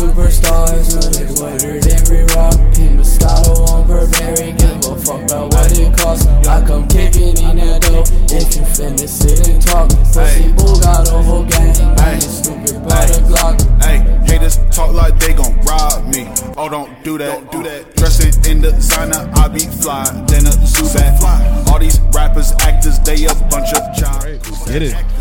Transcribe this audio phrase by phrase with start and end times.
[0.00, 2.56] superstars, no they wetter than re-rock.
[2.72, 6.26] Pink Moscato on Burberry, give a fuck about what it costs.
[6.48, 9.90] I come kicking in that dough, if you finna sit and talk.
[9.90, 13.60] Pussy boo got a whole gang, I ain't stupid by the Glock.
[13.84, 16.26] Hey, haters talk like they gon' rob me.
[16.56, 17.94] Oh, don't do that, Don't do that.
[17.96, 21.68] Dressing in designer, I be fly, then a Zubak.
[21.68, 24.64] All these rappers, actors, they a bunch of jobs.
[24.64, 25.19] Get it.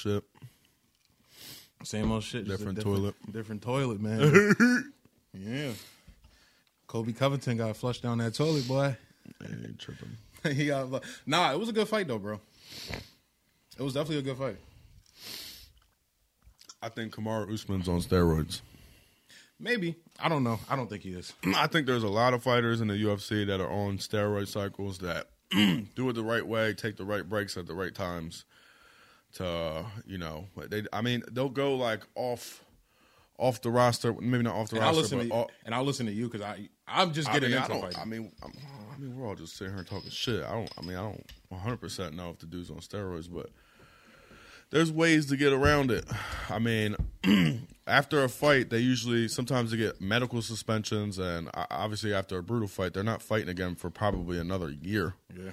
[0.00, 0.24] Shit.
[1.84, 2.46] Same old shit.
[2.46, 3.14] a Different toilet.
[3.30, 4.92] Different toilet, man.
[5.34, 5.72] yeah.
[6.86, 8.96] Colby Covington got flushed down that toilet, boy.
[9.44, 10.16] Ain't tripping.
[10.56, 11.52] he got nah.
[11.52, 12.40] It was a good fight though, bro.
[13.78, 14.56] It was definitely a good fight.
[16.82, 18.62] I think Kamaru Usman's on steroids.
[19.58, 20.60] Maybe I don't know.
[20.70, 21.34] I don't think he is.
[21.54, 25.00] I think there's a lot of fighters in the UFC that are on steroid cycles
[25.00, 28.46] that do it the right way, take the right breaks at the right times.
[29.34, 30.84] To you know, they.
[30.92, 32.64] I mean, they'll go like off,
[33.38, 34.12] off the roster.
[34.12, 36.12] Maybe not off the And I'll roster, listen but to off, and I'll listen to
[36.12, 37.98] you because I I'm just I getting mean, into fighting.
[38.00, 38.52] I mean, I'm,
[38.92, 40.42] I mean, we're all just sitting here talking shit.
[40.44, 40.70] I don't.
[40.76, 43.50] I mean, I don't 100 percent know if the dude's on steroids, but
[44.70, 46.04] there's ways to get around it.
[46.48, 46.96] I mean,
[47.86, 52.68] after a fight, they usually sometimes they get medical suspensions, and obviously after a brutal
[52.68, 55.14] fight, they're not fighting again for probably another year.
[55.36, 55.50] yeah.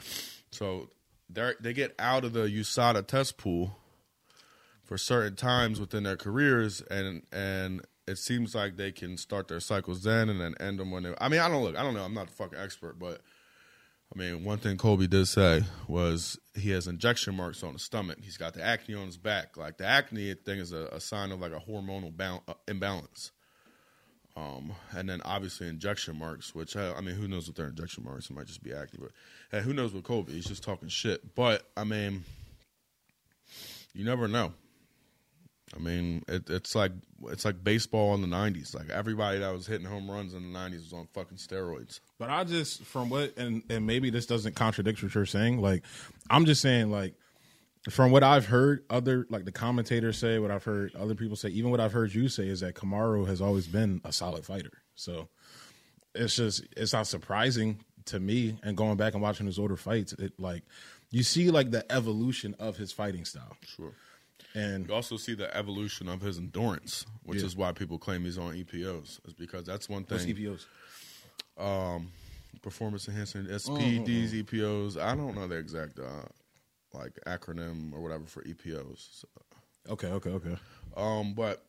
[0.52, 0.90] So
[1.30, 3.78] they get out of the USADA test pool
[4.84, 9.60] for certain times within their careers, and and it seems like they can start their
[9.60, 11.14] cycles then and then end them when they.
[11.20, 11.78] I mean, I don't look.
[11.78, 12.04] I don't know.
[12.04, 13.22] I'm not a fucking expert, but
[14.14, 18.20] I mean, one thing Colby did say was he has injection marks on his stomach.
[18.22, 19.58] He's got the acne on his back.
[19.58, 23.32] Like the acne thing is a, a sign of like a hormonal bal- uh, imbalance.
[24.38, 28.06] Um, and then obviously injection marks, which uh, I mean, who knows what their injection
[28.06, 28.30] marks?
[28.30, 29.12] It might just be acne, but
[29.52, 30.34] hey, who knows with Colby?
[30.34, 31.36] He's just talking shit.
[31.36, 32.24] But I mean,
[33.94, 34.54] you never know.
[35.76, 36.94] I mean, it, it's like
[37.26, 38.74] it's like baseball in the '90s.
[38.74, 42.00] Like everybody that was hitting home runs in the '90s was on fucking steroids.
[42.18, 45.62] But I just from what and and maybe this doesn't contradict what you're saying.
[45.62, 45.84] Like
[46.30, 47.16] I'm just saying like
[47.90, 51.50] from what I've heard other like the commentators say, what I've heard other people say,
[51.50, 54.72] even what I've heard you say is that Kamaru has always been a solid fighter.
[54.96, 55.28] So
[56.16, 60.14] it's just it's not surprising to me and going back and watching his older fights,
[60.14, 60.64] it like
[61.12, 63.56] you see like the evolution of his fighting style.
[63.66, 63.92] Sure.
[64.56, 67.46] And You also see the evolution of his endurance, which Yeah.
[67.46, 69.20] is why people claim he's on EPOs.
[69.28, 70.36] Is because that's one what's thing.
[70.36, 70.66] EPOs?
[72.62, 75.00] Performance enhancing SPDs, EPOs.
[75.00, 76.26] I don't know the exact uh,
[76.94, 79.20] like acronym or whatever for EPOs.
[79.22, 79.28] So,
[79.90, 80.58] Okay, okay, okay.
[80.98, 81.64] Um, but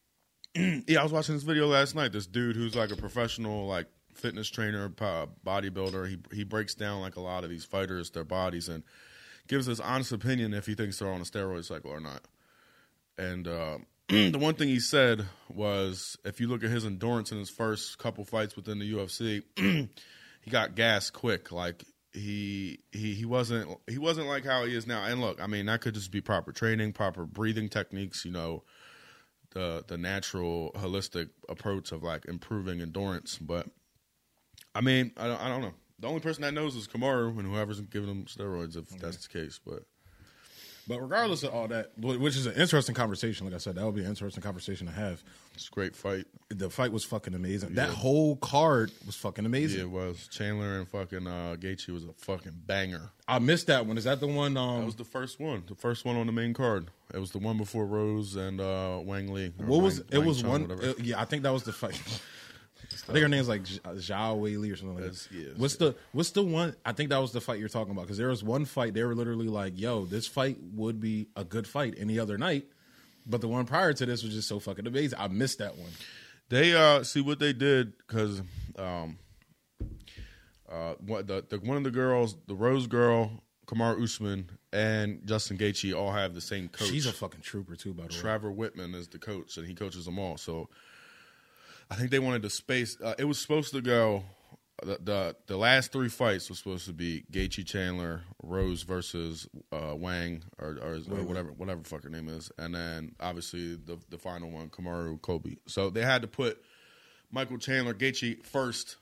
[0.54, 2.12] yeah, I was watching this video last night.
[2.12, 3.86] This dude who's like a professional, like
[4.18, 6.08] fitness trainer, bodybuilder.
[6.08, 8.82] He he breaks down like a lot of these fighters, their bodies, and
[9.46, 12.22] gives his honest opinion if he thinks they're on a steroid cycle or not.
[13.16, 17.38] And uh, the one thing he said was, if you look at his endurance in
[17.38, 19.42] his first couple fights within the UFC,
[20.40, 21.50] he got gas quick.
[21.50, 25.04] Like he he he wasn't he wasn't like how he is now.
[25.04, 28.24] And look, I mean, that could just be proper training, proper breathing techniques.
[28.24, 28.62] You know,
[29.50, 33.38] the the natural holistic approach of like improving endurance.
[33.38, 33.68] But
[34.78, 35.74] I mean, I don't, I don't know.
[36.00, 39.32] The only person that knows is Kamaru and whoever's giving him steroids, if that's the
[39.36, 39.58] case.
[39.66, 39.82] But
[40.86, 43.96] But regardless of all that, which is an interesting conversation, like I said, that would
[43.96, 45.24] be an interesting conversation to have.
[45.54, 46.26] it's a great fight.
[46.50, 47.74] The fight was fucking amazing.
[47.74, 49.80] That whole card was fucking amazing.
[49.80, 53.10] Yeah, it was Chandler and fucking uh, Gaethje was a fucking banger.
[53.26, 53.98] I missed that one.
[53.98, 54.54] Is that the one?
[54.54, 56.90] That Um, was the first one, the first one on the main card.
[57.12, 59.52] It was the one before Rose and uh, Wang Lee.
[59.56, 60.18] what was Wang- it?
[60.18, 60.68] Wang Was Chung, one?
[60.68, 60.90] whatever.
[60.90, 62.00] uh, yeah, I think that was the fight.
[63.08, 65.34] I think her name's like Zh- Zhao Wei Li or something like That's- that.
[65.38, 66.76] yeah, what's the What's the one?
[66.84, 69.02] I think that was the fight you're talking about because there was one fight they
[69.02, 72.66] were literally like, "Yo, this fight would be a good fight any other night,"
[73.26, 75.18] but the one prior to this was just so fucking amazing.
[75.18, 75.90] I missed that one.
[76.50, 78.42] They uh see what they did because
[78.78, 79.18] um
[80.70, 85.56] uh what the, the one of the girls, the Rose girl, Kamaru Usman, and Justin
[85.56, 86.88] Gaethje all have the same coach.
[86.88, 88.20] She's a fucking trooper too, by the way.
[88.20, 90.36] Trevor Wittman is the coach, and he coaches them all.
[90.36, 90.68] So
[91.90, 92.96] I think they wanted to space.
[93.00, 94.24] Uh, it was supposed to go.
[94.82, 99.94] The, the the last three fights was supposed to be Gaethje Chandler, Rose versus uh,
[99.96, 104.18] Wang or, or, or whatever whatever fuck her name is, and then obviously the the
[104.18, 105.58] final one Kamaru Colby.
[105.66, 106.62] So they had to put
[107.32, 108.98] Michael Chandler Gaethje first,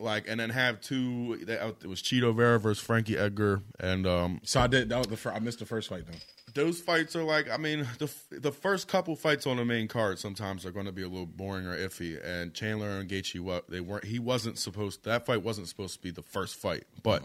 [0.00, 1.36] like, and then have two.
[1.44, 4.88] They, uh, it was Chito Vera versus Frankie Edgar, and um, So I did.
[4.88, 6.18] That was the fir- I missed the first fight though.
[6.54, 10.18] Those fights are like I mean the the first couple fights on the main card
[10.18, 12.18] sometimes are going to be a little boring or iffy.
[12.24, 16.00] And Chandler and Gaethje, what they weren't he wasn't supposed that fight wasn't supposed to
[16.00, 17.22] be the first fight, but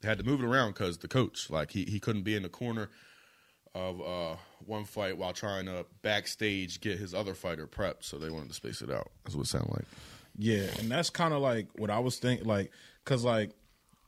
[0.00, 2.42] they had to move it around because the coach like he he couldn't be in
[2.42, 2.88] the corner.
[3.74, 4.36] of uh,
[4.66, 8.02] one fight while trying to backstage get his other fighter prepped.
[8.04, 9.10] So they wanted to space it out.
[9.24, 9.84] That's what it sounded like.
[10.36, 12.70] Yeah, and that's kind of like what I was thinking, like,
[13.04, 13.50] cause like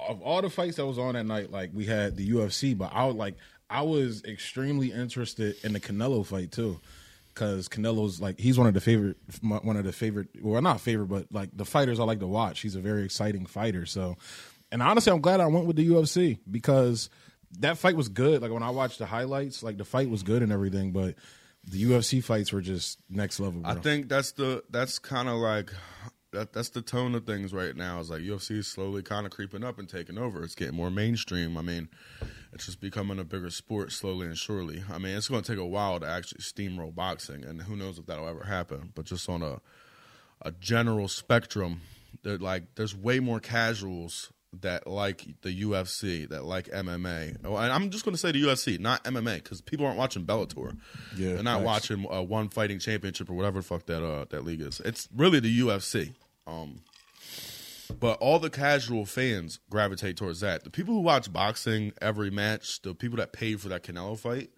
[0.00, 2.90] of all the fights that was on that night, like we had the UFC, but
[2.92, 3.36] I was like,
[3.72, 6.78] I was extremely interested in the Canelo fight too,
[7.34, 11.06] cause Canelo's like he's one of the favorite, one of the favorite, well not favorite,
[11.06, 12.60] but like the fighters I like to watch.
[12.60, 13.86] He's a very exciting fighter.
[13.86, 14.18] So,
[14.70, 17.08] and honestly, I'm glad I went with the UFC because
[17.60, 18.42] that fight was good.
[18.42, 21.14] Like when I watched the highlights, like the fight was good and everything, but
[21.64, 23.62] the UFC fights were just next level.
[23.62, 23.70] Bro.
[23.70, 25.72] I think that's the that's kind of like
[26.32, 28.00] that that's the tone of things right now.
[28.00, 30.42] Is like UFC is slowly kind of creeping up and taking over.
[30.42, 31.56] It's getting more mainstream.
[31.56, 31.88] I mean,
[32.52, 34.82] it's just becoming a bigger sport slowly and surely.
[34.90, 37.98] I mean, it's going to take a while to actually steamroll boxing, and who knows
[37.98, 38.92] if that'll ever happen.
[38.94, 39.60] But just on a
[40.44, 41.80] a general spectrum,
[42.22, 47.38] that like there's way more casuals that like the UFC, that like MMA.
[47.44, 50.26] Oh, and I'm just going to say the UFC, not MMA, because people aren't watching
[50.26, 50.76] Bellator.
[51.16, 51.64] Yeah, they're not facts.
[51.64, 54.80] watching uh, one fighting championship or whatever the fuck that uh, that league is.
[54.84, 56.14] It's really the UFC.
[56.46, 56.80] Um,
[57.98, 60.64] but all the casual fans gravitate towards that.
[60.64, 64.50] The people who watch boxing every match, the people that paid for that Canelo fight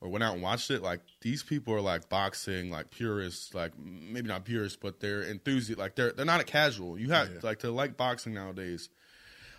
[0.00, 3.72] or went out and watched it, like these people are like boxing, like purists, like
[3.78, 5.78] maybe not purists, but they're enthusiasts.
[5.78, 6.98] Like they're they're not a casual.
[6.98, 8.88] You have like to like boxing nowadays.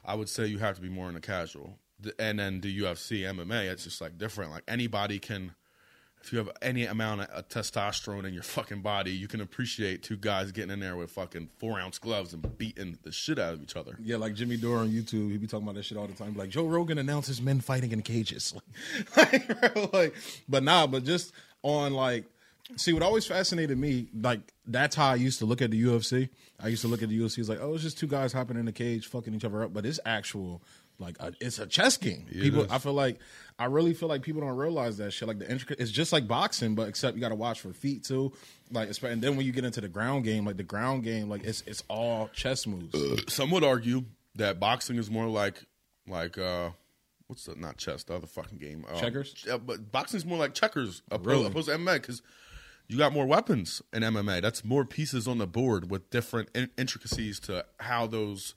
[0.04, 1.78] I would say you have to be more in a casual.
[2.18, 4.50] And then the UFC, MMA, it's just like different.
[4.50, 5.54] Like anybody can,
[6.24, 10.04] if you have any amount of uh, testosterone in your fucking body, you can appreciate
[10.04, 13.54] two guys getting in there with fucking four ounce gloves and beating the shit out
[13.54, 13.98] of each other.
[14.02, 16.36] Yeah, like Jimmy Dore on YouTube, he be talking about that shit all the time.
[16.36, 18.54] Like Joe Rogan announces men fighting in cages.
[19.18, 20.16] like, like,
[20.48, 21.34] but nah, but just
[21.64, 22.26] on like,
[22.76, 26.30] see, what always fascinated me, like that's how I used to look at the UFC.
[26.60, 28.58] I used to look at the UFC as like, oh, it's just two guys hopping
[28.58, 29.74] in a cage, fucking each other up.
[29.74, 30.62] But it's actual,
[31.00, 32.26] like, a, it's a chess game.
[32.32, 32.72] people, is.
[32.72, 33.20] I feel like,
[33.62, 35.28] I really feel like people don't realize that shit.
[35.28, 38.04] Like the intricate, it's just like boxing, but except you got to watch for feet
[38.04, 38.32] too.
[38.72, 41.44] Like, and then when you get into the ground game, like the ground game, like
[41.44, 42.96] it's it's all chess moves.
[43.34, 44.06] Some would argue
[44.36, 45.64] that boxing is more like,
[46.08, 46.72] like, uh,
[47.28, 48.84] what's the, not chess, the other fucking game?
[48.92, 49.44] Um, Checkers?
[49.46, 51.46] Yeah, but boxing is more like checkers opposed, Really?
[51.46, 52.22] opposed to MMA because
[52.88, 54.42] you got more weapons in MMA.
[54.42, 58.56] That's more pieces on the board with different in- intricacies to how those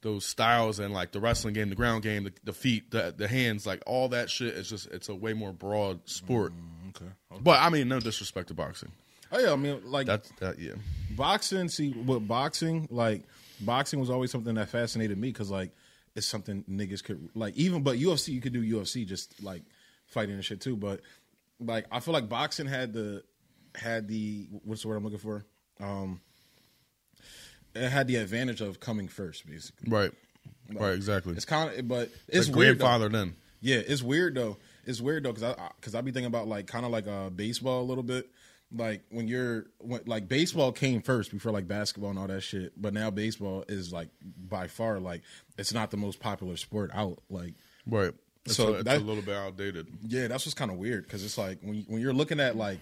[0.00, 3.28] those styles and like the wrestling game, the ground game, the, the feet, the the
[3.28, 6.52] hands, like all that shit is just it's a way more broad sport.
[6.90, 7.10] okay.
[7.40, 8.90] But I mean, no disrespect to boxing.
[9.30, 10.72] Oh yeah, I mean, like That's that yeah.
[11.10, 11.68] boxing.
[11.68, 13.24] See, with boxing, like
[13.60, 15.72] boxing was always something that fascinated me because like
[16.14, 17.82] it's something niggas could like even.
[17.82, 19.62] But UFC, you could do UFC just like
[20.06, 20.76] fighting and shit too.
[20.76, 21.00] But
[21.60, 23.22] like I feel like boxing had the
[23.74, 25.44] had the what's the word I'm looking for?
[25.80, 26.20] Um,
[27.78, 29.90] it had the advantage of coming first, basically.
[29.90, 30.10] Right.
[30.72, 31.34] right, exactly.
[31.34, 32.78] It's kind of, but It's it's like weird.
[32.78, 33.34] grandfather then.
[33.60, 34.56] Yeah, it's weird though.
[34.84, 37.30] It's weird though because I because I be thinking about like kind of like uh,
[37.30, 38.28] baseball a little bit.
[38.70, 42.80] Like when you're when, like baseball came first before like basketball and all that shit,
[42.80, 44.08] but now baseball is like
[44.48, 45.22] by far like
[45.56, 47.18] it's not the most popular sport out.
[47.30, 47.54] Like
[47.86, 48.12] Right.
[48.44, 49.88] It's, So a, it's that- a little bit outdated.
[50.06, 52.78] yeah, that's what's kind of weird because it's like when when you're looking at like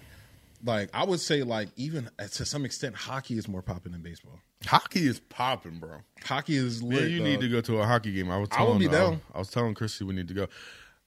[0.64, 4.40] like I would say like even to some extent hockey is more popular than baseball.
[4.66, 5.98] Hockey is popping, bro.
[6.24, 7.02] Hockey is lit.
[7.02, 8.30] Man, you need to go to a hockey game.
[8.30, 9.20] I was telling, I would be down.
[9.34, 10.48] I was telling Chrissy we need to go.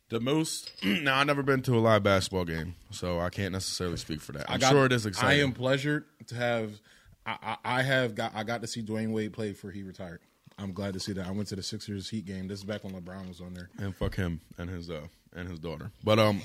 [0.09, 3.97] The most now I've never been to a live basketball game, so I can't necessarily
[3.97, 4.49] speak for that.
[4.49, 5.39] I'm I got, sure it is exciting.
[5.39, 6.79] I am pleasured to have.
[7.25, 8.33] I, I, I have got.
[8.35, 10.21] I got to see Dwyane Wade play before he retired.
[10.57, 11.27] I'm glad to see that.
[11.27, 12.47] I went to the Sixers Heat game.
[12.47, 13.69] This is back when LeBron was on there.
[13.77, 15.01] and fuck him and his uh
[15.35, 15.91] and his daughter.
[16.03, 16.41] But um,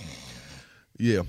[0.99, 1.23] yeah,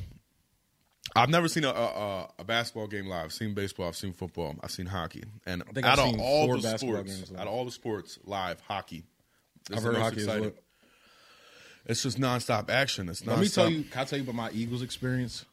[1.15, 3.25] I've never seen a a, a basketball game live.
[3.25, 3.87] I've seen baseball.
[3.87, 4.55] I've seen football.
[4.61, 5.23] I've seen hockey.
[5.45, 7.39] And think out I've of seen all four the sports, live.
[7.39, 9.03] out of all the sports live, hockey.
[9.73, 10.43] I've heard hockey is exciting.
[10.45, 10.63] lit.
[11.87, 13.09] It's just nonstop action.
[13.09, 13.27] It's nonstop.
[13.27, 13.83] Let me tell you.
[13.83, 15.45] Can I tell you about my Eagles experience,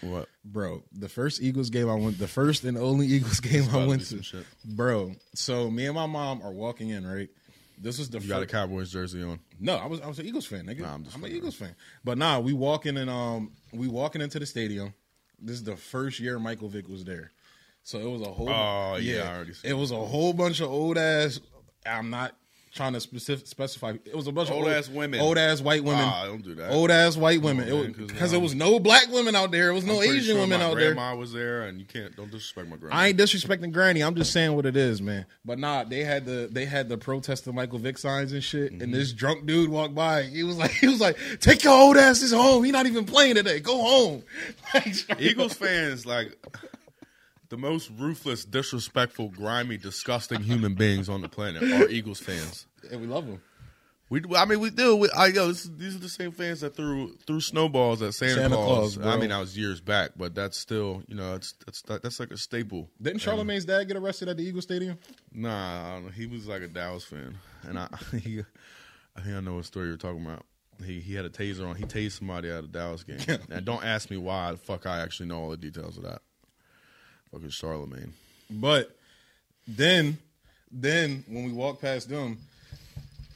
[0.00, 0.28] what.
[0.44, 0.82] bro?
[0.92, 2.18] The first Eagles game I went.
[2.18, 4.44] The first and only Eagles game I went to, shit.
[4.64, 5.12] bro.
[5.34, 7.06] So me and my mom are walking in.
[7.06, 7.28] Right.
[7.78, 8.46] This was the You got a.
[8.46, 9.38] Cowboys jersey on.
[9.60, 10.80] No, I was I was an Eagles fan, nigga.
[10.80, 11.74] Nah, I'm just I'm, an Eagles fan.
[12.04, 14.94] But nah, we walking and um we walking into the stadium.
[15.38, 17.32] This is the first year Michael Vick was there.
[17.82, 20.60] So it was a whole Oh, yeah, I already seen It was a whole bunch
[20.60, 21.38] of old ass
[21.84, 22.34] I'm not
[22.76, 23.94] trying to specific, specify.
[24.04, 25.20] It was a bunch Old of old ass women.
[25.20, 26.04] Old ass white women.
[26.04, 26.70] Ah, don't do that.
[26.70, 27.72] Old ass white women.
[27.72, 29.70] on, it 'cause, because um, there was no black women out there.
[29.70, 30.94] It was no Asian sure women out there.
[30.94, 32.94] grandma was there, and you can't don't disrespect my grandma.
[32.96, 34.02] I ain't disrespecting Granny.
[34.02, 35.26] I'm just saying what it is, man.
[35.44, 38.72] But nah, they had the they had the protest of Michael Vick signs and shit.
[38.72, 38.82] Mm-hmm.
[38.82, 40.24] And this drunk dude walked by.
[40.24, 42.62] He was like, he was like, take your old asses home.
[42.62, 43.60] He not even playing today.
[43.60, 44.22] Go home.
[44.74, 46.36] Like, Eagles fans like
[47.48, 52.66] the most ruthless, disrespectful, grimy, disgusting human beings on the planet are Eagles fans.
[52.90, 53.40] And we love them.
[54.08, 54.94] We, I mean, we do.
[54.94, 58.34] We, I yo, this, these are the same fans that threw threw snowballs at Santa,
[58.42, 58.98] Santa Claus.
[58.98, 62.30] I mean, that was years back, but that's still, you know, it's that's that's like
[62.30, 62.88] a staple.
[63.02, 64.96] Didn't Charlemagne's dad get arrested at the Eagle Stadium?
[65.32, 66.10] Nah, I don't know.
[66.12, 68.44] he was like a Dallas fan, and I, he,
[69.16, 70.46] I think I know what story you're talking about.
[70.84, 71.74] He he had a taser on.
[71.74, 73.18] He tased somebody at a Dallas game,
[73.50, 74.52] and don't ask me why.
[74.52, 76.22] The fuck, I actually know all the details of that.
[77.36, 78.14] Fucking Charlemagne.
[78.48, 78.96] But
[79.68, 80.16] then,
[80.72, 82.38] then when we walked past them,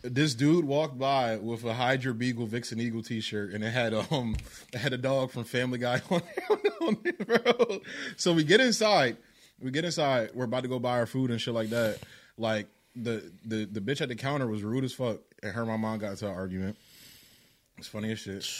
[0.01, 4.37] this dude walked by with a Hydra Beagle Vixen Eagle T-shirt, and it had um,
[4.73, 6.23] it had a dog from Family Guy on
[6.81, 7.81] on it, bro.
[8.17, 9.19] So we get inside,
[9.61, 10.31] we get inside.
[10.33, 11.99] We're about to go buy our food and shit like that.
[12.39, 15.71] Like the the the bitch at the counter was rude as fuck, and her and
[15.71, 16.79] my mom got into an argument.
[17.77, 18.51] It's funny as shit.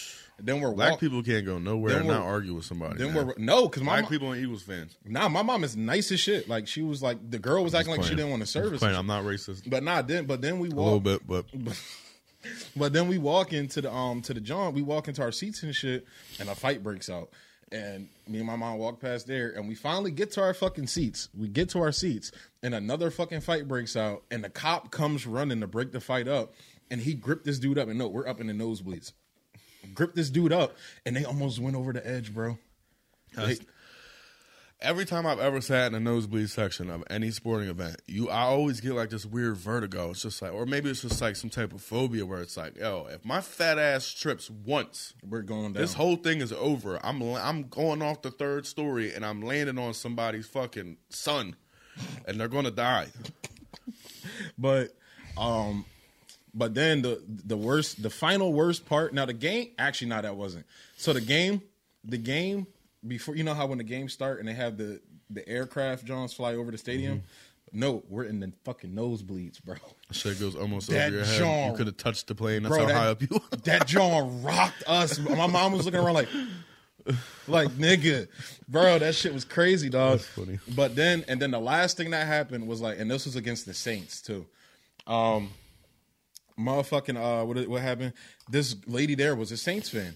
[0.45, 2.99] Then we're Black walk- people can't go nowhere and not argue with somebody.
[2.99, 3.27] Then man.
[3.27, 4.97] we're no, because my Black mom, people and Eagles fans.
[5.05, 6.49] Nah, my mom is nice as shit.
[6.49, 8.83] Like she was like the girl was acting like she didn't want to service.
[8.83, 9.69] I'm not racist.
[9.69, 11.47] But nah, then but then we walk A little bit, but
[12.77, 14.75] But then we walk into the um to the John.
[14.75, 16.07] We walk into our seats and shit,
[16.39, 17.31] and a fight breaks out.
[17.73, 20.89] And me and my mom walk past there, and we finally get to our fucking
[20.89, 21.29] seats.
[21.37, 22.33] We get to our seats,
[22.63, 26.27] and another fucking fight breaks out, and the cop comes running to break the fight
[26.27, 26.55] up,
[26.91, 29.13] and he gripped this dude up, and no, we're up in the nosebleeds.
[29.95, 32.59] Gripped this dude up, and they almost went over the edge, bro.
[33.37, 33.59] They-
[34.83, 38.41] every time I've ever sat in a nosebleed section of any sporting event, you I
[38.43, 40.11] always get like this weird vertigo.
[40.11, 42.77] It's just like, or maybe it's just like some type of phobia where it's like,
[42.79, 45.83] yo, if my fat ass trips once, we're going down.
[45.83, 46.99] this whole thing is over.
[47.05, 51.57] I'm I'm going off the third story and I'm landing on somebody's fucking son,
[52.27, 53.09] and they're gonna die.
[54.59, 54.91] But
[55.37, 55.85] um
[56.55, 60.37] but then the the worst the final worst part now the game actually no that
[60.37, 60.67] wasn't.
[60.97, 61.63] So the game
[62.05, 62.67] the game
[63.07, 66.33] before you know how when the game start and they have the the aircraft Johns
[66.33, 67.19] fly over the stadium?
[67.19, 67.27] Mm-hmm.
[67.73, 69.77] No, we're in the fucking nosebleeds, bro.
[70.11, 71.39] Shit goes almost That over your head.
[71.39, 72.65] John- you could have touched the plane.
[72.65, 73.29] That's Bro, how that, high up you.
[73.31, 73.57] Were.
[73.65, 75.21] that John rocked us.
[75.21, 76.29] My mom was looking around like,
[77.49, 78.27] like nigga,
[78.69, 80.19] bro, that shit was crazy, dog.
[80.19, 80.59] That's funny.
[80.75, 83.67] But then, and then the last thing that happened was like, and this was against
[83.67, 84.47] the Saints too.
[85.07, 85.51] Um,
[86.61, 88.13] motherfucking, uh, what what happened?
[88.49, 90.15] This lady there was a Saints fan.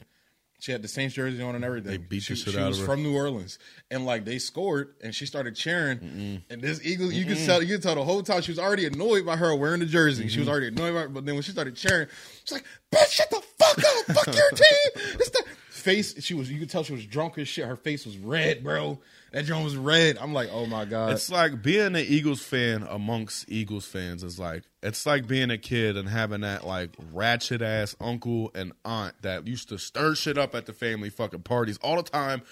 [0.60, 1.90] She had the Saints jersey on and everything.
[1.90, 3.58] They beat she, she out was from New Orleans,
[3.90, 6.42] and like they scored, and she started cheering.
[6.48, 8.86] And this Eagle, you could tell, you could tell the whole time she was already
[8.86, 10.26] annoyed by her wearing the jersey.
[10.28, 10.40] She Mm-hmm.
[10.40, 12.06] was already annoyed by, her, but then when she started cheering,
[12.44, 14.16] she's like, "Bitch, shut the fuck up!
[14.16, 16.22] Fuck your team!" It's the face.
[16.24, 17.66] She was, you could tell she was drunk as shit.
[17.66, 19.00] Her face was red, bro.
[19.34, 20.16] That joint was red.
[20.18, 21.10] I'm like, oh my god.
[21.10, 25.58] It's like being an Eagles fan amongst Eagles fans is like it's like being a
[25.58, 30.38] kid and having that like ratchet ass uncle and aunt that used to stir shit
[30.38, 32.42] up at the family fucking parties all the time.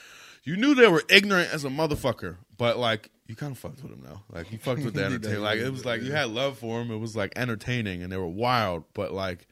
[0.42, 3.92] You knew they were ignorant as a motherfucker, but like you kind of fucked with
[3.92, 4.24] them now.
[4.32, 5.42] Like you fucked with the entertainment.
[5.42, 6.90] Like it was like you had love for them.
[6.90, 9.46] It was like entertaining and they were wild, but like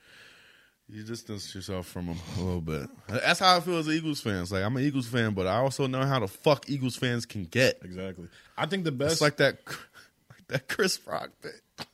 [0.92, 2.88] you distance yourself from them a little bit.
[3.08, 4.42] That's how I feel as an Eagles fan.
[4.42, 7.26] It's like I'm an Eagles fan, but I also know how the fuck Eagles fans
[7.26, 7.78] can get.
[7.82, 8.28] exactly.
[8.58, 9.12] I think the best.
[9.12, 11.52] It's like that, like that Chris Rock thing.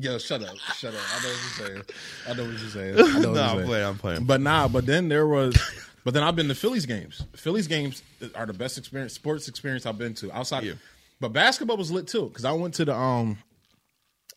[0.00, 1.00] Yo, shut up, shut up.
[1.16, 1.82] I know what you're saying.
[2.28, 2.94] I know what you're saying.
[2.94, 3.66] I know what No, you're I'm saying.
[3.66, 3.84] playing.
[3.86, 4.24] I'm playing.
[4.24, 5.56] But nah, but then there was,
[6.04, 7.22] but then I've been to Phillies games.
[7.34, 8.02] Phillies games
[8.36, 10.62] are the best experience, sports experience I've been to outside.
[10.62, 10.74] Yeah.
[11.20, 13.38] But basketball was lit too because I went to the um,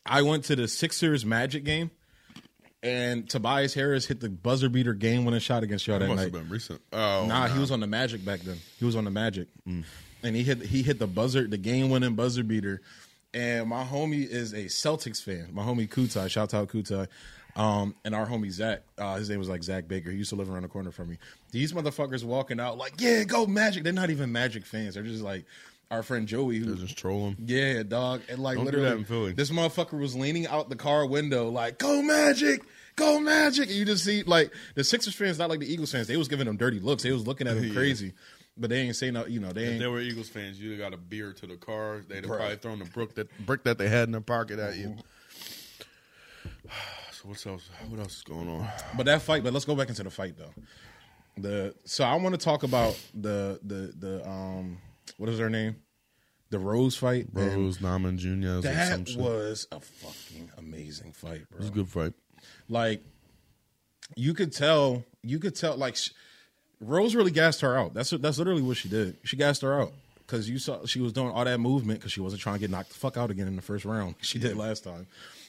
[0.04, 1.92] I went to the Sixers Magic game,
[2.82, 6.24] and Tobias Harris hit the buzzer beater game winning shot against y'all that must night.
[6.24, 6.80] have been recent.
[6.92, 7.48] Oh, Nah, nah.
[7.48, 8.58] he was on the Magic back then.
[8.78, 9.84] He was on the Magic, Mm.
[10.22, 12.80] and he hit he hit the buzzer, the game winning buzzer beater.
[13.34, 15.48] And my homie is a Celtics fan.
[15.52, 17.08] My homie Kutai, shout out Kutai.
[17.56, 20.10] Um, and our homie Zach, uh, his name was like Zach Baker.
[20.10, 21.18] He used to live around the corner from me.
[21.50, 23.84] These motherfuckers walking out like, yeah, go Magic.
[23.84, 24.94] They're not even Magic fans.
[24.94, 25.44] They're just like
[25.92, 27.36] our friend Joey, who just trolling.
[27.46, 28.22] yeah, dog.
[28.28, 29.32] And like Don't do literally, that in Philly.
[29.32, 32.62] this motherfucker was leaning out the car window, like, "Go Magic,
[32.96, 36.08] go Magic!" And you just see like the Sixers fans, not like the Eagles fans.
[36.08, 37.02] They was giving them dirty looks.
[37.04, 37.74] They was looking at him Yeah.
[37.74, 38.14] crazy,
[38.56, 39.26] but they ain't say no.
[39.26, 39.80] You know, they If ain't.
[39.80, 42.00] they were Eagles fans, you'd got a beer to the car.
[42.08, 42.36] They'd have Bruh.
[42.38, 44.96] probably thrown the brick that brick that they had in their pocket at you.
[47.12, 47.68] So what's else?
[47.88, 48.66] What else is going on?
[48.96, 49.44] But that fight.
[49.44, 50.52] But let's go back into the fight though.
[51.36, 54.78] The so I want to talk about the the the um
[55.16, 55.76] what is her name?
[56.50, 57.28] The Rose fight.
[57.32, 61.56] Rose Naman some That was a fucking amazing fight, bro.
[61.56, 62.12] it was a good fight.
[62.68, 63.02] like
[64.16, 66.10] you could tell you could tell like sh-
[66.80, 67.94] Rose really gassed her out.
[67.94, 69.16] That's that's literally what she did.
[69.24, 72.20] She gassed her out because you saw she was doing all that movement because she
[72.20, 74.16] wasn't trying to get knocked the fuck out again in the first round.
[74.20, 75.06] She did last time.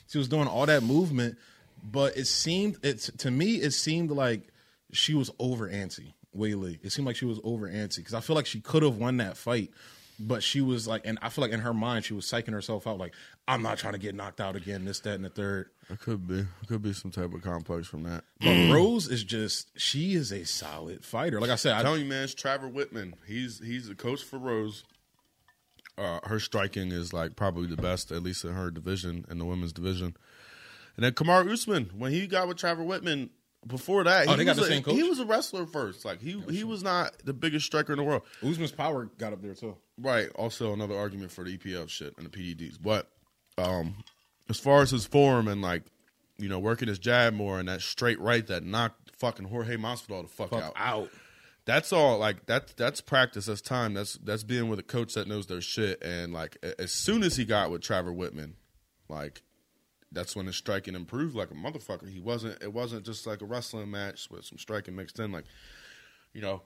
[0.08, 1.38] She was doing all that movement,
[1.84, 4.48] but it seemed it's to me it seemed like
[4.92, 6.14] she was over antsy.
[6.36, 6.80] Weili.
[6.84, 9.18] It seemed like she was over antsy because I feel like she could have won
[9.18, 9.72] that fight,
[10.20, 12.88] but she was like, and I feel like in her mind she was psyching herself
[12.88, 13.14] out, like
[13.48, 15.70] I'm not trying to get knocked out again, this, that, and the third.
[15.90, 16.40] It could be.
[16.40, 18.24] It could be some type of complex from that.
[18.40, 21.42] But Rose is just she is a solid fighter.
[21.42, 23.14] Like I said, I'm I, telling you, man, it's Trevor Wittman.
[23.28, 24.84] He's he's the coach for Rose.
[25.98, 29.46] Uh, her striking is like probably the best, at least in her division, in the
[29.46, 30.16] women's division.
[30.96, 33.30] And then Kamaru Usman, when he got with Trevor Wittman,
[33.68, 34.80] before that, Oh, he was a?
[34.92, 36.06] He was a wrestler first.
[36.06, 38.24] Like he he was not the biggest striker in the world.
[38.44, 39.76] Usman's power got up there too.
[39.98, 40.30] Right.
[40.36, 42.78] Also, another argument for the EPL shit and the PEDs.
[42.82, 43.10] But
[43.58, 43.96] um,
[44.50, 45.84] as far as his form and like,
[46.38, 50.24] you know, working his jab more and that straight right that knocked fucking Jorge Masvidal
[50.24, 50.74] the fuck, Fuck out.
[50.76, 51.10] out.
[51.66, 52.18] That's all.
[52.18, 53.46] Like that's that's practice.
[53.46, 53.94] That's time.
[53.94, 56.04] That's that's being with a coach that knows their shit.
[56.04, 58.54] And like as soon as he got with Trevor Wittman,
[59.08, 59.42] like
[60.14, 62.10] that's when his striking improved like a motherfucker.
[62.10, 62.62] He wasn't.
[62.62, 65.32] It wasn't just like a wrestling match with some striking mixed in.
[65.32, 65.46] Like
[66.34, 66.62] you know,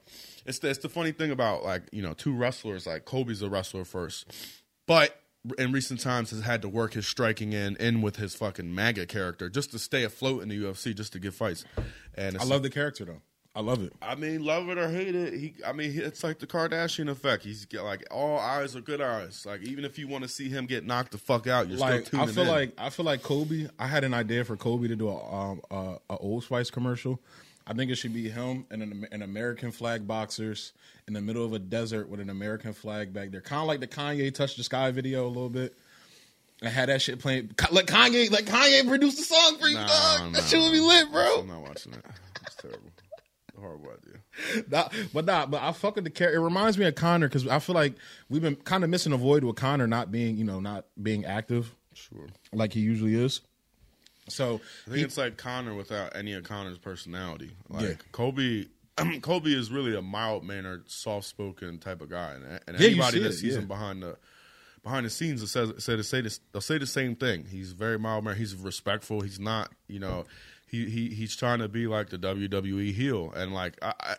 [0.45, 2.87] it's the, it's the funny thing about like you know two wrestlers.
[2.87, 4.31] Like Colby's a wrestler first,
[4.85, 5.21] but
[5.57, 9.05] in recent times has had to work his striking in in with his fucking MAGA
[9.05, 11.65] character just to stay afloat in the UFC, just to get fights.
[12.15, 13.21] And I love the character though.
[13.57, 13.91] I love it.
[14.03, 15.55] I mean, love it or hate it, he.
[15.65, 17.43] I mean, it's like the Kardashian effect.
[17.43, 19.47] He's get like all eyes are good eyes.
[19.47, 22.05] Like even if you want to see him get knocked the fuck out, you're Like
[22.05, 22.49] still I feel in.
[22.49, 23.67] like I feel like Colby.
[23.79, 27.19] I had an idea for Colby to do a um a, a Old Spice commercial.
[27.65, 30.71] I think it should be him and an, an American flag boxers
[31.07, 33.79] in the middle of a desert with an American flag back there, kind of like
[33.79, 35.73] the Kanye "Touch the Sky" video a little bit.
[36.61, 37.49] I had that shit playing.
[37.71, 40.21] Like Kanye, like Kanye produced the song for you, Nah, dog.
[40.21, 41.39] nah, that shit would be lit, bro.
[41.39, 42.05] I'm not watching it.
[42.45, 42.91] It's terrible.
[43.59, 44.63] Horrible idea.
[44.69, 46.39] Nah, but nah, but I fuck with the character.
[46.39, 47.95] It reminds me of Conor because I feel like
[48.29, 51.25] we've been kind of missing a void with Conor not being, you know, not being
[51.25, 52.27] active Sure.
[52.53, 53.41] like he usually is.
[54.29, 57.51] So I think it's like Conor without any of Conor's personality.
[57.69, 57.93] Like Yeah.
[58.11, 58.69] Colby,
[59.21, 63.17] Colby is really a mild mannered, soft spoken type of guy, and, and Yeah, anybody
[63.17, 63.61] see that it, sees yeah.
[63.61, 64.17] him behind the
[64.83, 67.45] behind the scenes that says say this, they'll say the same thing.
[67.49, 68.37] He's very mild mannered.
[68.37, 69.21] He's respectful.
[69.21, 70.25] He's not, you know,
[70.67, 73.93] he he he's trying to be like the WWE heel, and like I.
[73.99, 74.15] I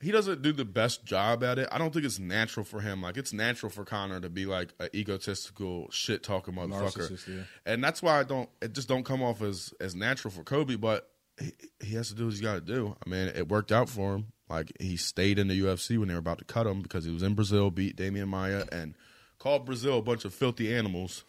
[0.00, 1.68] he doesn't do the best job at it.
[1.72, 3.00] I don't think it's natural for him.
[3.00, 7.44] Like it's natural for Conor to be like an egotistical shit talking motherfucker yeah.
[7.64, 8.48] and that's why I don't.
[8.60, 10.76] It just don't come off as as natural for Colby.
[10.76, 11.08] But
[11.40, 12.94] he, he has to do what he's got to do.
[13.04, 14.26] I mean, it worked out for him.
[14.48, 17.10] Like he stayed in the UFC when they were about to cut him because he
[17.10, 18.94] was in Brazil, beat Demian Maia, and
[19.38, 21.24] called Brazil a bunch of filthy animals.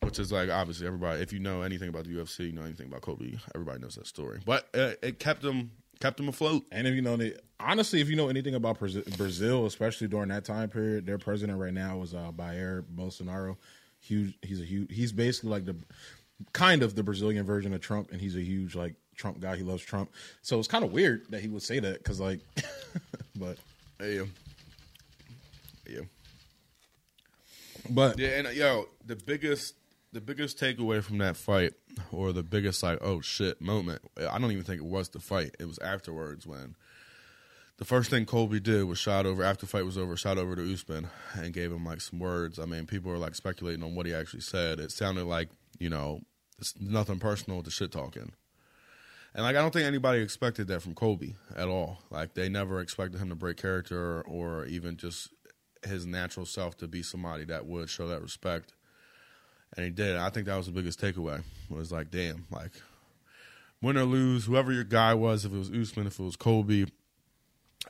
[0.00, 1.22] Which is like obviously everybody.
[1.22, 3.38] If you know anything about the UFC, you know anything about Colby.
[3.54, 4.40] Everybody knows that story.
[4.44, 6.64] But uh, it kept him kept him afloat.
[6.72, 10.44] And if you know, the, honestly, if you know anything about Brazil- especially during that
[10.44, 13.56] time period, their president right now is uh, Jair Bolsonaro.
[14.00, 14.34] Huge.
[14.42, 14.92] He's a huge.
[14.92, 15.76] He's basically like the
[16.52, 19.56] kind of the Brazilian version of Trump, and he's a huge like Trump guy.
[19.56, 20.10] He loves Trump.
[20.42, 22.40] So it's kind of weird that he would say that because like,
[23.36, 23.58] but
[24.00, 24.24] Yeah,
[25.88, 26.00] yeah.
[27.88, 29.74] But Yeah, and uh, yo, the biggest
[30.12, 31.72] the biggest takeaway from that fight,
[32.10, 35.56] or the biggest like oh shit moment, I don't even think it was the fight.
[35.58, 36.76] It was afterwards when
[37.78, 40.54] the first thing Colby did was shot over after the fight was over, shot over
[40.54, 42.58] to Usman and gave him like some words.
[42.58, 44.78] I mean, people were like speculating on what he actually said.
[44.78, 46.20] It sounded like you know
[46.58, 48.32] it's nothing personal the shit talking.
[49.34, 51.98] And like I don't think anybody expected that from Colby at all.
[52.10, 55.30] Like they never expected him to break character or even just
[55.84, 58.72] his natural self to be somebody that would show that respect.
[59.76, 60.16] And he did.
[60.16, 61.42] I think that was the biggest takeaway.
[61.70, 62.72] Was like, damn, like
[63.80, 66.86] win or lose, whoever your guy was, if it was Usman, if it was Colby,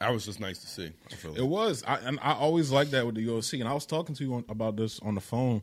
[0.01, 0.91] that was just nice to see.
[1.11, 3.61] I feel It was, I, and I always like that with the UFC.
[3.61, 5.63] And I was talking to you on, about this on the phone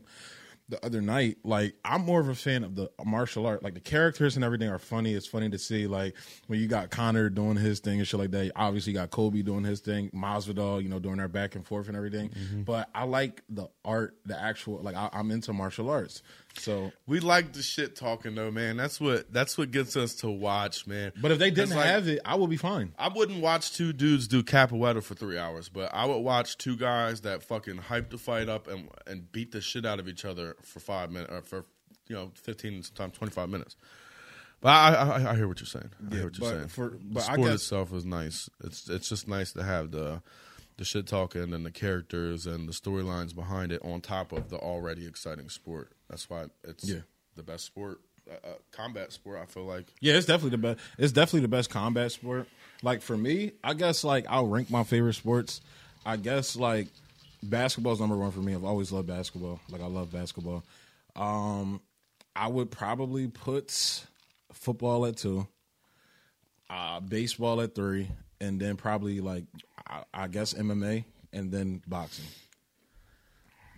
[0.70, 1.38] the other night.
[1.44, 3.62] Like, I'm more of a fan of the martial art.
[3.62, 5.14] Like, the characters and everything are funny.
[5.14, 8.30] It's funny to see, like, when you got Conor doing his thing and shit like
[8.30, 8.52] that.
[8.56, 11.88] Obviously, you got Colby doing his thing, Masvidal, you know, doing their back and forth
[11.88, 12.30] and everything.
[12.30, 12.62] Mm-hmm.
[12.62, 14.80] But I like the art, the actual.
[14.80, 16.22] Like, I, I'm into martial arts,
[16.56, 16.92] so.
[17.06, 18.76] we like the shit talking though, man.
[18.76, 21.12] That's what that's what gets us to watch, man.
[21.20, 22.92] But if they didn't like- have it, I would be fine.
[22.98, 26.76] I wouldn't watch two dudes do capoeira for three hours, but I would watch two
[26.76, 30.24] guys that fucking hype the fight up and and beat the shit out of each
[30.24, 31.64] other for five minutes uh, or for
[32.08, 33.76] you know fifteen sometimes twenty five minutes.
[34.60, 35.90] But I, I I hear what you're saying.
[36.10, 36.68] I hear what you're but saying.
[36.68, 38.50] for- the but I sport guess- itself is nice.
[38.62, 40.20] It's it's just nice to have the
[40.76, 44.56] the shit talking and the characters and the storylines behind it on top of the
[44.56, 45.92] already exciting sport.
[46.10, 47.00] That's why it's Yeah.
[47.36, 49.38] the best sport, uh, uh, combat sport.
[49.40, 49.86] I feel like.
[50.00, 50.80] Yeah, it's definitely the best.
[50.98, 52.46] It's definitely the best combat sport.
[52.82, 55.60] Like for me, I guess like I'll rank my favorite sports.
[56.04, 56.88] I guess like
[57.42, 58.54] basketball's number one for me.
[58.54, 59.60] I've always loved basketball.
[59.70, 60.64] Like I love basketball.
[61.16, 61.80] Um,
[62.36, 64.04] I would probably put
[64.52, 65.46] football at two,
[66.68, 68.08] uh, baseball at three,
[68.40, 69.44] and then probably like
[69.86, 72.24] I, I guess MMA and then boxing.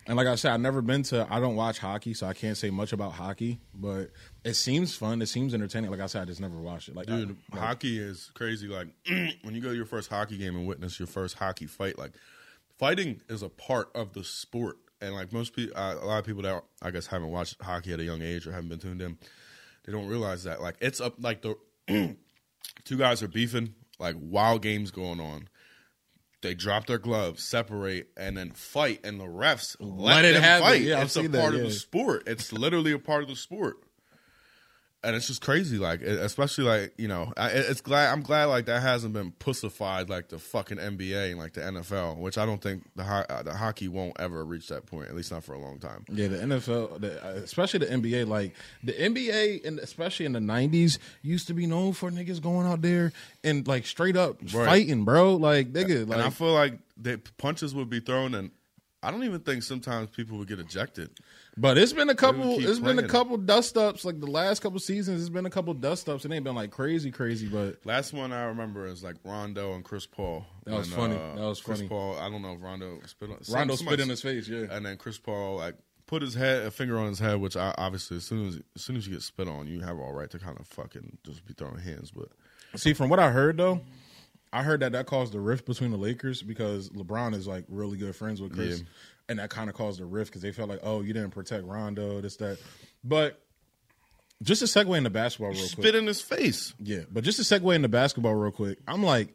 [0.07, 1.27] And like I said, I've never been to.
[1.31, 3.61] I don't watch hockey, so I can't say much about hockey.
[3.73, 4.11] But
[4.45, 5.23] it seems fun.
[5.23, 5.91] It seems entertaining.
[5.91, 6.97] Like I said, I just never watched it.
[6.97, 8.67] Like, Dude, I, like, hockey is crazy.
[8.67, 11.99] Like when you go to your first hockey game and witness your first hockey fight,
[11.99, 12.13] like
[12.79, 14.77] fighting is a part of the sport.
[15.01, 17.93] And like most people, uh, a lot of people that I guess haven't watched hockey
[17.93, 19.19] at a young age or haven't been tuned in,
[19.85, 21.57] they don't realize that like it's up like the
[22.85, 25.49] two guys are beefing, like wild games going on.
[26.43, 30.43] They drop their gloves, separate, and then fight, and the refs let, Let it them
[30.43, 30.67] happen.
[30.69, 30.83] fight.
[30.83, 32.25] Yeah, it's a that, part of the sport.
[32.27, 33.77] It's literally a part of the sport
[35.05, 38.67] and it's just crazy like especially like you know I, it's glad i'm glad like
[38.67, 42.63] that hasn't been pussified like the fucking nba and like the nfl which i don't
[42.63, 45.55] think the ho- uh, the hockey won't ever reach that point at least not for
[45.55, 49.79] a long time Yeah, the NFL, the, uh, especially the NBA, like the NBA, and
[49.79, 53.13] especially in the '90s, used to be known for niggas going out there
[53.43, 54.67] and like straight up Right.
[54.67, 55.37] fighting, bro.
[55.37, 58.51] Like nigga, like and i feel like the punches would be thrown and
[59.03, 61.11] i don't even think sometimes people would get ejected
[61.57, 62.59] But it's been a couple.
[62.67, 64.07] It's been a couple dust ups.
[64.07, 66.25] Like the last couple seasons, it's been a couple dust ups.
[66.25, 67.47] It ain't been like crazy, crazy.
[67.47, 71.15] But last one i remember is like rondo and chris paul That was And, funny.
[71.17, 71.89] uh, That was chris funny.
[71.91, 74.49] paul i don't know if rondo spit on Rondo spit in his face.
[74.49, 75.75] Yeah, and then Chris Paul like
[76.07, 78.83] put his head a finger on his head, which I, obviously as soon as as
[78.83, 81.45] soon as you get spit on, you have all right to kind of fucking just
[81.47, 82.11] be throwing hands.
[82.11, 82.29] But
[82.77, 83.81] See, from what I heard though,
[84.53, 87.97] I heard that that caused a rift between the Lakers because LeBron is like really
[87.97, 88.85] good friends with Chris, Yeah.
[89.31, 91.65] and that kind of caused a rift because they felt like, oh, you didn't protect
[91.65, 92.59] Rondo, this that.
[93.03, 93.41] But
[94.43, 95.71] just a segue into basketball real quick.
[95.71, 96.75] spit in his face.
[96.79, 99.35] Yeah, but just to segue into basketball real quick, I'm like,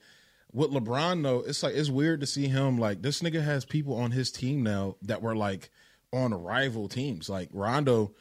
[0.53, 3.95] with LeBron though, it's like it's weird to see him like this nigga has people
[3.95, 5.69] on his team now that were like
[6.13, 7.27] on rival teams.
[7.29, 8.11] Like Rondo,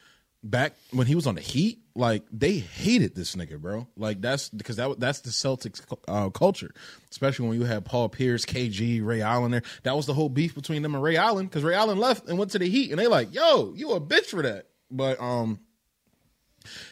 [0.50, 3.86] back when he was on the Heat, like they hated this nigga, bro.
[3.96, 6.72] Like that's because that that's the Celtics uh, culture,
[7.10, 9.62] especially when you had Paul Pierce, KG, Ray Allen there.
[9.82, 12.38] That was the whole beef between them and Ray Allen because Ray Allen left and
[12.38, 14.66] went to the Heat, and they like, yo, you a bitch for that.
[14.90, 15.60] But um,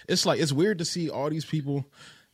[0.09, 1.87] it's like it's weird to see all these people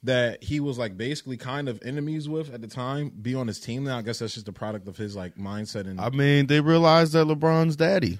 [0.02, 3.60] that he was like basically kind of enemies with at the time be on his
[3.60, 3.98] team now.
[3.98, 7.12] I guess that's just a product of his like mindset and I mean, they realized
[7.12, 8.18] that LeBron's daddy.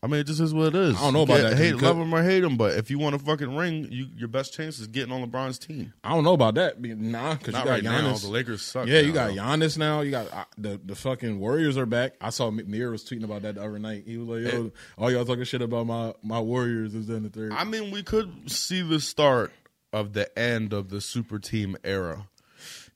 [0.00, 0.96] I mean, it just is what it is.
[0.96, 3.00] I don't know about that, Hate, you love him or hate him, but if you
[3.00, 5.92] want a fucking ring, you, your best chance is getting on LeBron's team.
[6.04, 6.80] I don't know about that.
[6.80, 8.12] Nah, because you got right now.
[8.14, 8.86] The Lakers suck.
[8.86, 9.32] yeah, you got.
[9.32, 10.02] Giannis now.
[10.02, 12.14] You got uh, the the fucking Warriors are back.
[12.20, 14.04] I saw Mir was tweeting about that the other night.
[14.06, 17.28] He was like, "Yo, all y'all talking shit about my my Warriors is in the
[17.30, 17.52] third.
[17.52, 19.52] I mean, we could see the start
[19.92, 22.28] of the end of the super team era.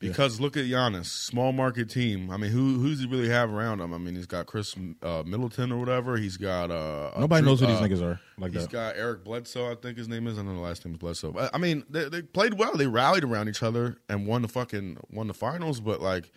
[0.08, 2.30] Because look at Giannis, small market team.
[2.30, 3.94] I mean, who who's he really have around him?
[3.94, 6.16] I mean, he's got Chris uh, Middleton or whatever.
[6.16, 8.70] He's got uh, Nobody Drew- knows who these uh, niggas are like He's that.
[8.72, 10.38] got Eric Bledsoe, I think his name is.
[10.38, 11.32] I know the last name is Bledsoe.
[11.32, 12.76] But, I mean, they, they played well.
[12.76, 15.80] They rallied around each other and won the fucking won the finals.
[15.80, 16.30] But like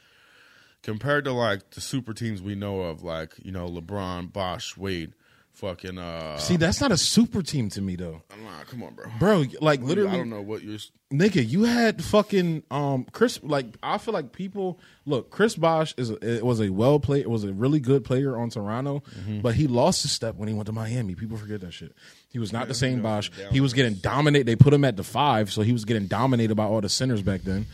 [0.84, 5.14] compared to like the super teams we know of, like you know LeBron, Bosh, Wade,
[5.56, 5.98] fucking.
[5.98, 9.06] uh See, that's not a super team to me though, Nah, come on, bro.
[9.20, 9.44] bro.
[9.62, 10.78] Like literally, I don't know what you're.
[11.14, 13.40] nigga, you had fucking um Chris.
[13.44, 15.30] Like I feel like people look.
[15.32, 17.20] Chris Bosh is a, it was a well play.
[17.22, 19.40] It was a really good player on Toronto, Mm-hmm.
[19.42, 21.16] but he lost his step when he went to Miami.
[21.16, 21.94] People forget that shit.
[22.30, 23.32] He was not the same Bosh.
[23.52, 24.46] He was getting dominated.
[24.46, 27.22] They put him at the five, so he was getting dominated by all the centers
[27.22, 27.66] back then.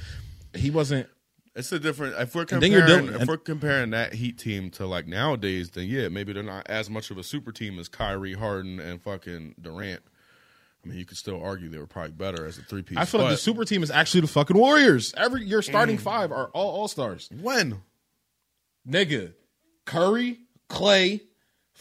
[0.53, 1.07] He wasn't.
[1.55, 2.15] It's a different.
[2.17, 5.71] If we're And then you're comparing, if we're comparing that Heat team to like nowadays,
[5.71, 9.01] then yeah, maybe they're not as much of a super team as Kyrie, Harden, and
[9.01, 10.01] fucking Durant.
[10.83, 12.97] I mean, you could still argue they were probably better as a three piece.
[12.97, 15.13] I feel like the super team is actually the fucking Warriors.
[15.17, 16.01] Every your starting Mm.
[16.01, 17.29] five are all all stars.
[17.41, 17.81] when
[18.87, 19.33] Nigga,
[19.85, 21.21] Curry, Clay,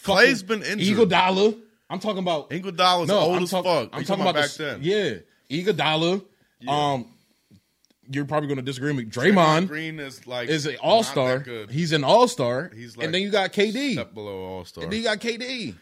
[0.02, 0.98] Clay's been injured.
[1.08, 1.58] Iguodala.
[1.88, 3.88] I'm talking about Iguodala's no, old I'm as talk- fuck.
[3.92, 4.80] I'm You talking about, back the, then.
[4.82, 5.14] Yeah,
[5.50, 6.24] Iguodala.
[6.68, 7.06] Um,
[8.10, 9.10] you're probably going to disagree with me.
[9.10, 11.36] Draymond Green is like is an all star.
[11.36, 11.70] not that good.
[11.70, 12.70] He's an all star.
[12.74, 13.92] He's like and then you got KD.
[13.92, 14.84] step below All Star.
[14.84, 15.74] And then you got KD.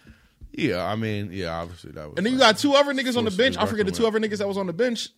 [0.52, 2.14] Yeah, I mean, yeah, obviously that was.
[2.16, 3.56] And then you got two other niggas on the bench.
[3.56, 5.10] I forget the two other niggas that was on the bench.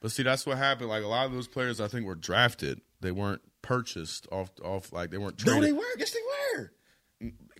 [0.00, 0.88] But see, that's what happened.
[0.88, 2.80] Like a lot of those players, I think were drafted.
[3.00, 5.82] They weren't purchased off off like they weren't No, they were.
[5.98, 6.20] Yes, they
[6.58, 6.72] were.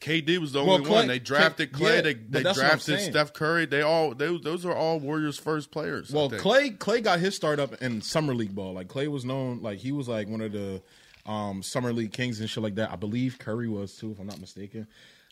[0.04, 1.08] KD was the Well, only Clay- one.
[1.08, 3.00] They drafted Clay- yeah, they they that's what I'm drafted.
[3.00, 3.64] Steph Curry.
[3.64, 6.10] They all they, those are all Warriors' first players.
[6.10, 6.28] Well.
[6.28, 8.74] Clay Clay got his start up in summer league ball.
[8.74, 10.82] Like Clay was known like he was like one of the
[11.24, 12.90] um, summer league kings and shit like that.
[12.92, 14.86] I believe Curry was too, if I'm not mistaken.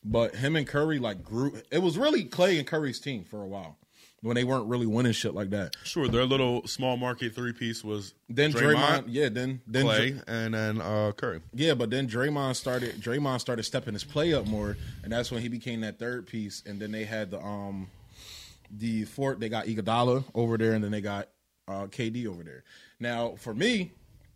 [0.04, 1.60] But him and Curry like grew.
[1.70, 3.76] It was really Clay and Curry's team for a while
[4.22, 5.74] when they weren't really winning shit like that.
[5.84, 10.24] Sure, their little small market three piece was Then Draymond, yeah, then then Clay, Dr-
[10.28, 11.40] and then uh, Curry.
[11.52, 12.94] yeah, but then Draymond started.
[13.00, 16.62] Draymond started stepping his play up more, and that's when he became that third piece.
[16.64, 17.88] And then they had the um
[18.70, 19.38] the fourth.
[19.40, 21.28] They got Iguodala over there, and then they got
[21.68, 22.64] uh, KD over there.
[23.00, 23.92] Now for me,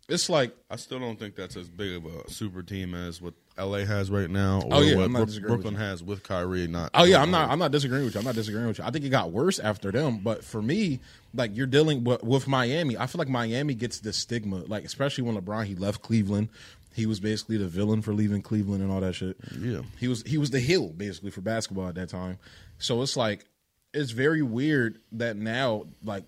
[0.09, 3.33] it's like I still don't think that's as big of a super team as what
[3.57, 6.03] LA has right now, oh, or Oh, yeah, what I'm not disagreeing with Brooklyn has
[6.03, 6.67] with Kyrie.
[6.67, 7.49] Not Oh yeah, I'm not.
[7.49, 8.19] I'm not disagreeing with you.
[8.19, 8.83] I'm not disagreeing with you.
[8.83, 10.19] I think it got worse after them.
[10.19, 10.99] But for me,
[11.33, 12.97] like you're dealing with, with Miami.
[12.97, 16.49] I feel like Miami gets the stigma, like especially when LeBron he left Cleveland.
[16.93, 19.37] He was basically the villain for leaving Cleveland and all that shit.
[19.59, 19.81] Yeah.
[19.99, 22.39] he was he was the heel basically for basketball at that time.
[22.79, 23.45] So it's like
[23.93, 26.23] it's very weird that now like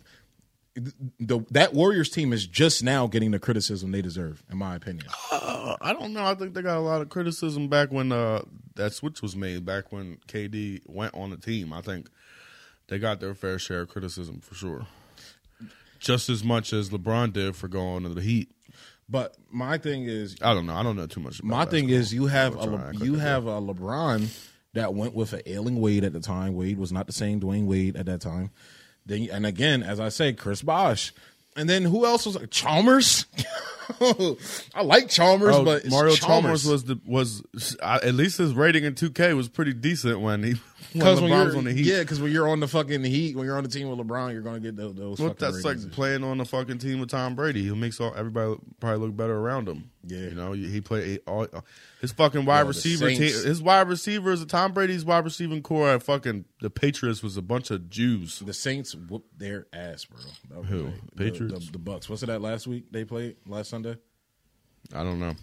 [0.75, 5.05] the that Warriors team is just now getting the criticism they deserve, in my opinion.
[5.31, 6.23] Uh, I don't know.
[6.23, 8.43] I think they got a lot of criticism back when uh,
[8.75, 9.65] that switch was made.
[9.65, 12.09] Back when KD went on the team, I think
[12.87, 14.85] they got their fair share of criticism for sure.
[15.99, 18.49] Just as much as LeBron did for going to the Heat.
[19.09, 20.75] But my thing is, I don't know.
[20.75, 21.39] I don't know too much.
[21.39, 22.95] About My thing is, you have a Le- all right.
[23.01, 24.29] I you have a LeBron
[24.73, 26.53] that went with an ailing Wade at the time.
[26.53, 28.51] Wade was not the same Dwyane Wade at that time.
[29.09, 31.11] Then and again, as I say, Chris Bosh,
[31.57, 33.25] and then who else was like Chalmers?
[34.01, 37.43] I like Chalmers, Oh, but Mario Chalmers Chalmers was the was
[37.81, 40.55] uh, at least his rating in 2K was pretty decent when he
[40.93, 41.85] because when LeBron you're on the Heat.
[41.85, 44.33] yeah, because when you're on the fucking Heat, when you're on the team with LeBron,
[44.33, 44.95] you're gonna get those.
[44.95, 45.95] those Well, fucking that's like ratings and shit.
[45.95, 47.63] playing on the fucking team with Tom Brady.
[47.63, 49.91] He makes all everybody probably look better around him.
[50.05, 50.19] Yeah.
[50.19, 51.45] you know, he played all
[52.01, 53.19] his fucking wide Yo, the receiver team.
[53.19, 57.69] His wide receivers, Tom Brady's wide receiving core at fucking the Patriots was a bunch
[57.69, 58.39] of Jews.
[58.39, 60.63] The Saints whooped their ass, bro.
[60.63, 60.83] Who?
[60.85, 61.53] like- Patriots?
[61.53, 62.09] The, the, the Bucks.
[62.09, 63.97] What's it that last week they played last Sunday?
[64.95, 65.35] I don't know.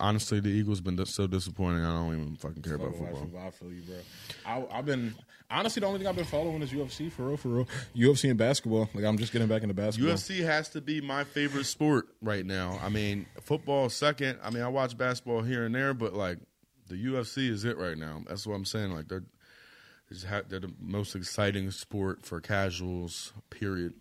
[0.00, 1.84] Honestly, the Eagles been so disappointing.
[1.84, 3.28] I don't even fucking care about football.
[3.46, 3.96] I feel you, bro.
[4.44, 5.14] I, I've been
[5.50, 7.68] honestly the only thing I've been following is UFC for real, for real.
[7.96, 8.88] UFC and basketball.
[8.94, 10.14] Like I'm just getting back into basketball.
[10.14, 12.78] UFC has to be my favorite sport right now.
[12.82, 14.38] I mean, football second.
[14.42, 16.38] I mean, I watch basketball here and there, but like
[16.88, 18.22] the UFC is it right now.
[18.28, 18.92] That's what I'm saying.
[18.92, 19.24] Like they're
[20.08, 23.32] they're, just ha- they're the most exciting sport for casuals.
[23.50, 23.94] Period.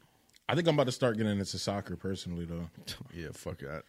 [0.54, 2.70] I think I'm about to start getting into soccer personally, though.
[3.16, 3.84] Yeah, fuck that.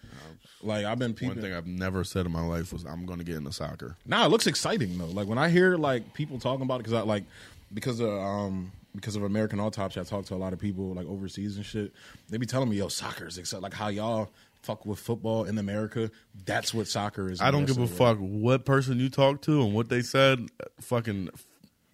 [0.62, 3.18] Like I've been people One thing I've never said in my life was I'm going
[3.18, 3.96] to get into soccer.
[4.06, 5.06] Nah, it looks exciting though.
[5.06, 7.24] Like when I hear like people talking about it, because I like
[7.72, 11.06] because of um because of American Autopsy, I talk to a lot of people like
[11.06, 11.92] overseas and shit.
[12.28, 14.30] They be telling me, "Yo, soccer is exciting." Like how y'all
[14.62, 16.10] fuck with football in America.
[16.44, 17.40] That's what soccer is.
[17.40, 17.90] I don't give a world.
[17.90, 20.48] fuck what person you talk to and what they said.
[20.80, 21.30] Fucking,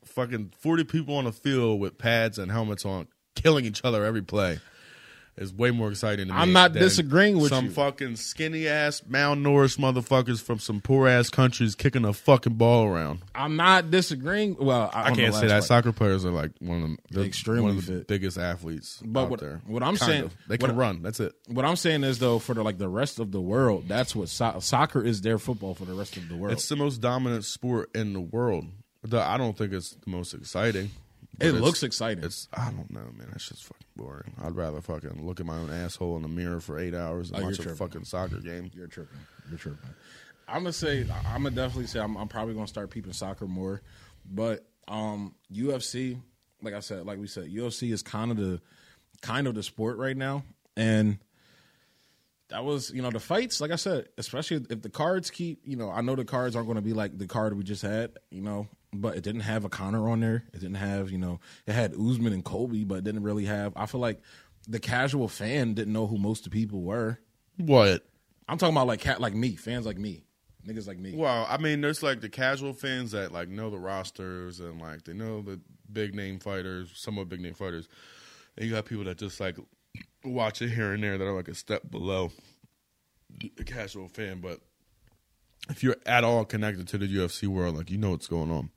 [0.05, 3.09] fucking forty people on a field with pads and helmets on,
[3.43, 4.59] killing each other every play.
[5.37, 6.39] Is way more exciting to me.
[6.39, 7.71] I'm not than disagreeing with some you.
[7.71, 13.21] fucking skinny ass malnourished motherfuckers from some poor ass countries kicking a fucking ball around.
[13.35, 14.57] I'm not disagreeing.
[14.61, 15.61] Well, I the can't say that.
[15.61, 15.65] fight.
[15.65, 16.91] Soccer players are like one of.
[17.11, 18.09] They're Extremely one of the fit.
[18.09, 19.63] biggest athletes But out what- there.
[19.67, 20.35] what I'm Kind saying- of.
[20.49, 21.01] they can I- run.
[21.01, 21.33] That's it.
[21.47, 24.29] What I'm saying is though, for the like the rest of the world, that's what
[24.29, 25.23] so- soccer is.
[25.23, 26.53] Their football for the rest of the world.
[26.53, 28.67] It's the most dominant sport in the world.
[29.05, 30.91] The- I don't think it's the most exciting.
[31.41, 32.25] It looks exciting.
[32.25, 33.29] It's I don't know, man.
[33.31, 34.35] That's just fucking boring.
[34.43, 37.41] I'd rather fucking look at my own asshole in the mirror for eight hours and
[37.41, 37.77] Oh, watch you're a tripping.
[37.77, 38.71] fucking soccer game.
[38.75, 39.19] You're tripping.
[39.49, 39.91] You're tripping.
[40.49, 43.83] I'm gonna say I'm gonna definitely say I'm, I'm probably gonna start peeping soccer more,
[44.29, 46.21] but um UFC,
[46.63, 48.61] like I said, like we said, UFC is kind of the
[49.23, 50.43] kind of the sport right now,
[50.77, 51.19] and
[52.49, 53.61] that was you know the fights.
[53.61, 56.67] Like I said, especially if the cards keep you know I know the cards aren't
[56.67, 59.65] going to be like the card we just had, you know, but it didn't have
[59.65, 60.45] a Conor on there.
[60.53, 63.73] It didn't have you know it had Usman and Colby, but it didn't really have.
[63.77, 64.21] I feel like
[64.69, 67.19] the casual fan didn't know who most of the people were.
[67.57, 68.07] What?
[68.49, 70.25] I'm talking about like cat like me, fans like me,
[70.67, 71.15] niggas like me.
[71.15, 75.05] Well, I mean, there's like the casual fans that like know the rosters and like
[75.05, 77.89] they know the big name fighters, some somewhat big name fighters,
[78.57, 79.57] and you got people that just like
[80.25, 82.33] watch it here and there that are like a step below
[83.57, 84.41] the casual fan.
[84.41, 84.61] But
[85.69, 88.71] if you're at all connected to the UFC world, like you know what's going on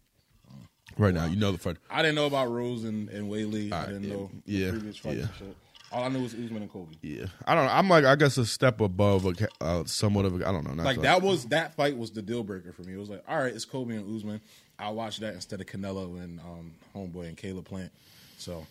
[0.98, 1.26] right now.
[1.26, 1.78] You know the fight.
[1.90, 3.72] I didn't know about Rose and, and Weili.
[3.72, 5.24] I didn't yeah, know the yeah, previous fights yeah.
[5.24, 5.58] and shit.
[5.92, 6.98] All I knew was Usman and Colby.
[7.04, 7.66] Yeah, I don't.
[7.68, 7.72] know.
[7.72, 10.42] I'm like I guess a step above, a, uh, somewhat of.
[10.42, 10.74] A, I don't know.
[10.74, 12.94] Not Like that was that fight was the deal breaker for me.
[12.94, 14.42] It was like, all right, it's Colby and Usman.
[14.80, 17.92] I'll watch that instead of Canelo and um, Homeboy and Caleb Plant.
[18.40, 18.66] So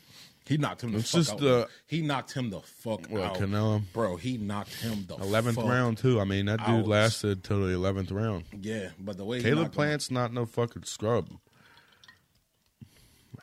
[0.46, 1.38] he knocked him the It's fuck just out.
[1.40, 3.82] the- he knocked him the fuck out, Canelo?
[3.92, 6.20] Bro, he knocked him the Eleventh round too.
[6.20, 6.88] I mean, that dude out.
[6.88, 8.44] lasted till the eleventh round.
[8.61, 11.28] Yeah, but the way he Caleb knocked him- Plant's not no fucking scrub.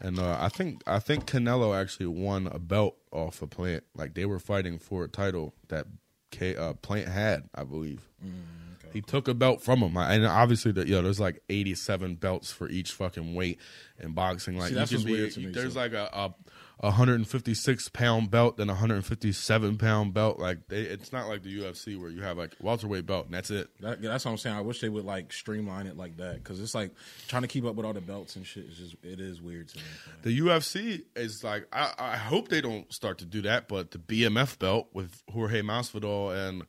[0.02, 3.84] And uh, I think I think Canelo actually won a belt off of Plant.
[3.96, 5.88] Like they were fighting for a title that
[6.32, 8.08] K, uh, Plant had, I believe.
[8.26, 12.16] Mm, He took a belt from him, and obviously, the, you know, there's like 87
[12.16, 13.60] belts for each fucking weight
[14.00, 14.58] in boxing.
[14.58, 15.80] Like See, you can be, weird to me, there's too.
[15.80, 16.34] like a, a
[16.80, 20.39] 156 pound belt, then a 157 pound belt.
[20.39, 23.52] Like they, it's not like the UFC where you have like welterweight belt and that's
[23.52, 23.70] it.
[23.82, 24.56] That, that's what I'm saying.
[24.56, 26.92] I wish they would like streamline it like that because it's like
[27.28, 28.65] trying to keep up with all the belts and shit.
[28.65, 29.84] Is just it is weird to me.
[30.24, 33.98] The UFC is like I, I hope they don't start to do that, but the
[33.98, 36.63] BMF belt with Jorge Masvidal and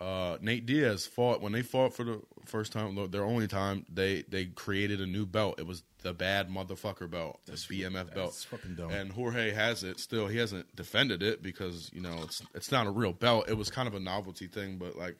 [0.00, 3.86] Uh, Nate Diaz fought when they fought for the first time, their only time.
[3.92, 5.58] They they created a new belt.
[5.58, 8.34] It was the bad motherfucker belt, the BMF belt.
[8.50, 8.90] fucking dumb.
[8.90, 10.26] And Jorge has it still.
[10.26, 13.48] He hasn't defended it because you know it's it's not a real belt.
[13.48, 15.16] It was kind of a novelty thing, but like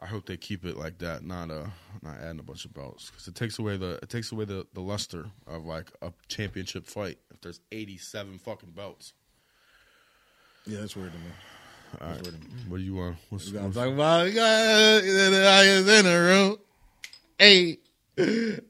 [0.00, 1.66] I hope they keep it like that, not uh
[2.02, 4.66] not adding a bunch of belts because it takes away the it takes away the
[4.74, 7.18] the luster of like a championship fight.
[7.32, 9.12] If there's 87 fucking belts,
[10.66, 11.24] Yeah, that's weird to me.
[11.98, 12.38] To me.
[12.68, 13.16] what do you want?
[13.30, 16.56] What's, We gotta what's- talk about the highest in the room.
[17.38, 17.78] Hey,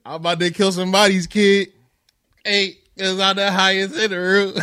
[0.04, 1.72] I'm about to kill somebody's kid.
[2.44, 4.54] Hey, cause I'm the highest in the room.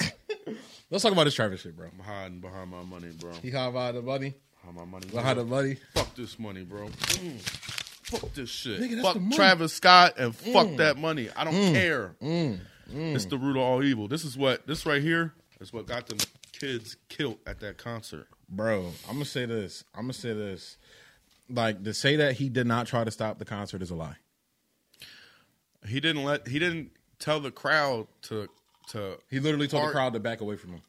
[0.90, 1.88] Let's talk about this Travis shit, bro.
[1.92, 3.32] I'm hiding behind my money, bro.
[3.42, 4.34] He high behind the money.
[4.62, 5.08] Behind my money.
[5.08, 5.78] Behind the money.
[5.94, 6.88] Fuck this money, bro.
[6.88, 7.40] Mm.
[8.06, 8.80] Fuck this shit.
[8.80, 9.18] Nigga, fuck.
[9.18, 9.34] Mm.
[9.34, 11.30] Travis Scott and fuck that money.
[11.36, 12.16] I don't care.
[12.22, 14.08] It's the root of all evil.
[14.08, 16.20] This is what this right here is what got them
[16.52, 18.28] kids killed at that concert.
[18.50, 19.84] Bro, I'm gonna say this.
[19.94, 20.78] I'm gonna say this.
[21.50, 24.18] Like to say that he did not try to stop the concert is a lie.
[25.88, 28.48] He didn't let he didn't tell the crowd to
[28.90, 30.82] to He literally told the crowd to back away from him.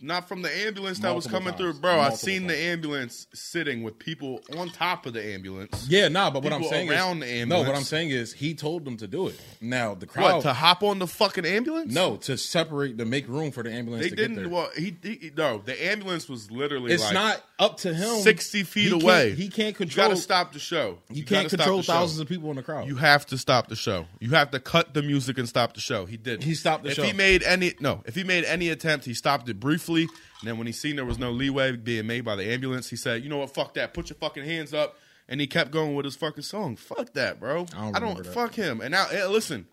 [0.00, 1.56] Not from the ambulance that was coming times.
[1.58, 1.92] through, bro.
[1.92, 5.86] I Multiple seen the ambulance sitting with people on top of the ambulance.
[5.88, 7.60] Yeah, nah, but what I'm saying around is the no.
[7.62, 7.74] What.
[7.74, 9.40] I'm saying is he told them to do it.
[9.60, 11.94] Now the crowd What to hop on the fucking ambulance?
[11.94, 14.04] no to separate to make room for the ambulance.
[14.04, 14.34] they to didn't.
[14.36, 14.52] Get there.
[14.52, 15.58] Well, he, he no.
[15.64, 16.92] The ambulance was literally.
[16.92, 18.20] It's like not up to him.
[18.20, 19.32] sixty feet He can't- away.
[19.34, 20.06] He can't control.
[20.06, 20.98] You got to stop the show.
[21.10, 22.86] You, gotta can't control thousands of people in the crowd.
[22.86, 24.06] You have to stop the show.
[24.20, 26.04] You have to cut the music and stop the show.
[26.06, 26.42] He did.
[26.42, 27.02] He stopped the if show.
[27.02, 29.95] he made any no, if he made any attempt, he stopped it briefly.
[30.04, 32.96] And then when he seen there was no leeway being made by the ambulance, he
[32.96, 33.54] said, "You know what?
[33.54, 33.94] Fuck that.
[33.94, 34.96] Put your fucking hands up."
[35.28, 36.76] And he kept going with his fucking song.
[36.76, 37.66] Fuck that, bro.
[37.76, 38.32] I don't remember that.
[38.34, 38.80] fuck him.
[38.80, 39.66] And now, listen,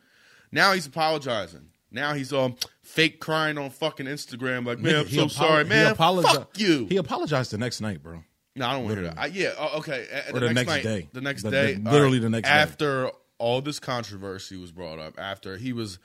[0.51, 1.67] now he's apologizing.
[1.91, 5.93] Now he's um fake crying on fucking Instagram like, man, I'm so sorry, man.
[5.95, 6.87] Fuck you.
[6.87, 8.23] He apologized the next night, bro.
[8.55, 9.19] No, I don't want to hear that.
[9.19, 10.07] I, yeah, oh, okay.
[10.11, 11.07] Uh, Or the, next, night, day.
[11.11, 11.73] The next The- day.
[11.73, 12.53] the- all literally the next day.
[12.53, 13.09] After
[13.39, 15.97] all this controversy was brought up, after he was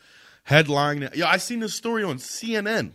[0.48, 1.14] headlining.
[1.14, 2.92] Yeah, I seen this story on CNN.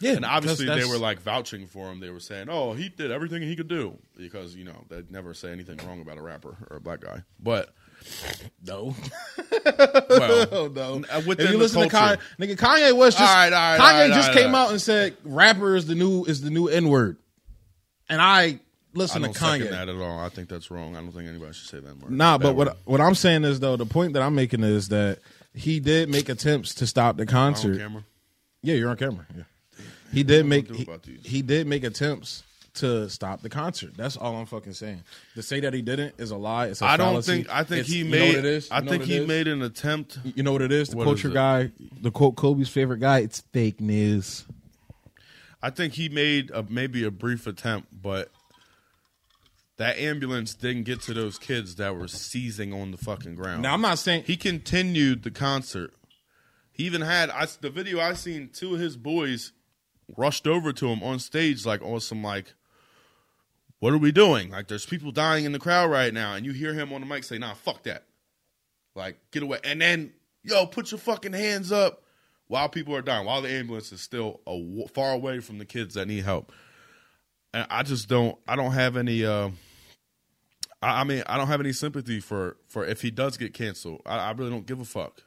[0.00, 2.00] Yeah, And obviously they were like vouching for him.
[2.00, 5.32] They were saying, "Oh, he did everything he could do," because you know they'd never
[5.32, 7.22] say anything wrong about a rapper or a black guy.
[7.40, 7.70] But
[8.66, 8.94] no,
[9.64, 11.02] well, oh no.
[11.10, 14.02] uh, If you listen to Kanye, nigga, Kanye West just All right, all right, Kanye
[14.04, 16.88] all right, just came out and said rapper is the new is the new N
[16.88, 17.16] word,
[18.08, 18.60] and I I
[18.92, 19.70] listen don't to Kanye.
[19.70, 20.18] that at all.
[20.20, 20.94] I think that's wrong.
[20.96, 22.10] I don't think anybody should say that word.
[22.12, 22.68] Nah, Bad but word.
[22.68, 25.20] what what I'm saying is though the point that I'm making is that
[25.54, 27.78] he did make attempts to stop the on concert.
[27.78, 28.04] camera.
[28.62, 29.26] Yeah, you're on camera.
[29.34, 29.42] Yeah,
[30.12, 30.86] he did make he,
[31.22, 32.42] he did make attempts
[32.74, 33.96] to stop the concert.
[33.96, 35.02] That's all I'm fucking saying.
[35.34, 36.66] To say that he didn't is a lie.
[36.66, 37.32] It's a I don't fallacy.
[37.32, 37.48] think.
[37.50, 38.28] I think It's- he you made.
[38.36, 38.70] what it is.
[38.70, 39.28] I You know think what he it is?
[39.28, 40.18] made an attempt.
[40.34, 40.90] You know what it is?
[40.90, 41.34] The What is your it?
[41.34, 43.20] guy, the quote Colby's favorite guy.
[43.20, 44.44] It's fake news.
[45.62, 48.30] I think he made a, maybe a brief attempt, but
[49.78, 53.62] that ambulance didn't get to those kids that were seizing on the fucking ground.
[53.62, 55.92] Now I'm not saying he continued the concert.
[56.72, 58.50] He even had I, the video I seen.
[58.52, 59.52] Two of his boys
[60.14, 62.54] rushed over to him on stage, like on some like,
[63.78, 64.50] "What are we doing?
[64.50, 67.06] Like, there's people dying in the crowd right now," and you hear him on the
[67.06, 68.04] mic say, "Nah, fuck that.
[68.94, 72.02] Like, get away." And then, yo, put your fucking hands up
[72.48, 74.40] while people are dying, while the ambulance is still
[74.92, 76.52] far away from the kids that need help.
[77.52, 78.38] And I just don't.
[78.46, 79.24] I don't have any.
[79.24, 79.50] Uh,
[80.82, 84.02] I, I mean, I don't have any sympathy for for if he does get canceled.
[84.06, 85.22] I, I really don't give a fuck.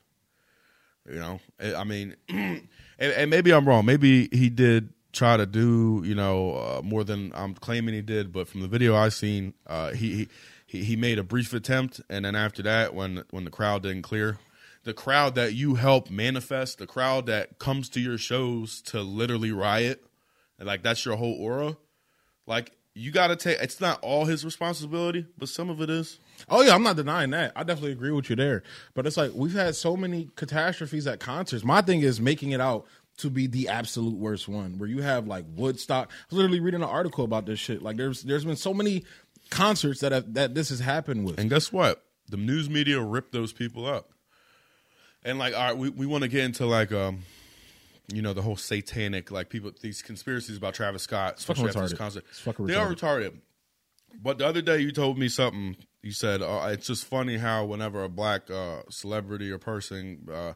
[1.09, 2.15] You know, I mean,
[2.99, 3.85] and, and maybe I'm wrong.
[3.85, 8.31] Maybe he did try to do you know uh, more than I'm claiming he did.
[8.31, 10.27] But from the video I've seen, uh, he,
[10.67, 14.03] he he made a brief attempt, and then after that, when when the crowd didn't
[14.03, 14.37] clear,
[14.83, 19.51] the crowd that you help manifest, the crowd that comes to your shows to literally
[19.51, 20.03] riot,
[20.59, 21.77] like that's your whole aura.
[22.45, 23.59] Like you got to take.
[23.59, 26.19] It's not all his responsibility, but some of it is.
[26.49, 27.53] Oh yeah, I'm not denying that.
[27.55, 28.63] I definitely agree with you there.
[28.93, 31.63] But it's like we've had so many catastrophes at concerts.
[31.63, 32.85] My thing is making it out
[33.17, 36.09] to be the absolute worst one, where you have like Woodstock.
[36.09, 37.81] I was literally reading an article about this shit.
[37.81, 39.03] Like there's there's been so many
[39.49, 41.39] concerts that have, that this has happened with.
[41.39, 42.03] And guess what?
[42.29, 44.11] The news media ripped those people up.
[45.23, 47.23] And like, all right, we, we want to get into like um,
[48.13, 51.93] you know, the whole satanic like people these conspiracies about Travis Scott, especially after this
[51.93, 52.25] concert.
[52.59, 53.39] They are retarded.
[54.21, 55.75] But the other day you told me something.
[56.01, 60.53] You said uh, it's just funny how whenever a black uh, celebrity or person uh,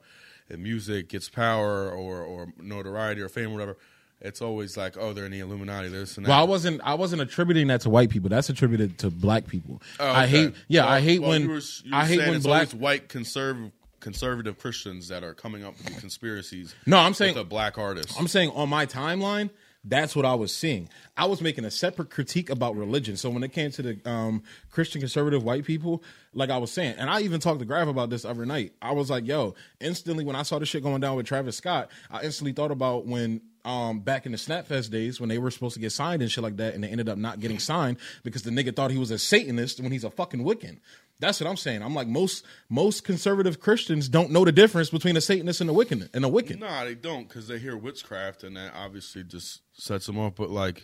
[0.49, 3.77] in music gets power or or notoriety or fame or whatever,
[4.21, 5.89] it's always like, oh, they're in the Illuminati.
[5.89, 6.29] This and that.
[6.29, 6.81] Well, I wasn't.
[6.83, 8.29] I wasn't attributing that to white people.
[8.29, 9.81] That's attributed to black people.
[9.99, 10.53] Oh, I hate.
[10.69, 12.69] Yeah, Well- I hate well, when you were, you were I hate when it's black.
[12.71, 13.71] white conservative
[14.03, 16.75] conservative Christians that are coming up with conspiracies.
[16.85, 18.13] No, I'm saying a black artist.
[18.19, 19.49] I'm saying on my timeline,
[19.85, 20.87] That's what I was seeing.
[21.17, 23.17] I was making a separate critique about religion.
[23.17, 26.95] So when it came to the um, Christian conservative white people, like I was saying,
[26.97, 28.73] and I even talked to Graf about this every night.
[28.81, 31.89] I was like, yo, instantly when I saw the shit going down with Travis Scott,
[32.09, 35.73] I instantly thought about when um, back in the Snapfest days when they were supposed
[35.75, 38.43] to get signed and shit like that, and they ended up not getting signed because
[38.43, 40.79] the nigga thought he was a Satanist when he's a fucking Wiccan.
[41.23, 41.81] That's what I'm saying.
[41.81, 45.73] I'm like most most conservative Christians don't know the difference between a Satanist and a
[45.73, 46.59] Wiccan and a Wiccan.
[46.59, 50.35] Nah, they don't because they hear witchcraft and that obviously just sets them off.
[50.35, 50.83] But like,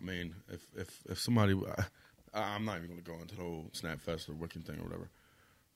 [0.00, 1.54] I mean, if if if somebody,
[2.34, 4.82] I, I'm not even going to go into the whole Snapfest or Wiccan thing or
[4.82, 5.10] whatever.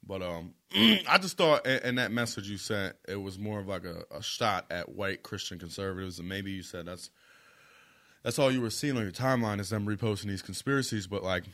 [0.05, 3.69] But um, I just thought in, in that message you sent, it was more of
[3.69, 7.11] like a, a shot at white Christian conservatives, and maybe you said that's
[8.25, 11.07] that's all you were seeing on your timeline is them reposting these conspiracies.
[11.07, 11.45] But like,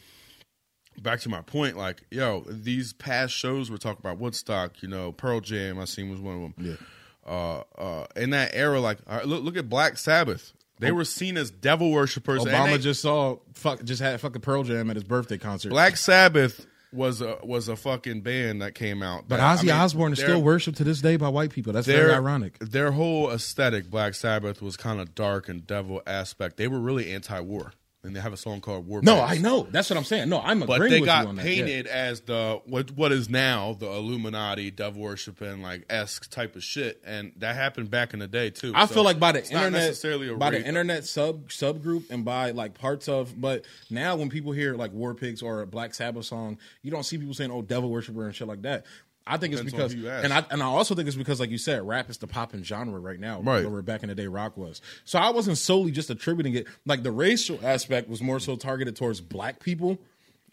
[1.03, 5.13] back to my point, like, yo, these past shows we're talking about Woodstock, you know,
[5.13, 6.79] Pearl Jam, I seen was one of them.
[7.27, 7.31] Yeah.
[7.31, 10.53] Uh, uh, in that era, like, right, look, look at Black Sabbath.
[10.81, 12.43] They were seen as devil worshippers.
[12.45, 15.71] Obama they- just saw fuck just had fucking Pearl Jam at his birthday concert.
[15.71, 19.25] Black Sabbath was a was a fucking band that came out.
[19.27, 21.73] but that- I Ozzy mean, Osbourne is still worshipped to this day by white people.
[21.73, 22.59] That's very ironic.
[22.59, 26.57] Their whole aesthetic, Black Sabbath, was kind of dark and devil aspect.
[26.59, 27.73] They were really anti-war,
[28.05, 29.39] and they have a song called "War." No, Bags.
[29.39, 29.67] I know.
[29.71, 30.29] That's what I'm saying.
[30.29, 31.45] No, I'm But agreeing they with got you on that.
[31.45, 31.55] Yeah.
[31.63, 36.63] painted as the what what is now the Illuminati, devil worshiping, like esque type of
[36.63, 38.73] shit, and that happened back in the day too.
[38.75, 42.51] I So feel like by the internet, necessarily by the internet sub subgroup, and by
[42.53, 43.41] like parts of.
[43.41, 47.05] But now, when people hear like War Pigs or a Black Sabbath song, you don't
[47.05, 48.85] see people saying "Oh, devil worshiper" and shit like that.
[49.27, 50.25] I think it's Depends on because, who you ask.
[50.25, 52.63] and I and I also think it's because, like you said, rap is the popping
[52.63, 53.69] genre right now, Right.
[53.69, 54.83] Where back in the day, rock was.
[55.05, 56.67] So I wasn't solely just attributing it.
[56.85, 59.99] Like the racial aspect was more so targeted towards black people,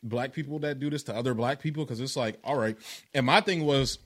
[0.03, 2.77] black people that do this to other black people, because it's like, all right.
[3.13, 3.99] And my thing was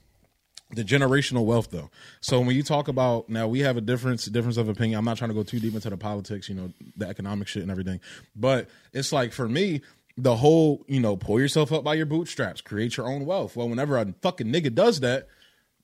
[0.72, 1.92] the generational wealth though
[2.22, 5.16] so when you talk about now we have a difference difference of opinion i'm not
[5.16, 8.00] trying to go too deep into the politics you know the economic shit and everything
[8.36, 9.82] but it's like for me
[10.18, 13.68] the whole you know pull yourself up by your bootstraps create your own wealth well
[13.68, 15.28] whenever a fucking nigga does that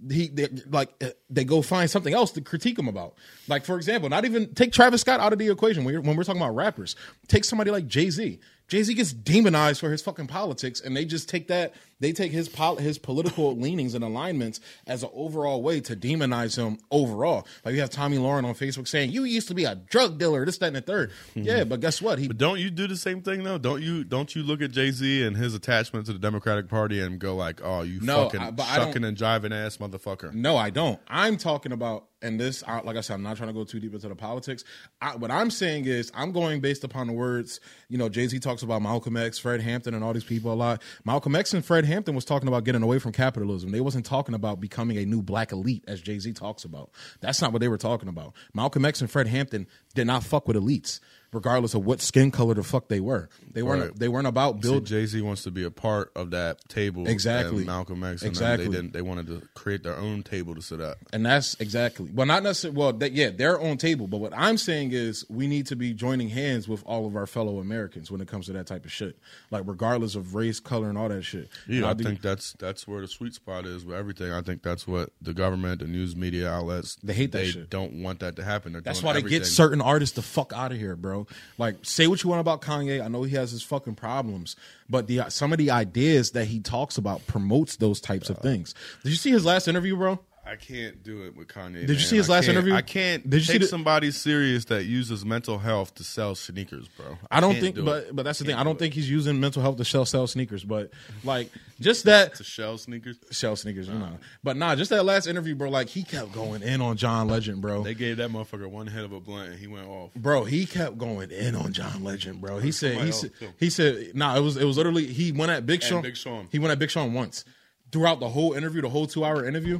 [0.09, 3.15] he they, like uh, they go find something else to critique him about.
[3.47, 6.23] Like for example, not even take Travis Scott out of the equation when, when we're
[6.23, 6.95] talking about rappers.
[7.27, 8.39] Take somebody like Jay Z.
[8.71, 12.31] Jay Z gets demonized for his fucking politics, and they just take that they take
[12.31, 17.45] his pol- his political leanings and alignments as an overall way to demonize him overall.
[17.65, 20.45] Like you have Tomi Lahren on Facebook saying you used to be a drug dealer,
[20.45, 22.17] this, that, and the 3rd Yeah, but guess what?
[22.17, 23.57] He But don't you do the same thing though?
[23.57, 27.01] Don't you don't you look at Jay Z and his attachment to the Democratic Party
[27.01, 30.33] and go like, oh, you No, fucking I- I and jiving ass motherfucker?
[30.33, 30.97] No, I don't.
[31.09, 33.79] I'm talking about, and this, I, like I said, I'm not trying to go too
[33.79, 34.63] deep into the politics.
[35.01, 37.59] I, what I'm saying is, I'm going based upon the words.
[37.89, 40.55] You know, Jay Z talks about Malcolm X, Fred Hampton, and all these people a
[40.55, 40.81] lot.
[41.05, 43.71] Malcolm X and Fred Hampton was talking about getting away from capitalism.
[43.71, 46.91] They wasn't talking about becoming a new black elite, as Jay Z talks about.
[47.21, 48.33] That's not what they were talking about.
[48.53, 50.99] Malcolm X and Fred Hampton did not fuck with elites,
[51.33, 53.29] regardless of what skin color the fuck they were.
[53.53, 53.81] They weren't.
[53.83, 53.99] Right.
[53.99, 54.85] They weren't about build.
[54.85, 57.07] Jay Z wants to be a part of that table.
[57.07, 57.57] Exactly.
[57.59, 58.21] and Malcolm X.
[58.21, 58.67] And Exactly.
[58.67, 58.93] They didn't.
[58.93, 60.97] They wanted to create their own table to sit at.
[61.13, 62.77] And that's exactly well, not necessarily.
[62.77, 64.07] Well, that, yeah, their own table.
[64.07, 67.27] But what I'm saying is, we need to be joining hands with all of our
[67.27, 69.17] fellow Americans when it comes to that type of shit.
[69.51, 71.49] Like regardless of race, color, and all that shit.
[71.67, 74.31] Yeah, I do- think that's that's where the sweet spot is with everything.
[74.31, 77.69] I think that's what the government, the news media outlets, They hate that They shit.
[77.69, 78.73] don't want that to happen.
[78.73, 79.39] They're That's why they everything.
[79.39, 81.20] get certain artists the fuck out of here, bro.
[81.57, 83.03] Like, say what you want about Kanye.
[83.03, 84.55] I know he has his fucking problems,
[84.89, 88.73] but the some of the ideas that he talks about promotes those types of things.
[89.03, 90.19] Did you see his last interview, bro?
[90.51, 91.87] I can't do it with Kanye.
[91.87, 92.73] Did you see his I last interview?
[92.73, 96.89] I can't Did you see the- somebody serious that uses mental health to sell sneakers,
[96.89, 97.17] bro.
[97.31, 98.15] I don't think, do but it.
[98.15, 98.59] but that's the Can't thing.
[98.59, 100.91] I don't do think he's using mental health to sell sell sneakers, but
[101.23, 101.49] like
[101.79, 103.15] just that to shell sneakers.
[103.31, 103.93] shell sneakers, uh.
[103.93, 104.17] you know.
[104.43, 105.69] But nah, just that last interview, bro.
[105.69, 107.83] Like he kept going in on John Legend, bro.
[107.83, 110.13] They gave that motherfucker one hit of a blunt and he went off.
[110.15, 112.59] Bro, he kept going in on John Legend, bro.
[112.59, 115.65] He said, he said, he said, nah, it was it was literally he went at
[115.65, 116.01] Big Sean.
[116.01, 116.49] Big Sean.
[116.51, 117.45] He went at Big Sean once
[117.93, 119.79] throughout the whole interview, the whole two hour interview.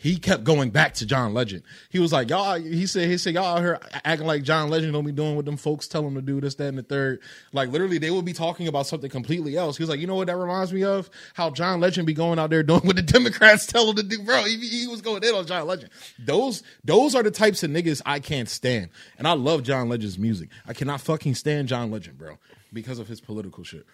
[0.00, 1.64] He kept going back to John Legend.
[1.90, 2.54] He was like, y'all.
[2.56, 5.44] He said, he said, y'all out here acting like John Legend don't be doing what
[5.44, 6.40] them folks tell him to do.
[6.40, 7.18] This, that, and the third.
[7.52, 9.76] Like literally, they would be talking about something completely else.
[9.76, 11.10] He was like, you know what that reminds me of?
[11.34, 14.22] How John Legend be going out there doing what the Democrats tell him to do,
[14.22, 14.44] bro.
[14.44, 15.90] He, he was going in on John Legend.
[16.16, 20.16] Those those are the types of niggas I can't stand, and I love John Legend's
[20.16, 20.50] music.
[20.64, 22.38] I cannot fucking stand John Legend, bro,
[22.72, 23.84] because of his political shit.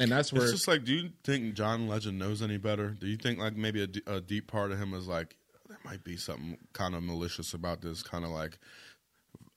[0.00, 2.90] And that's where It's just like, do you think John Legend knows any better?
[2.90, 5.36] Do you think like maybe a, d- a deep part of him is like
[5.84, 8.58] might be something kind of malicious about this, kind of like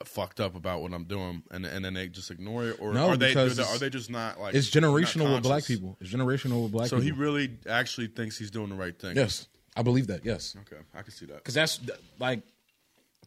[0.04, 3.08] fucked up about what I'm doing, and and then they just ignore it, or No,
[3.10, 5.96] are they because are they just not like it's generational with black people.
[6.00, 6.98] It's generational with black people.
[6.98, 9.16] So he really actually thinks he's doing the right thing.
[9.16, 10.24] yes, I believe that.
[10.24, 11.36] Yes, Okay, I can see that.
[11.36, 11.80] because that's
[12.18, 12.42] like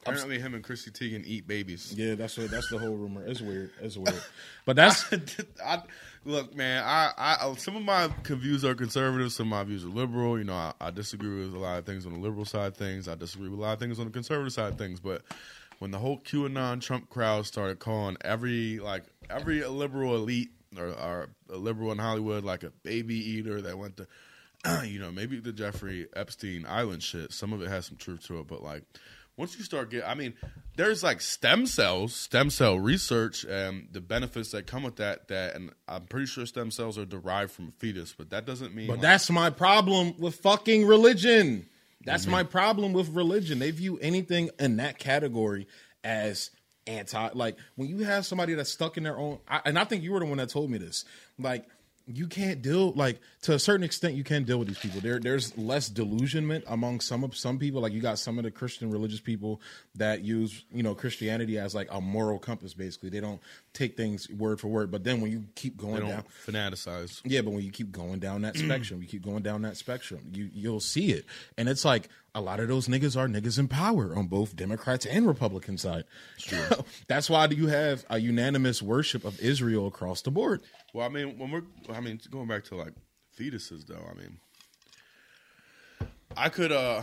[0.06, 1.94] Apparently, him and Chrissy Teigen eat babies.
[1.98, 3.26] Yeah, that's what that's the whole rumor.
[3.26, 3.72] It's weird.
[3.82, 4.16] It's weird.
[4.66, 5.04] But that's
[5.66, 5.82] I,
[6.26, 6.84] look, man.
[6.86, 9.32] I, I, um, some of my views are conservative.
[9.32, 10.38] Some of my views are liberal.
[10.38, 13.08] You know, I, I disagree with a lot of things on the liberal side things.
[13.08, 15.00] I disagree with a lot of things on the conservative side things.
[15.00, 15.22] But
[15.80, 21.30] when the whole QAnon Trump crowd started calling every like every liberal elite or, or
[21.50, 24.08] a liberal in Hollywood like a baby eater that went to,
[24.86, 27.34] you know, maybe the Jeffrey Epstein Island shit.
[27.34, 28.84] Some of it has some truth to it, but like
[29.40, 30.34] once you start getting, I mean,
[30.76, 35.30] there's like stem cells, stem cell research, and the benefits that come with that.
[35.30, 38.76] That, and I'm pretty sure stem cells are derived from a fetus, but that doesn't
[38.76, 38.88] mean.
[38.88, 41.70] But like- that's my problem with fucking religion.
[42.04, 42.34] That's mm-hmm.
[42.34, 43.60] my problem with religion.
[43.60, 45.68] They view anything in that category
[46.04, 46.52] as
[46.86, 47.30] anti.
[47.34, 50.12] Like when you have somebody that's stuck in their own, I, and I think you
[50.12, 51.06] were the one that told me this.
[51.38, 51.66] Like
[52.12, 55.00] you can't deal like to a certain extent you can deal with these people.
[55.00, 57.82] There there's less delusionment among some of some people.
[57.82, 59.62] Like you got some of the Christian religious people
[59.96, 62.74] that use you know Christianity as like a moral compass.
[62.74, 63.42] Basically, they don't
[63.74, 64.92] take things word for word.
[64.92, 67.22] But then when you keep going down, fanaticize.
[67.24, 70.22] yeah, but when you keep going down that spectrum, you keep going down that spectrum,
[70.34, 71.26] you you'll see it,
[71.58, 75.06] and it's like a lot of those niggas are niggas in power on both Democrats
[75.06, 76.04] and Republican side.
[77.08, 80.62] That's why do you have a unanimous worship of Israel across the board?
[80.94, 82.94] Well, I mean, when we're, I mean, going back to like
[83.38, 84.06] fetuses, though.
[84.10, 84.38] I mean,
[86.38, 87.02] I could, uh,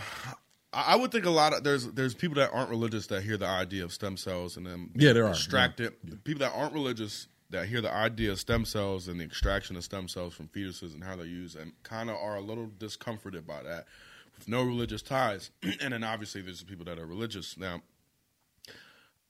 [0.72, 3.47] I would think a lot of there's there's people that aren't religious that hear the
[3.47, 5.31] idea of stem cells and then Yeah, there are.
[5.31, 6.24] extract it.
[6.24, 9.85] People that aren't religious that hear the idea of stem cells and the extraction of
[9.85, 13.47] stem cells from fetuses and how they're used and kind of are a little discomforted
[13.47, 13.87] by that
[14.39, 15.51] with no religious ties.
[15.80, 17.82] and then obviously there's people that are religious now.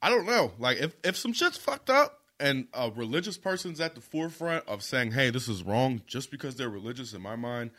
[0.03, 0.53] I don't know.
[0.59, 4.83] Like if if some shit's fucked up and a religious person's at the forefront of
[4.83, 7.71] saying, "Hey, this is wrong," just because they're religious, in my mind,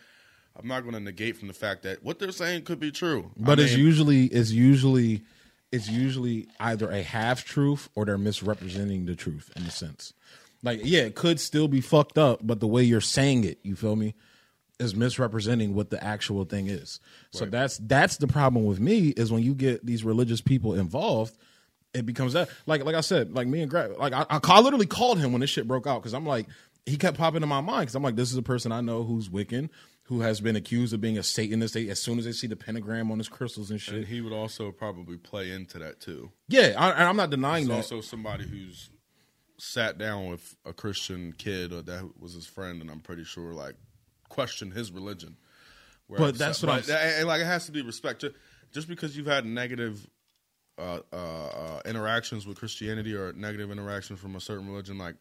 [0.56, 3.32] I'm not going to negate from the fact that what they're saying could be true.
[3.38, 5.22] But I it's mean, usually it's usually
[5.72, 10.14] it's usually either a half truth or they're misrepresenting the truth in a sense.
[10.64, 13.76] Like, yeah, it could still be fucked up, but the way you're saying it, you
[13.76, 14.16] feel me,
[14.80, 17.00] is misrepresenting what the actual thing is.
[17.32, 21.36] So that's that's the problem with me is when you get these religious people involved,
[21.94, 22.50] it becomes that.
[22.66, 25.32] Like like I said, like me and Greg, like I, I, I literally called him
[25.32, 26.48] when this shit broke out because I'm like,
[26.86, 29.04] he kept popping in my mind because I'm like, this is a person I know
[29.04, 29.70] who's Wiccan.
[30.04, 31.74] Who has been accused of being a Satanist?
[31.74, 34.22] They, as soon as they see the pentagram on his crystals and shit, and he
[34.22, 36.32] would also probably play into that too.
[36.48, 37.76] yeah, I, and I'm not denying He's that.
[37.76, 38.90] also somebody who's
[39.58, 43.52] sat down with a Christian kid or that was his friend, and I'm pretty sure
[43.54, 43.76] like
[44.30, 45.38] questioned his religion.
[46.10, 48.24] But that's what I'm and, like it has to be respect.
[48.72, 50.08] Just because you've had negative
[50.78, 55.16] uh, uh, uh, interactions with Christianity or negative interactions from a certain religion, like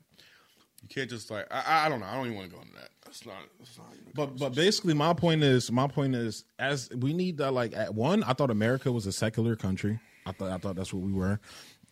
[0.83, 2.07] you can't just like I, I don't know.
[2.07, 2.91] I don't even want to go into that.
[3.05, 3.37] That's not.
[3.59, 7.39] That's not even But but basically, my point is my point is as we need
[7.39, 9.99] that like at one, I thought America was a secular country.
[10.25, 11.41] I thought I thought that's what we were.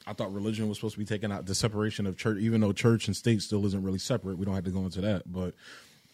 [0.07, 2.73] I thought religion was supposed to be taken out the separation of church, even though
[2.73, 4.37] church and state still isn't really separate.
[4.37, 5.55] We don't have to go into that, but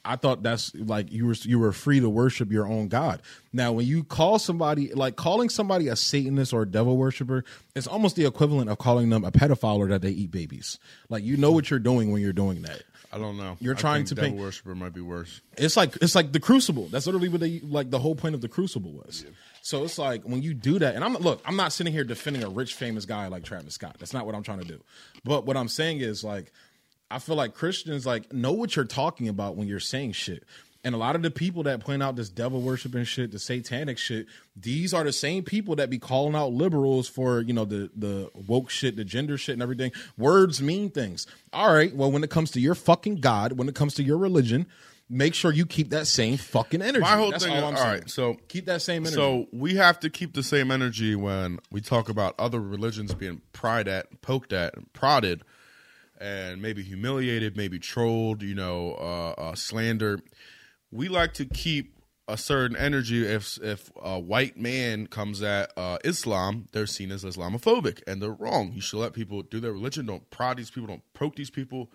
[0.05, 3.21] I thought that's like you were you were free to worship your own God.
[3.53, 7.45] Now, when you call somebody like calling somebody a Satanist or a devil worshiper,
[7.75, 10.79] it's almost the equivalent of calling them a pedophile or that they eat babies.
[11.09, 12.83] Like you know what you're doing when you're doing that.
[13.13, 13.57] I don't know.
[13.61, 15.41] You're trying to devil paint- worshiper might be worse.
[15.57, 16.87] It's like it's like the crucible.
[16.87, 17.91] That's literally what they like.
[17.91, 19.25] The whole point of the crucible was.
[19.63, 22.45] So it's like when you do that, and I'm look, I'm not sitting here defending
[22.45, 23.97] a rich famous guy like Travis Scott.
[23.99, 24.81] That's not what I'm trying to do.
[25.25, 26.53] But what I'm saying is like,
[27.11, 30.45] I feel like Christians like know what you're talking about when you're saying shit.
[30.83, 33.99] And a lot of the people that point out this devil worshiping shit, the satanic
[33.99, 37.91] shit, these are the same people that be calling out liberals for, you know, the
[37.95, 39.93] the woke shit, the gender shit and everything.
[40.17, 41.27] Words mean things.
[41.53, 44.17] All right, well, when it comes to your fucking God, when it comes to your
[44.17, 44.67] religion,
[45.11, 47.01] make sure you keep that same fucking energy.
[47.01, 47.53] My whole That's thing.
[47.53, 47.93] all I'm all saying.
[48.01, 49.17] right, so keep that same energy.
[49.17, 53.43] So we have to keep the same energy when we talk about other religions being
[53.53, 55.43] pried at, poked at, and prodded,
[56.21, 60.23] and maybe humiliated, maybe trolled, you know, uh, uh, slandered.
[60.91, 61.95] We like to keep
[62.29, 63.27] a certain energy.
[63.27, 68.33] If if a white man comes at uh, Islam, they're seen as Islamophobic, and they're
[68.33, 68.73] wrong.
[68.73, 70.07] You should let people do their religion.
[70.07, 70.89] Don't prod these people.
[70.89, 71.91] Don't poke these people.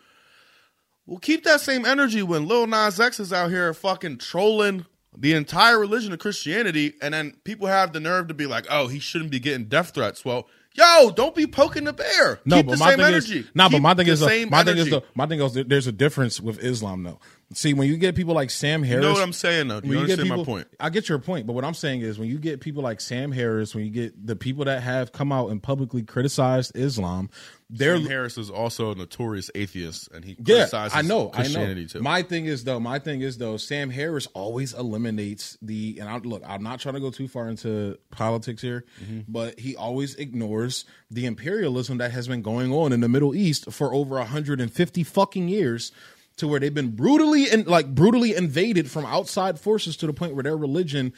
[1.06, 4.86] Well, keep that same energy when Lil Nas X is out here fucking trolling
[5.18, 8.88] the entire religion of Christianity, and then people have the nerve to be like, "Oh,
[8.88, 12.40] he shouldn't be getting death threats." Well, yo, don't be poking the bear.
[12.46, 13.40] No, keep but the my same thing energy.
[13.40, 15.42] is, no, but my thing is, the, same my thing is, the, uh, my thing
[15.42, 17.20] is, uh, there's a difference with Islam though.
[17.54, 19.80] See, when you get people like Sam Harris, You know what I'm saying, though?
[19.80, 20.68] Do you get understand people, my point?
[20.80, 23.32] I get your point, but what I'm saying is when you get people like Sam
[23.32, 27.30] Harris, when you get the people that have come out and publicly criticized Islam,
[27.70, 31.48] they're Sam Harris is also a notorious atheist, and he yeah, criticizes I know, I
[31.48, 31.84] know.
[31.86, 32.00] too.
[32.02, 36.18] My thing is though, my thing is though, Sam Harris always eliminates the and I
[36.18, 39.20] look, I'm not trying to go too far into politics here, Mm-hmm.
[39.32, 43.72] but he always ignores the imperialism that has been going on in the Middle East
[43.72, 45.92] for over 150 fucking years.
[46.38, 50.34] To where they've been brutally and like brutally invaded from outside forces to the point
[50.36, 51.14] where their religion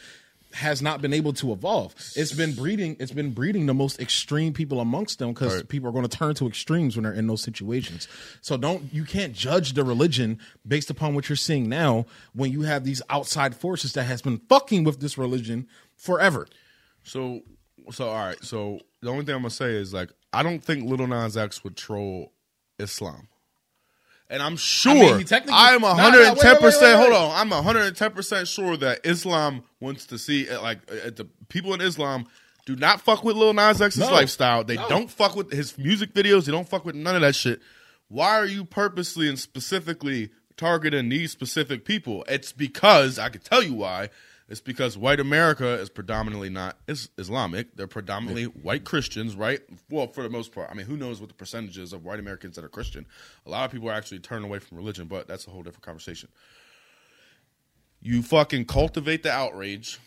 [0.54, 1.94] has not been able to evolve.
[2.16, 2.96] It's been breeding.
[2.98, 5.68] It's been breeding the most extreme people amongst them because Right.
[5.68, 8.08] people are going to turn to extremes when they're in those situations.
[8.40, 12.62] So don't you can't judge the religion based upon what you're seeing now when you
[12.62, 15.66] have these outside forces that has been fucking with this religion
[15.96, 16.46] forever.
[17.02, 17.40] So,
[17.90, 18.42] so all right.
[18.42, 21.62] So the only thing I'm gonna say is like I don't think Lil Nas X
[21.64, 22.32] would troll
[22.78, 23.28] Islam,
[24.30, 27.00] and I'm sure mean, I am Nah, nah, 110 wait, wait, wait, percent.
[27.00, 31.26] Hold on, I'm 110 percent sure that Islam wants to see uh, like uh, the
[31.48, 32.26] people in Islam.
[32.66, 34.10] Do not fuck with Lil Nas X's No.
[34.12, 34.62] lifestyle.
[34.62, 34.88] They No.
[34.88, 36.44] don't fuck with his music videos.
[36.44, 37.60] They don't fuck with none of that shit.
[38.08, 42.24] Why are you purposely and specifically targeting these specific people?
[42.28, 44.10] It's because I can tell you why.
[44.48, 47.76] It's because white America is predominantly not is Islamic.
[47.76, 49.60] They're predominantly white Christians, right?
[49.90, 50.70] Well, for the most part.
[50.70, 53.04] I mean, who knows what the percentages of white Americans that are Christian?
[53.44, 55.84] A lot of people are actually turning away from religion, but that's a whole different
[55.84, 56.30] conversation.
[58.00, 59.98] You fucking cultivate the outrage.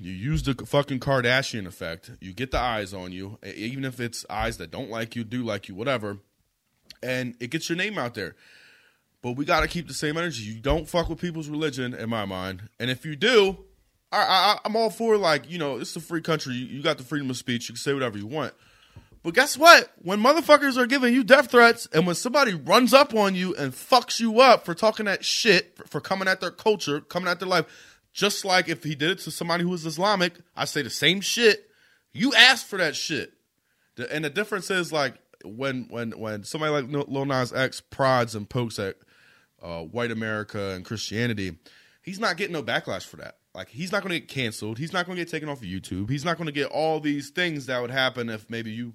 [0.00, 2.10] You use the fucking Kardashian effect.
[2.20, 5.44] You get the eyes on you, even if it's eyes that don't like you, do
[5.44, 6.18] like you, whatever,
[7.02, 8.34] and it gets your name out there.
[9.22, 10.42] But we got to keep the same energy.
[10.42, 12.68] You don't fuck with people's religion, in my mind.
[12.78, 13.65] And if you do,
[14.12, 16.54] I, I, I'm all for like you know, it's a free country.
[16.54, 17.68] You, you got the freedom of speech.
[17.68, 18.54] You can say whatever you want.
[19.22, 19.90] But guess what?
[20.02, 23.72] When motherfuckers are giving you death threats, and when somebody runs up on you and
[23.72, 27.40] fucks you up for talking that shit, for, for coming at their culture, coming at
[27.40, 27.66] their life,
[28.12, 31.20] just like if he did it to somebody who was Islamic, I say the same
[31.20, 31.68] shit.
[32.12, 33.32] You asked for that shit.
[33.96, 38.34] The, and the difference is like when when when somebody like Lil Nas X prods
[38.34, 38.96] and pokes at
[39.60, 41.58] uh, white America and Christianity,
[42.00, 43.38] he's not getting no backlash for that.
[43.56, 44.76] Like he's not going to get canceled.
[44.76, 46.10] He's not going to get taken off of YouTube.
[46.10, 48.92] He's not going to get all these things that would happen if maybe you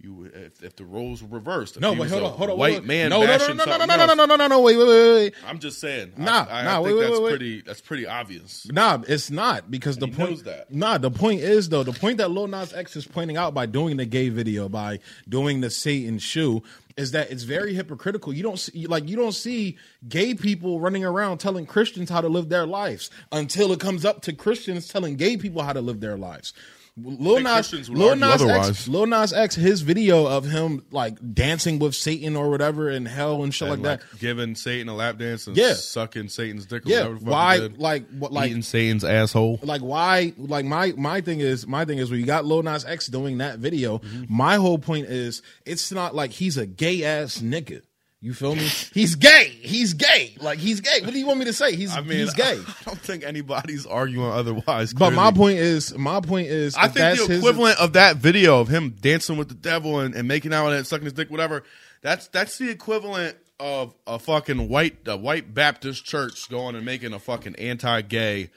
[0.00, 1.80] you if, if the roles were reversed.
[1.80, 3.96] No, but hold on, hold on, white man no, no, no, no, no, no, no,
[3.96, 5.34] no, no, no, no, no, no, wait, wait, wait, wait.
[5.46, 6.14] I'm just saying.
[6.16, 7.28] Nah, I, I, nah, I think wait, that's wait.
[7.30, 7.62] pretty.
[7.62, 8.66] That's pretty obvious.
[8.72, 10.72] Nah, it's not because the He point knows that.
[10.72, 13.66] Nah, the point is though, the point that Lil Nas X is pointing out by
[13.66, 16.64] doing the gay video, by doing the Satan shoe,
[16.96, 18.32] is that it's very hypocritical.
[18.32, 19.78] You don't see like you don't see
[20.08, 24.22] gay people running around telling Christians how to live their lives until it comes up
[24.22, 26.52] to Christians telling gay people how to live their lives.
[26.96, 28.86] Lil Nas, Lil Nas X.
[28.86, 33.42] Lil Nas X, his video of him like dancing with Satan or whatever in hell
[33.42, 34.18] and shit And, like that.
[34.20, 35.74] giving Satan a lap dance and Yeah.
[35.74, 36.82] sucking Satan's dick.
[36.86, 37.58] Yeah, whatever the fuck he why?
[37.58, 37.78] did.
[37.78, 38.32] Like, what?
[38.32, 39.58] Like, eating Satan's asshole.
[39.64, 42.84] like why like my my thing is my thing is when you got Lil Nas
[42.84, 44.24] X doing that video, Mm-hmm.
[44.28, 47.82] my whole point is it's not like he's a gay ass nigga.
[48.24, 48.62] You feel me?
[48.94, 49.48] He's gay.
[49.60, 50.34] He's gay.
[50.40, 51.02] Like he's gay.
[51.02, 51.76] What do you want me to say?
[51.76, 52.58] He's I mean, he's gay.
[52.66, 54.94] I don't think anybody's arguing otherwise.
[54.94, 58.60] But my point is my point is I think the his- equivalent of that video
[58.60, 61.64] of him dancing with the devil and, and making out and sucking his dick, whatever.
[62.00, 67.12] That's that's the equivalent of a fucking white a white Baptist church going and making
[67.12, 68.48] a fucking anti-gay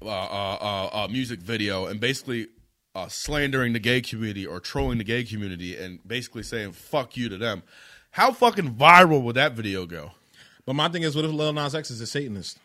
[0.00, 2.46] uh, uh, uh, uh, music video and basically
[2.94, 7.28] uh, slandering the gay community or trolling the gay community and basically saying "fuck you"
[7.28, 7.62] to them.
[8.12, 10.12] How fucking viral would that video go?
[10.64, 12.58] But my thing is, what if Lil Nas X is a Satanist?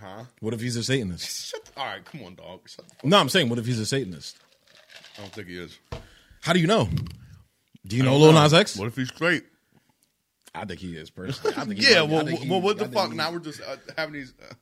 [0.00, 0.24] Huh?
[0.40, 1.46] What if he's a Satanist?
[1.50, 2.68] Shut all right, come on, dog.
[2.68, 4.36] Shut the fuck- No, I'm saying, what if he's a Satanist?
[5.16, 5.78] I don't think he is.
[6.42, 6.88] How do you know?
[7.86, 8.76] Do you I know Lil Nas X?
[8.76, 9.44] What if he's straight?
[10.54, 11.56] I think he is personally.
[11.56, 12.12] I think Yeah, might be.
[12.12, 13.10] I well, think he- well, what the fuck?
[13.10, 14.34] he- Now we're just uh, having these.
[14.40, 14.52] Uh,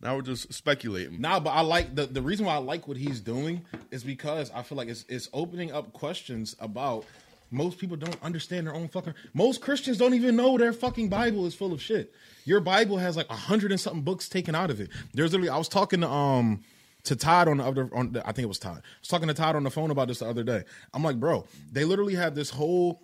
[0.00, 1.20] now we're just speculating.
[1.20, 4.50] Nah, but I like the the reason why I like what he's doing is because
[4.54, 7.04] I feel like it's it's opening up questions about
[7.50, 11.46] most people don't understand their own fucking most Christians don't even know their fucking Bible
[11.46, 12.12] is full of shit.
[12.44, 14.90] Your Bible has like a hundred and something books taken out of it.
[15.14, 16.62] There's literally I was talking to um
[17.04, 18.82] to Todd on the other on the, I think it was Todd.
[18.84, 20.64] I was talking to Todd on the phone about this the other day.
[20.92, 23.02] I'm like, bro, they literally have this whole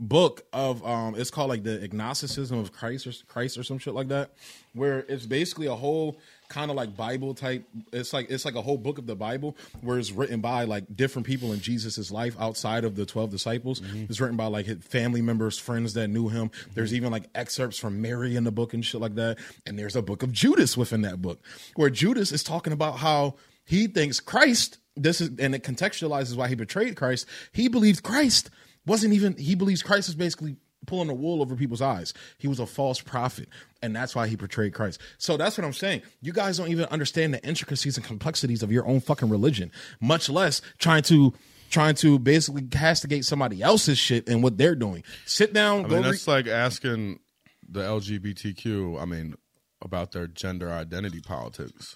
[0.00, 3.94] book of um it's called like the agnosticism of christ or christ or some shit
[3.94, 4.30] like that
[4.74, 6.18] where it's basically a whole
[6.48, 9.56] kind of like bible type it's like it's like a whole book of the bible
[9.82, 13.80] where it's written by like different people in jesus's life outside of the 12 disciples.
[13.80, 14.04] Mm-hmm.
[14.08, 16.50] It's written by like his family members friends that knew him.
[16.74, 16.96] There's mm-hmm.
[16.96, 19.38] even like excerpts from mary in the book and shit like that.
[19.66, 21.40] And there's a book of judas within that book
[21.74, 23.34] where judas is talking about how
[23.64, 27.26] he thinks christ this is and it contextualizes why he betrayed christ.
[27.52, 28.50] He believed christ
[28.86, 30.56] wasn't even he believes Christ is basically
[30.86, 32.14] pulling the wool over people's eyes.
[32.38, 33.48] He was a false prophet,
[33.82, 35.00] and that's why he portrayed Christ.
[35.18, 36.02] So that's what I'm saying.
[36.20, 39.70] You guys don't even understand the intricacies and complexities of your own fucking religion,
[40.00, 41.34] much less trying to
[41.70, 45.04] trying to basically castigate somebody else's shit and what they're doing.
[45.26, 47.20] Sit down, I go mean, re- that's like asking
[47.68, 49.00] the LGBTQ.
[49.00, 49.34] I mean,
[49.82, 51.94] about their gender identity politics.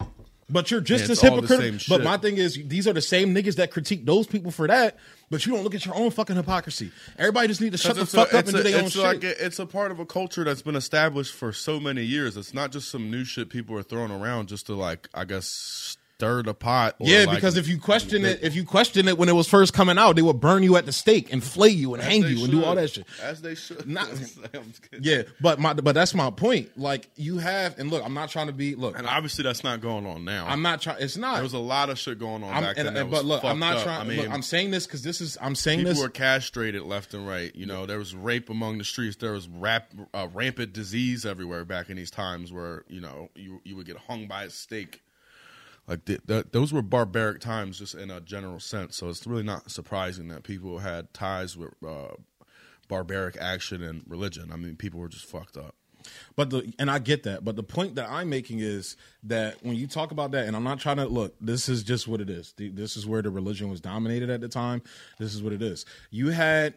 [0.52, 1.78] But you're just as hypocritical.
[1.88, 4.98] But my thing is, these are the same niggas that critique those people for that.
[5.30, 6.92] But you don't look at your own fucking hypocrisy.
[7.18, 8.94] Everybody just need to shut the fuck a, up and it's do their own it's
[8.94, 9.02] shit.
[9.02, 12.36] like a- it's a part of a culture that's been established for so many years.
[12.36, 15.96] It's not just some new shit people are throwing around just to like, I guess,
[16.22, 16.94] stir the pot.
[17.00, 19.74] yeah, like, because if you question it, if you question it when it was first
[19.74, 22.28] coming out, they would burn you at the stake and flay you and hang they
[22.28, 23.06] you and do all that shit.
[23.20, 23.88] as they should.
[23.88, 25.02] Not- I'm just kidding.
[25.02, 26.78] Yeah, but my but that's my point.
[26.78, 28.76] Like you have, and look, I'm not trying to be.
[28.76, 30.46] Look, and obviously that's not going on now.
[30.46, 30.98] I'm not trying.
[31.00, 31.34] It's not.
[31.34, 32.96] there was a lot of shit going on I'm, back and, then.
[32.96, 34.00] and- but look, I'm not trying.
[34.00, 35.36] I mean, look, I'm saying this because this is.
[35.40, 36.02] I'm saying people this.
[36.02, 37.54] were castrated left and right.
[37.56, 39.16] You know, there was rape among the streets.
[39.16, 43.60] There was rap, uh, rampant disease everywhere back in these times where you know you
[43.64, 45.02] you would get hung by a stake.
[45.88, 48.96] Like th th those were barbaric times, just in a general sense.
[48.96, 52.14] So it's really not surprising that people had ties with uh,
[52.88, 54.50] barbaric action and religion.
[54.52, 55.74] I mean, people were just fucked up.
[56.34, 59.76] But the and I get that, but the point that I'm making is that when
[59.76, 62.28] you talk about that, and I'm not trying to look, this is just what it
[62.30, 62.54] is.
[62.56, 64.82] The- This is where the religion was dominated at the time.
[65.18, 65.84] This is what it is.
[66.10, 66.74] You had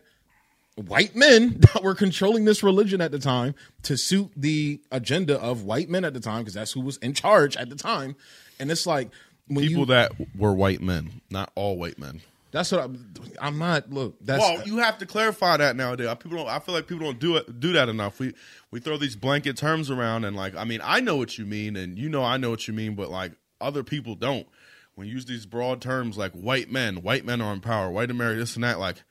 [0.76, 5.64] white men that were controlling this religion at the time to suit the agenda of
[5.64, 8.16] white men at the time, because that's who was in charge at the time.
[8.60, 9.10] And it's like
[9.48, 12.22] when People you that were white men, not all white men.
[12.52, 13.92] that's what I'm, I'm not.
[13.92, 16.08] Look, that's Well, you have to clarify that nowadays.
[16.20, 16.48] People don't.
[16.48, 18.20] I feel like people don't do it do that enough.
[18.20, 18.34] We
[18.72, 21.76] we throw these blanket terms around, and like, I mean, I know what you mean,
[21.76, 24.48] and you know I know what you mean, but like other people don't.
[24.96, 28.10] When you use these broad terms like white men, white men are in power, white
[28.10, 29.04] America, this and that, like,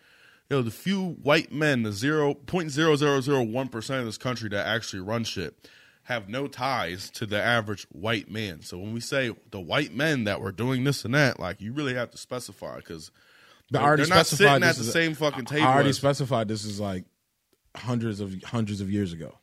[0.48, 4.06] you know, the few white men, the zero point zero zero zero one percent of
[4.06, 5.68] this country that actually run shit,
[6.04, 8.62] have no ties to the average white man.
[8.62, 11.72] So when we say the white men that were doing this and that, like, you
[11.72, 13.10] really have to specify because.
[13.70, 15.66] They're, they're not sitting at the a- same fucking table.
[15.66, 17.04] I already as- specified this is like
[17.74, 19.38] hundreds of hundreds of years ago,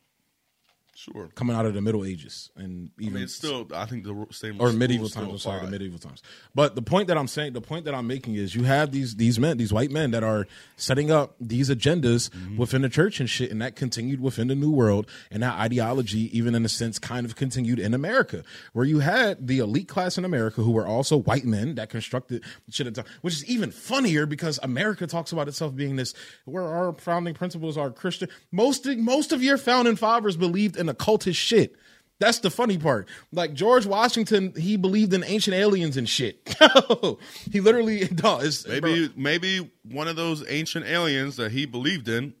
[0.94, 1.30] sure.
[1.34, 3.68] coming out of the Middle Ages, and I even mean, it's still.
[3.74, 5.30] I think the same or medieval times.
[5.30, 6.22] I'm sorry, the medieval times.
[6.54, 9.16] But the point that I'm saying, the point that I'm making is, you have these
[9.16, 12.56] these men, these white men that are setting up these agendas Mm-hmm.
[12.56, 16.36] within the church and shit, and that continued within the New World, and that ideology,
[16.36, 20.18] even in a sense, kind of continued in America, where you had the elite class
[20.18, 23.44] in America who were also white men that constructed shit at the time, which is
[23.46, 26.14] even funnier because America talks about itself being this,
[26.44, 28.28] where our founding principles are Christian.
[28.50, 31.74] Most most of your founding fathers believed in occultist shit.
[32.18, 33.08] That's the funny part.
[33.32, 36.54] Like George Washington, he believed in ancient aliens and shit.
[37.50, 38.66] he literally does.
[38.68, 42.34] Maybe maybe one of those ancient aliens that he believed in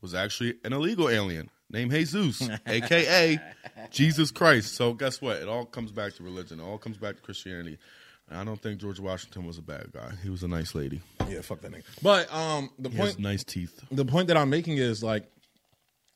[0.00, 3.38] was actually an illegal alien named Jesus, aka
[3.90, 4.74] Jesus Christ.
[4.74, 5.36] So guess what?
[5.36, 6.58] It all comes back to religion.
[6.60, 7.76] It all comes back to Christianity.
[8.30, 10.12] And I don't think George Washington was a bad guy.
[10.22, 11.00] He was a nice lady.
[11.28, 11.82] yeah, fuck that nigga.
[12.00, 13.84] But um, the He point, nice teeth.
[13.90, 15.24] the point that I'm making is like,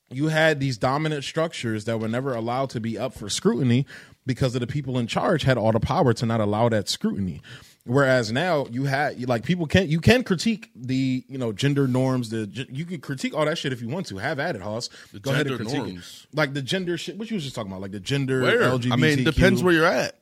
[0.09, 3.85] you had these dominant structures that were never allowed to be up for scrutiny
[4.25, 7.41] because of the people in charge had all the power to not allow that scrutiny.
[7.87, 12.31] Whereas now you had like people can you can critique the you know gender norms
[12.31, 14.89] the you can critique all that shit if you want to have at it Hoss
[15.21, 16.25] go ahead and critique norms.
[16.31, 18.61] it like the gender shit what you was just talking about like the gender Where?
[18.61, 20.17] LGBTQ I mean, depends where you're at.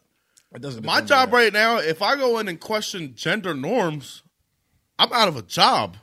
[0.53, 4.23] It doesn't My job right now, if I go in and question gender norms,
[4.99, 5.97] I'm out of a job.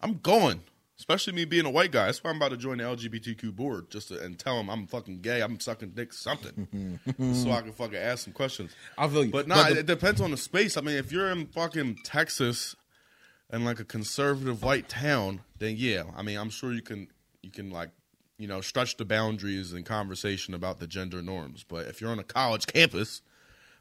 [0.00, 0.62] I'm going.
[1.08, 2.04] Especially me being a white guy.
[2.04, 4.86] That's why I'm about to join the LGBTQ board just to, and tell them I'm
[4.86, 5.40] fucking gay.
[5.40, 6.98] I'm sucking dick, something,
[7.32, 8.72] so I can fucking ask some questions.
[8.98, 9.30] I feel you.
[9.30, 10.76] But nah, But the- it depends on the space.
[10.76, 12.76] I mean, if you're in fucking Texas
[13.48, 17.08] and like a conservative white town, then yeah, I mean, I'm sure you can
[17.42, 17.88] you can like
[18.36, 21.64] you know stretch the boundaries in conversation about the gender norms.
[21.66, 23.22] But if you're on a college campus,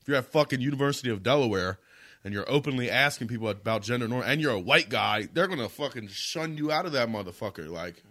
[0.01, 1.77] if you're at fucking University of Delaware
[2.27, 5.69] and you're openly asking people about gender norm and you're a white guy, they're gonna
[5.69, 7.69] fucking shun you out of that motherfucker.
[7.69, 8.03] Like,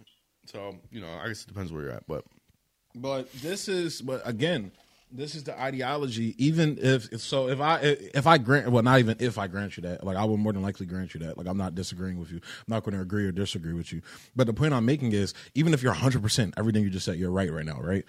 [0.45, 2.25] so you know, I guess it depends where you're at, but.
[2.95, 4.71] But this is, but again,
[5.11, 6.33] this is the ideology.
[6.43, 9.83] Even if so, if I if I grant, well, not even if I grant you
[9.83, 11.37] that, like I will more than likely grant you that.
[11.37, 12.37] Like I'm not disagreeing with you.
[12.37, 14.01] I'm not going to agree or disagree with you.
[14.35, 17.17] But the point I'm making is, even if you're 100 percent everything you just said,
[17.17, 18.03] you're right right now, right?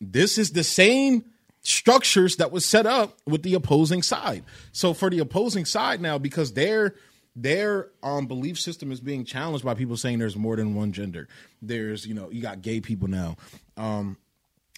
[0.00, 1.24] This is the same
[1.62, 4.44] structures that was set up with the opposing side.
[4.72, 6.94] So for the opposing side now, because their
[7.36, 11.28] their um belief system is being challenged by people saying there's more than one gender.
[11.62, 13.36] There's you know you got gay people now.
[13.76, 14.16] Um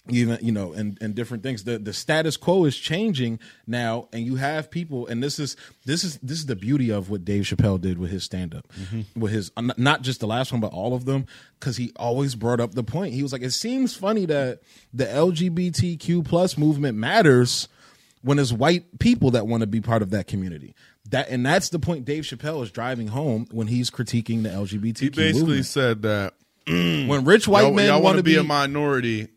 [0.09, 1.63] even you know and and different things.
[1.63, 6.03] The the status quo is changing now and you have people and this is this
[6.03, 9.19] is this is the beauty of what Dave Chappelle did with his stand up mm-hmm.
[9.19, 11.25] with his not just the last one but all of them
[11.61, 13.13] cuz he always brought up the point.
[13.13, 14.59] He was like it seems funny that
[14.93, 17.69] the LGBTQ plus movement matters
[18.23, 20.75] when it's white people that want to be part of that community.
[21.11, 24.99] That and that's the point Dave Chappelle is driving home when he's critiquing the LGBTQ
[24.99, 25.65] He basically movement.
[25.65, 26.33] said that
[26.67, 29.29] when rich white y'all, men want to be be a minority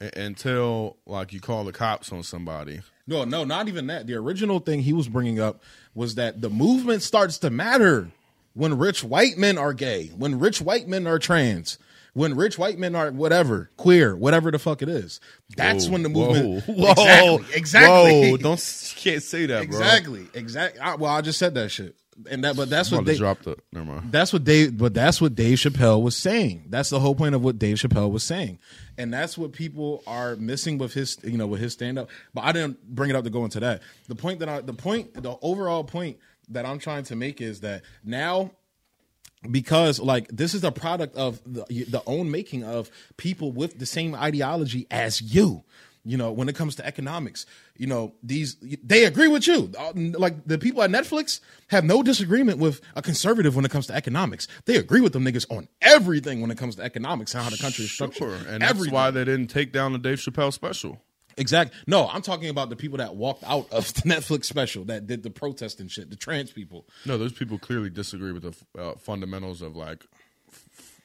[0.00, 2.80] until like you call the cops on somebody.
[3.06, 4.06] No, no, not even that.
[4.06, 5.62] The original thing he was bringing up
[5.94, 8.10] was that the movement starts to matter
[8.54, 11.78] when rich white men are gay, when rich white men are trans,
[12.14, 15.20] when rich white men are whatever, queer, whatever the fuck it is.
[15.56, 16.64] That's Whoa, when the movement.
[16.66, 17.56] Whoa, Exactly.
[17.56, 18.30] Exactly.
[18.30, 19.78] Whoa, don't you can't say that, bro.
[19.78, 20.26] exactly.
[20.32, 20.80] Exactly.
[20.98, 21.96] Well, I just said that shit,
[22.30, 23.62] and that, but that's I'm what they dropped drop the.
[23.72, 24.12] Never mind.
[24.12, 26.66] that's what Dave, but that's what Dave Chappelle was saying.
[26.68, 28.58] That's the whole point of what Dave Chappelle was saying,
[28.96, 32.10] and that's what people are missing with his, you know, with his stand up.
[32.32, 33.82] But I didn't bring it up to go into that.
[34.08, 36.18] The point that I, the point, the overall point
[36.50, 38.50] that I'm trying to make is that now
[39.50, 43.86] because like this is a product of the, the own making of people with the
[43.86, 45.64] same ideology as you
[46.04, 47.46] you know when it comes to economics
[47.76, 52.02] you know these they agree with you Uh, like the people at netflix have no
[52.02, 55.66] disagreement with a conservative when it comes to economics they agree with them niggas on
[55.80, 58.90] everything when it comes to economics and how the country is structured Sure, and that's
[58.90, 61.00] why they didn't take down the Dave Chappelle special.
[61.36, 61.76] Exactly.
[61.86, 65.22] No, I'm talking about the people that walked out of the Netflix special that did
[65.24, 66.10] the protest and shit.
[66.10, 66.86] The trans people.
[67.04, 70.04] No, those people clearly disagree with the uh, fundamentals of like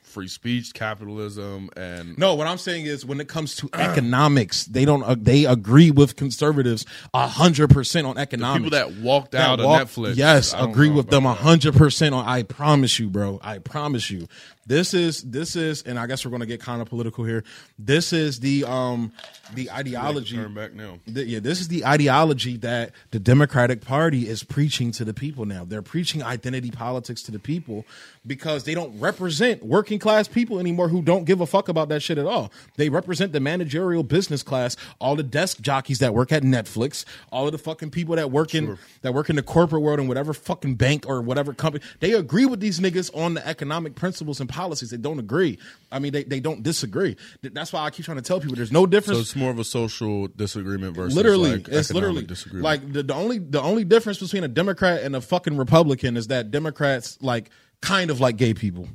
[0.09, 4.83] free speech, capitalism, and No, what I'm saying is when it comes to economics, they
[4.85, 5.03] don't.
[5.03, 8.65] Uh, they agree with conservatives hundred percent on economics.
[8.65, 10.15] people that walked That out walk- of Netflix.
[10.17, 12.25] Yes, agree with them hundred percent on.
[12.27, 13.39] I promise you, bro.
[13.41, 14.27] I promise you.
[14.69, 17.43] This is this is, and I guess we're gonna get kind of political here.
[17.79, 19.11] This is the um
[19.55, 20.35] the ideology.
[20.35, 20.99] Turn back now.
[21.11, 25.45] Th- yeah, this is the ideology that the Democratic Party is preaching to the people
[25.45, 25.65] now.
[25.65, 27.83] They're preaching identity politics to the people
[28.27, 32.01] because they don't represent working class people anymore who don't give a fuck about that
[32.01, 32.51] shit at all.
[32.75, 37.47] They represent the managerial business class, all the desk jockeys that work at Netflix, all
[37.47, 40.31] of the fucking people that work in that work in the corporate world and whatever
[40.31, 41.83] fucking bank or whatever company.
[42.01, 44.89] They agree with these niggas on the economic principles and policies.
[44.89, 45.57] They don't agree.
[45.91, 47.15] I mean, they, they don't disagree.
[47.41, 49.59] That's why I keep trying to tell people there's no difference So it's more of
[49.59, 52.63] a social disagreement versus literally like it's literally disagreement.
[52.63, 56.27] like the, the only the only difference between a democrat and a fucking republican is
[56.27, 57.49] that democrats like
[57.81, 58.87] kind of like gay people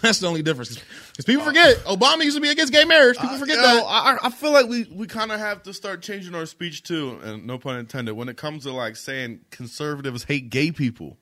[0.00, 0.78] that's the only difference
[1.10, 3.80] because people forget obama used to be against gay marriage people forget Uh, You know,
[3.80, 3.86] that
[4.22, 7.18] I, I feel like we, we kind of have to start changing our speech too,
[7.22, 8.14] and no pun intended.
[8.14, 11.18] When it comes to like saying conservatives hate gay people,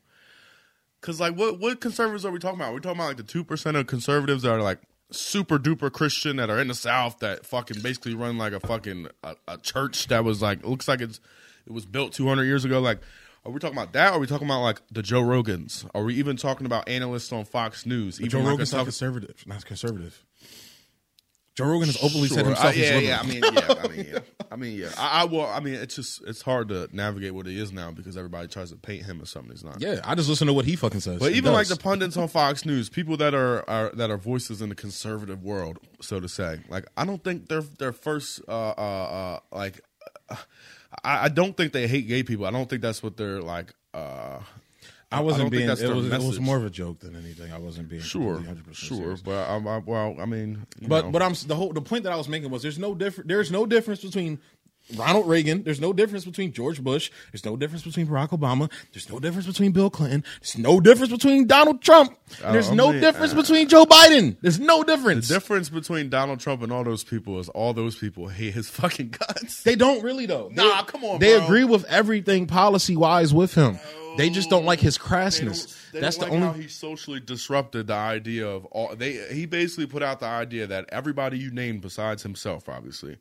[1.00, 2.72] because like what what conservatives are we talking about?
[2.72, 4.80] We're talking about like the two percent of conservatives that are like
[5.10, 9.08] super duper Christian that are in the South that fucking basically run like a fucking
[9.22, 11.20] a, a church that was like looks like it's
[11.66, 12.80] it was built two hundred years ago.
[12.80, 13.00] Like,
[13.44, 14.12] are we talking about that?
[14.12, 15.88] Are we talking about like the Joe Rogans?
[15.94, 18.20] Are we even talking about analysts on Fox News?
[18.20, 20.24] Even joe like rogan's not conservative not conservative
[21.58, 23.20] joe rogan has openly said himself I- yeah, yeah.
[23.20, 23.74] I mean, yeah.
[23.84, 24.18] I mean, yeah.
[24.50, 24.88] I mean, yeah.
[24.96, 27.90] I, I well, I mean, it's just it's hard to navigate what he is now
[27.90, 29.80] because everybody tries to paint him as something he's not.
[29.80, 32.16] yeah i just listen to what he fucking says But He even like the pundits
[32.16, 36.20] on Fox News, people that are, are that are voices in the conservative world, so
[36.20, 39.80] to say, like I don't think they're their first uh, uh, uh, like
[40.30, 40.36] uh,
[41.04, 42.46] I, I don't think they hate gay people.
[42.46, 43.74] I don't think that's what they're like.
[43.92, 44.40] Uh,
[45.10, 45.66] I wasn't don't being.
[45.66, 47.50] that's It their was, it was more of a joke than anything.
[47.52, 49.22] I wasn't being sure, 100% sure, serious.
[49.22, 51.10] but I, I, well, I mean, you But know.
[51.12, 53.50] but I'm the whole the point that I was making was there's no different there's
[53.50, 54.38] no difference between
[54.96, 55.64] Ronald Reagan.
[55.64, 57.10] There's no difference between George Bush.
[57.30, 58.70] There's no difference between Barack Obama.
[58.92, 60.24] There's no difference between Bill Clinton.
[60.40, 62.16] There's no difference between Donald Trump.
[62.40, 64.38] There's I no mean, difference uh, between Joe Biden.
[64.40, 65.28] There's no difference.
[65.28, 68.70] The difference between Donald Trump and all those people is all those people hate his
[68.70, 69.62] fucking guts.
[69.62, 70.48] they don't really though.
[70.54, 71.44] Nah, They- come on, They bro.
[71.44, 73.78] agree with everything policy wise with him.
[74.18, 75.66] They just don't like his They crassness.
[75.66, 76.46] don't- they That's don't the like only.
[76.58, 78.94] how he socially disrupted the idea of all.
[78.94, 83.16] They he basically put out the idea that everybody you named besides himself, obviously,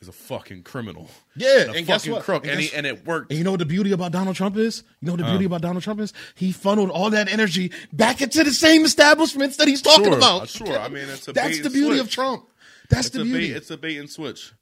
[0.00, 1.08] is a fucking criminal.
[1.34, 2.22] Yeah, and a and guess fucking what?
[2.24, 3.30] crook, And and, he, and it worked.
[3.30, 4.82] And you know what the beauty about Donald Trump is?
[5.00, 6.12] You know what the beauty about Donald Trump is?
[6.36, 10.48] He funneled all that energy back into the same establishments that he's talking Sure, about.
[10.48, 10.78] sure.
[10.78, 12.00] I mean, it's a That's the beauty switch.
[12.00, 12.46] of Trump.
[12.90, 13.48] That's it's the beauty.
[13.48, 13.56] bait.
[13.56, 14.52] It's a bait and switch.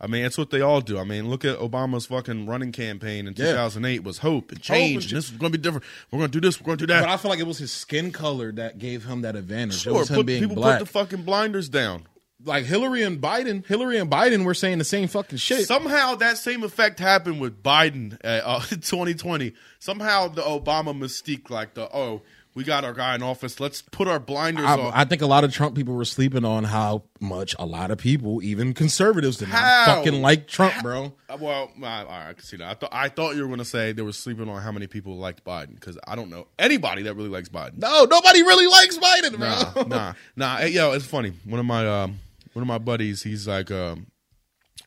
[0.00, 0.98] I mean, it's what they all do.
[0.98, 3.52] I mean, look at Obama's fucking running campaign in Yeah.
[3.52, 5.08] 2008 was hope and change.
[5.08, 5.84] ch- and this is going to be different.
[6.10, 6.58] We're going to do this.
[6.60, 7.00] We're going to do that.
[7.02, 9.76] but I feel like it was his skin color that gave him that advantage.
[9.76, 10.78] it sure, was him put, people black.
[10.78, 12.04] put the fucking blinders down.
[12.42, 15.66] like Hillary and Biden, Hillary and Biden were saying the same fucking shit.
[15.66, 19.52] Somehow that same effect happened with Biden uh, uh, 2020.
[19.80, 22.22] Somehow the Obama mystique, like the oh,
[22.52, 23.60] We got our guy in office.
[23.60, 24.92] Let's put our blinders I, on.
[24.92, 27.98] I think a lot of Trump people were sleeping on how much a lot of
[27.98, 29.60] people, even conservatives, did How?
[29.60, 31.12] not fucking like Trump, bro.
[31.28, 32.68] Uh, well, I, I can see that.
[32.68, 34.88] I thought I thought you were going to say they were sleeping on how many
[34.88, 37.78] people liked Biden because I don't know anybody that really likes Biden.
[37.78, 39.84] No, nobody really likes Biden, bro.
[39.84, 40.56] Nah, nah, nah.
[40.56, 41.32] Hey, yo, it's funny.
[41.44, 42.18] One of my um,
[42.52, 44.08] one of my buddies, he's like um,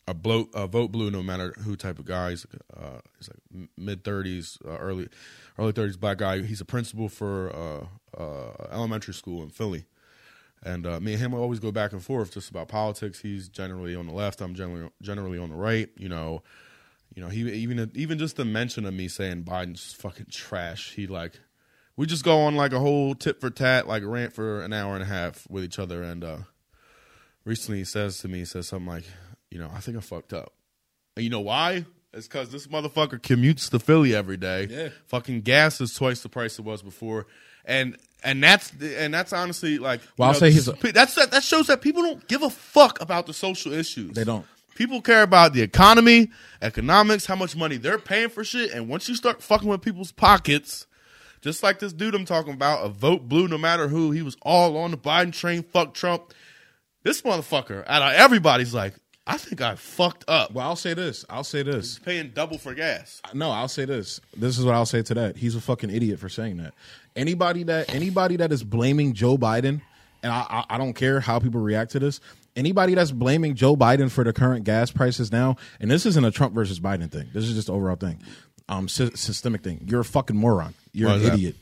[0.06, 2.32] a bloat, a vote blue, no matter who type of guy.
[2.32, 2.46] He's,
[2.76, 5.08] uh, he's like mid thirties, uh, early
[5.58, 6.42] early thirties, black guy.
[6.42, 9.86] He's a principal for uh, uh, elementary school in Philly.
[10.66, 13.20] And uh, me and him always go back and forth just about politics.
[13.20, 14.40] He's generally on the left.
[14.40, 15.90] I'm generally generally on the right.
[15.98, 16.42] You know,
[17.14, 17.28] you know.
[17.28, 20.94] He even even just the mention of me saying Biden's fucking trash.
[20.94, 21.34] He like
[21.98, 24.94] we just go on like a whole tit for tat, like rant for an hour
[24.94, 26.02] and a half with each other.
[26.02, 26.38] And uh,
[27.44, 29.06] recently he says to me, he says something like,
[29.52, 30.54] you know, I think I fucked up.
[31.16, 31.86] And you know why?
[32.14, 34.68] It's because this motherfucker commutes to Philly every day.
[34.70, 34.90] Yeah.
[35.08, 37.26] Fucking gas is twice the price it was before.
[37.66, 41.32] And and that's and that's honestly like Well, I'll you say he's a- that's that,
[41.32, 44.16] that shows that people don't give a fuck about the social issues.
[44.16, 44.46] They don't.
[44.76, 49.08] People care about the economy, economics, how much money they're paying for shit, and once
[49.08, 50.88] you start fucking with people's pockets,
[51.42, 54.36] just like this dude I'm talking about, a vote blue no matter who, he was
[54.42, 56.34] all on the Biden train, fuck Trump.
[57.04, 58.96] This motherfucker, out of everybody's like,
[59.26, 60.52] I think I fucked up.
[60.52, 61.24] Well, I'll say this.
[61.30, 61.98] I'll say this.
[62.00, 63.22] Paying double for gas.
[63.34, 64.20] No, I'll say this.
[64.36, 65.38] This is what I'll say to that.
[65.38, 66.74] He's a fucking idiot for saying that.
[67.16, 69.82] Anybody that anybody that is blaming Joe Biden,
[70.24, 72.20] and I, I, I don't care how people react to this.
[72.56, 76.32] Anybody that's blaming Joe Biden for the current gas prices now, and this isn't a
[76.32, 77.30] Trump versus Biden thing.
[77.34, 78.22] This is just an overall thing,
[78.68, 79.86] um, sy- systemic thing.
[79.88, 80.74] You're a fucking moron.
[80.92, 81.56] You're Why an idiot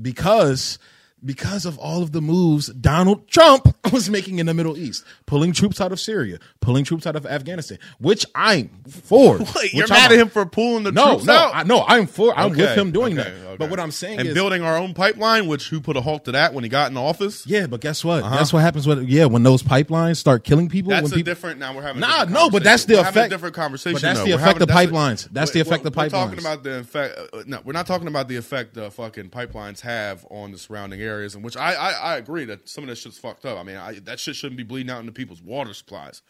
[0.00, 0.78] because
[1.24, 5.52] because of all of the moves Donald Trump was making in the Middle East, pulling
[5.52, 9.38] troops out of Syria, pulling troops out of Afghanistan, which I'm for.
[9.72, 11.54] You're mad I'm at him for pulling the no, troops no, out?
[11.54, 11.84] I, no.
[11.86, 12.36] I'm for.
[12.36, 13.46] I'm with him doing okay, that.
[13.46, 13.56] okay.
[13.58, 16.24] But what I'm saying and is, building our own pipeline, which who put a halt
[16.26, 17.46] to that when he got in office?
[17.46, 17.66] yeah.
[17.66, 18.22] But guess what?
[18.22, 20.90] That's what happens when yeah, when those pipelines start killing people.
[20.90, 21.58] That's when a people, different.
[21.60, 22.94] Now we're having a Nah, no, but that's the.
[22.94, 23.94] We're effect- a different conversation.
[23.94, 24.24] but that's though.
[24.24, 25.28] the We're effect having- of that's a- pipelines.
[25.32, 26.04] That's the effect of pipelines.
[26.04, 27.18] we're talking about the effect.
[27.32, 31.00] uh, No, we're not talking about the effect the fucking pipelines have on the surrounding
[31.12, 33.58] areas, and which I I, I agree that some of that shit's fucked up.
[33.58, 36.22] I mean, I, that shit shouldn't be bleeding out into people's water supplies.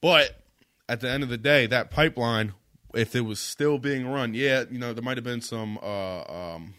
[0.00, 0.40] But
[0.88, 2.54] at the end of the day, that pipeline,
[2.94, 5.78] if it was still being run, yeah, you know, there might have been some.
[5.82, 6.74] Uh, um,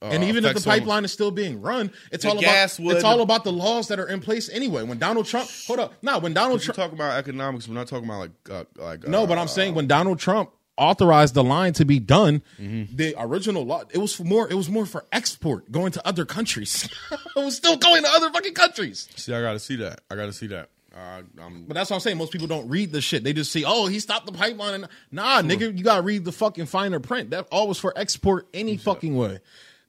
[0.00, 2.96] uh, and even if the on- pipeline is still being run, it's all about would-
[2.96, 4.82] it's all about the laws that are in place anyway.
[4.82, 7.68] When Donald Trump, hold up, no, when Donald We're Trump, talking about economics.
[7.68, 10.50] We're not talking about like uh, like No, uh, but I'm saying when Donald Trump
[10.76, 12.96] authorized the line to be done, Mm-hmm.
[12.96, 16.24] the original law it was for more it was more for export going to other
[16.24, 16.88] countries.
[17.12, 19.08] it was still going to other fucking countries.
[19.16, 20.00] See, I got to see that.
[20.10, 20.70] I got to see that.
[20.94, 22.18] Uh, I'm, But that's what I'm saying.
[22.18, 23.24] Most people don't read the shit.
[23.24, 24.74] They just see, oh, he stopped the pipeline.
[24.74, 27.30] And nah, nigga, you gotta read the fucking finer print.
[27.30, 29.40] That all was for export any fucking way.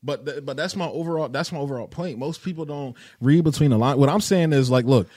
[0.02, 2.18] But th- but that's my overall that's my overall point.
[2.20, 3.98] Most people don't read between the line.
[3.98, 5.08] What I'm saying is like, look,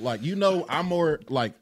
[0.00, 1.52] like you know, I'm more like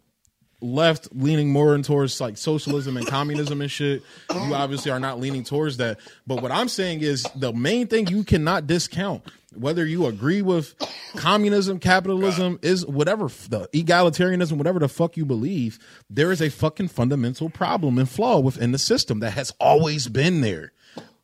[0.64, 4.02] left leaning more in towards like socialism and communism and shit.
[4.32, 6.00] You obviously are not leaning towards that.
[6.26, 9.22] But what I'm saying is the main thing you cannot discount,
[9.54, 10.74] whether you agree with
[11.16, 16.88] communism, capitalism, is whatever the egalitarianism, whatever the fuck you believe, there is a fucking
[16.88, 20.72] fundamental problem and flaw within the system that has always been there.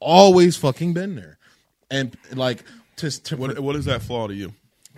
[0.01, 1.39] Always fucking been there.
[1.91, 2.63] And like
[2.97, 4.53] to, to what what is that flaw to you?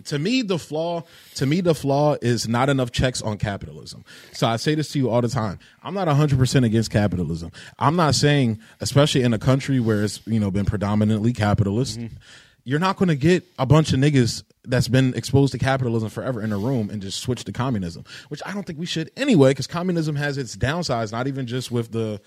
[0.05, 4.05] To me the flaw to me the flaw is not enough checks on capitalism.
[4.32, 5.59] So i say this to you all the time.
[5.82, 7.53] I'm not 100% against capitalism.
[7.78, 12.16] I'm not saying especially in a country where it's you know been predominantly capitalist mm-hmm.
[12.64, 16.40] you're not going to get a bunch of niggas that's been exposed to capitalism forever
[16.40, 19.51] in a room and just switch to communism which i don't think we should anyway
[19.51, 22.20] because communism has its downsides not even just with the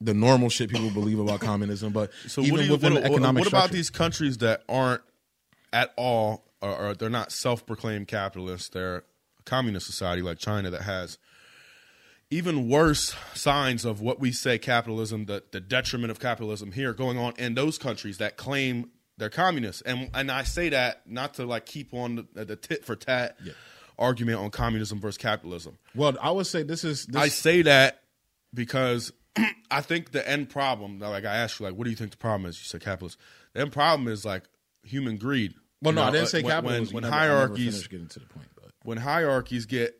[0.00, 3.08] the normal shit people believe about communism but So even what you, within what, the
[3.10, 3.74] what- economic what about structure.
[3.74, 5.02] these countries that aren't
[5.72, 8.68] at all, or, or they're not self-proclaimed capitalists?
[8.68, 11.18] They're a communist society like China that has
[12.30, 17.18] even worse signs of what we say capitalism, the, the detriment of capitalism here going
[17.18, 19.82] on in those countries that claim they're communists.
[19.82, 23.36] And and I say that not to like keep on the, the tit for tat
[23.98, 25.76] argument on communism versus capitalism.
[25.94, 28.02] well i would say this is this, I say that
[28.54, 29.12] because
[29.70, 32.16] I think the end problem, like I asked you, like, what do you think the
[32.16, 32.58] problem is?
[32.58, 33.18] You said capitalist.
[33.54, 34.44] The end problem is like
[34.82, 35.54] human greed.
[35.82, 36.94] Well, no, know, I didn't uh, say when- capitalism.
[36.94, 39.98] When, when hierarchies, getting to the point, but when hierarchies get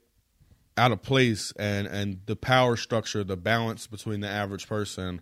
[0.79, 5.21] out of place and and the power structure, the balance between the average person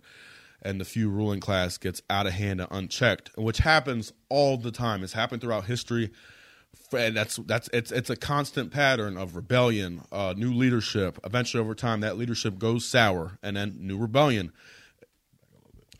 [0.61, 4.71] and the few ruling class gets out of hand and unchecked, which happens all the
[4.71, 5.03] time.
[5.03, 6.11] It's happened throughout history.
[6.93, 11.19] And that's that's it's it's a constant pattern of rebellion, uh, new leadership.
[11.25, 14.53] Eventually, over time, that leadership goes sour, and then new rebellion.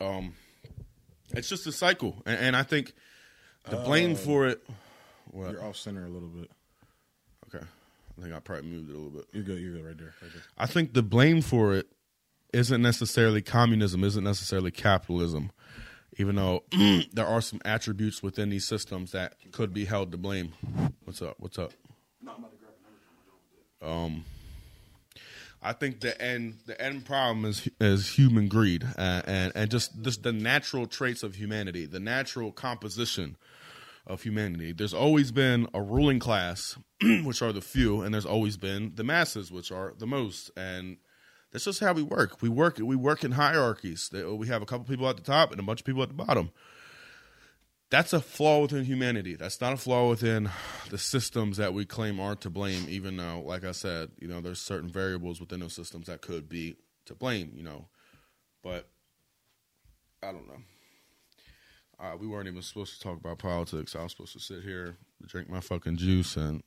[0.00, 0.34] Um,
[1.34, 2.94] it's just a cycle, and, and I think
[3.70, 4.64] The blame for it.
[5.30, 5.52] What?
[5.52, 6.50] You're off center a little bit.
[7.48, 9.26] Okay, I think I probably moved it a little bit.
[9.32, 9.60] You're good.
[9.60, 10.14] You're good right there.
[10.20, 10.42] Right there.
[10.58, 11.86] I think the blame for it
[12.52, 15.52] isn't necessarily communism, isn't necessarily capitalism,
[16.18, 16.64] even though
[17.12, 20.52] there are some attributes within these systems that could be held to blame.
[21.04, 21.36] What's up?
[21.38, 21.72] What's up?
[23.80, 24.24] Um,
[25.62, 30.02] I think the end the end problem is is human greed uh, and and just
[30.02, 33.36] just the natural traits of humanity, the natural composition
[34.06, 34.72] of humanity.
[34.72, 36.76] There's always been a ruling class,
[37.22, 40.50] which are the few, and there's always been the masses, which are the most.
[40.56, 40.98] And
[41.52, 42.42] that's just how we work.
[42.42, 44.10] We work we work in hierarchies.
[44.12, 46.14] We have a couple people at the top and a bunch of people at the
[46.14, 46.50] bottom.
[47.90, 49.36] That's a flaw within humanity.
[49.36, 50.48] That's not a flaw within
[50.88, 52.86] the systems that we claim are to blame.
[52.88, 56.48] Even though, like I said, you know, there's certain variables within those systems that could
[56.48, 57.52] be to blame.
[57.54, 57.88] You know,
[58.62, 58.88] but
[60.22, 60.62] I don't know.
[62.00, 63.94] Uh, we weren't even supposed to talk about politics.
[63.94, 66.62] I was supposed to sit here, drink my fucking juice, and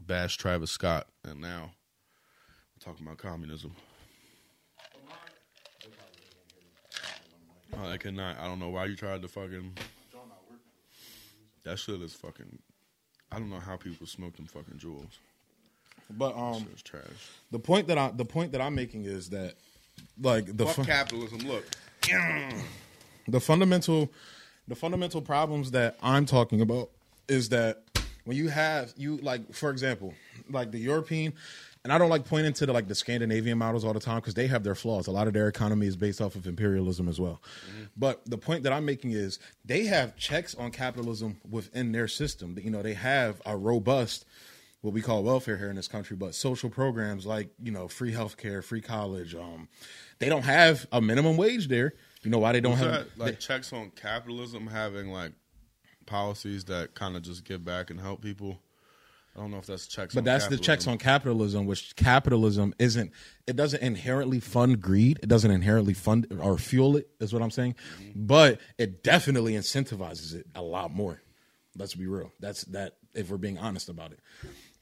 [0.00, 1.70] bash Travis Scott, and now
[2.74, 3.72] we're talking about communism.
[7.76, 8.38] Oh, I cannot.
[8.38, 9.76] I don't know why you tried to fucking.
[11.64, 12.58] That shit is fucking.
[13.30, 15.18] I don't know how people smoke them fucking jewels.
[16.10, 16.66] But um,
[17.52, 19.54] the point that I the point that I'm making is that
[20.20, 21.38] like the Fuck fun- capitalism.
[21.40, 21.64] Look,
[23.30, 24.12] the fundamental
[24.68, 26.90] the fundamental problems that I'm talking about
[27.28, 27.82] is that
[28.24, 30.14] when you have you like for example
[30.48, 31.32] like the European
[31.82, 34.34] and I don't like pointing to the like the Scandinavian models all the time because
[34.34, 35.06] they have their flaws.
[35.06, 37.40] A lot of their economy is based off of imperialism as well.
[37.96, 42.58] But the point that I'm making is they have checks on capitalism within their system.
[42.60, 44.26] You know, they have a robust
[44.82, 48.12] what we call welfare here in this country, but social programs like you know free
[48.12, 49.34] healthcare, free college.
[49.34, 49.68] Um,
[50.18, 51.94] they don't have a minimum wage there.
[52.22, 53.18] You know why they don't What's have that?
[53.18, 55.32] like checks on capitalism having like
[56.06, 58.60] policies that kind of just give back and help people.
[59.36, 60.14] I don't know if that's checks.
[60.14, 63.12] But that's the checks on capitalism, which capitalism isn't.
[63.46, 65.20] It doesn't inherently fund greed.
[65.22, 67.08] It doesn't inherently fund or fuel it.
[67.20, 67.76] Is what I'm saying.
[68.00, 68.26] Mm-hmm.
[68.26, 71.22] But it definitely incentivizes it a lot more.
[71.76, 72.32] Let's be real.
[72.40, 72.96] That's that.
[73.14, 74.20] If we're being honest about it.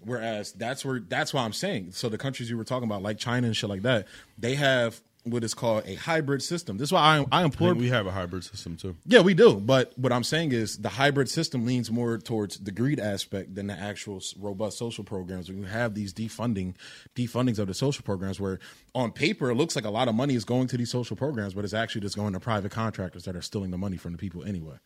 [0.00, 1.92] Whereas that's where that's why I'm saying.
[1.92, 4.06] So the countries you were talking about, like China and shit like that,
[4.38, 5.00] they have
[5.30, 6.78] what is called a hybrid system.
[6.78, 8.96] This is why I, I I implore think we have a hybrid system too.
[9.06, 9.54] yeah, we do.
[9.54, 13.68] But what I'm saying is the hybrid system leans more towards the greed aspect than
[13.68, 15.48] the actual robust social programs.
[15.48, 16.74] When you have these defunding,
[17.14, 18.58] defundings of the social programs, where
[18.94, 21.54] on paper it looks like a lot of money is going to these social programs,
[21.54, 24.18] but it's actually just going to private contractors that are stealing the money from the
[24.18, 24.76] people anyway.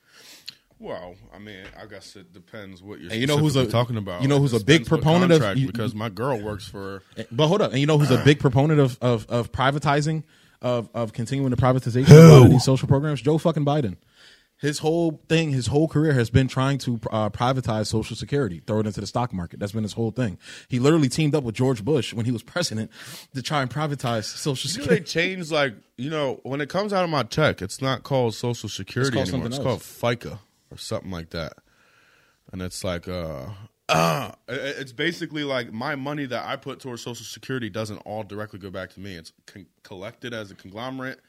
[0.82, 3.96] Well, I mean, I guess it depends what you're And you know who's a- talking
[3.96, 4.20] about.
[4.22, 7.02] you know who's a big proponent of- contract, you- because my girl works for.
[7.30, 10.24] But hold up, and you know who's a big proponent of of, of privatizing
[10.60, 13.22] of of continuing the privatization of a of these social programs?
[13.22, 13.96] Joe fucking Biden.
[14.58, 18.78] His whole thing, his whole career has been trying to uh, privatize Social Security, throw
[18.78, 19.58] it into the stock market.
[19.58, 20.38] That's been his whole thing.
[20.68, 22.92] He literally teamed up with George Bush when he was president
[23.34, 25.00] to try and privatize Social You know, Security.
[25.00, 28.34] they changed like you know when it comes out of my check, it's not called
[28.36, 29.46] Social Security called anymore.
[29.48, 29.80] It's something called
[30.18, 30.38] FICA
[30.72, 31.54] or something like that,
[32.50, 33.46] and it's like uh,
[33.88, 38.58] uh it's basically like my money that I put towards Social Security doesn't all directly
[38.58, 39.14] go back to me.
[39.14, 41.20] It's con- collected as a conglomerate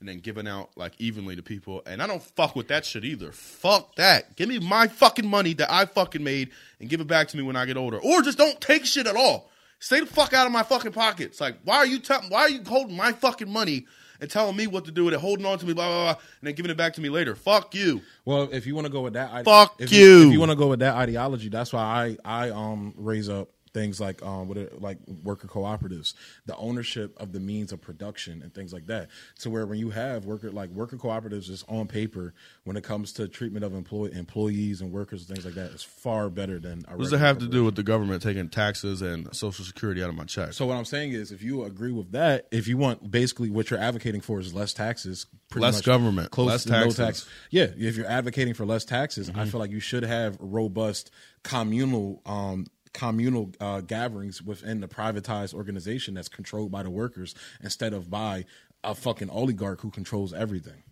[0.00, 1.82] and then given out like evenly to people.
[1.86, 3.32] And I don't fuck with that shit either.
[3.32, 4.36] Fuck that.
[4.36, 7.42] Give me my fucking money that I fucking made and give it back to me
[7.42, 9.50] when I get older, or just don't take shit at all.
[9.78, 11.40] Stay the fuck out of my fucking pockets.
[11.40, 12.30] Like, why are you telling?
[12.30, 13.86] Why are you holding my fucking money
[14.20, 16.20] and telling me what to do with it, holding on to me, blah blah blah,
[16.40, 17.34] and then giving it back to me later?
[17.34, 18.02] Fuck you.
[18.24, 20.26] Well, if you want to go with that, ide- Fuck if you.
[20.26, 23.48] If you want to go with that ideology, that's why I I um raise up
[23.76, 26.14] things like um what it, like worker cooperatives,
[26.46, 29.08] the ownership of the means of production and things like that.
[29.40, 32.32] To where when you have worker like worker cooperatives is on paper
[32.64, 35.82] when it comes to treatment of employee employees and workers and things like that, it's
[35.82, 36.84] far better than.
[36.88, 40.02] A What does it have to do with the government taking taxes and Social Security
[40.02, 40.54] out of my check?
[40.54, 43.70] So what I'm saying is, if you agree with that, if you want basically what
[43.70, 46.96] you're advocating for is less taxes, Less government, close less to no taxes.
[46.96, 47.28] tax.
[47.50, 49.38] Yeah, if you're advocating for less taxes, Mm-hmm.
[49.40, 51.10] I feel like you should have robust
[51.42, 52.66] communal um,
[52.96, 58.44] communal uh, gatherings within the privatized organization that's controlled by the workers instead of by
[58.82, 60.82] a fucking oligarch who controls everything.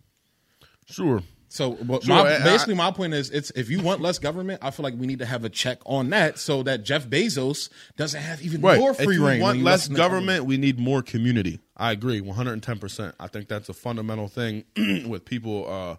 [0.89, 1.21] sure.
[1.47, 4.19] So, but Sure, my, and I- basically, my point is, it's if you want less
[4.19, 7.07] government, I feel like we need to have a check on that, so that Jeff
[7.07, 8.79] Bezos doesn't have even Right.
[8.79, 9.41] more free you reign.
[9.41, 11.59] want less listen government, we need more community.
[11.77, 13.15] I agree, one hundred and ten percent.
[13.19, 14.65] I think that's a fundamental thing
[15.07, 15.65] with people.
[15.71, 15.95] Uh,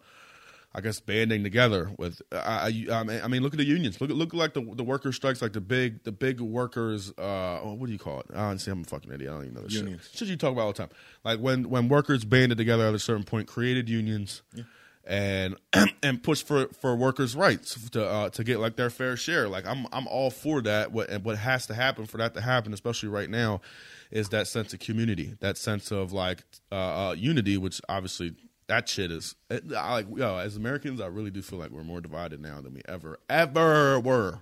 [0.76, 2.20] I guess banding together with.
[2.30, 2.94] I, I,
[3.24, 3.98] I mean- look at the unions.
[3.98, 7.10] Look look like the the worker strikes, like the big the big workers.
[7.16, 8.26] Uh, oh, what do you call it?
[8.34, 8.70] I don't see.
[8.70, 9.30] I'm a fucking idiot.
[9.30, 10.02] I don't even know this Unions.
[10.10, 10.18] shit.
[10.18, 10.90] Shit you talk about all the time.
[11.24, 14.42] Like when when workers banded together at a certain point, created unions.
[15.06, 15.56] and
[16.02, 19.48] and push for for workers' rights to uh, to get like their fair share.
[19.48, 20.92] Like I'm I'm all for that.
[20.92, 23.60] What and what has to happen for that to happen, especially right now,
[24.10, 26.74] is that sense of community, that sense of like uh,
[27.08, 28.34] uh, unity, which obviously
[28.68, 31.84] that shit is eh, I like yo as Americans, I really do feel like we're
[31.84, 34.40] more divided now than we ever ever were.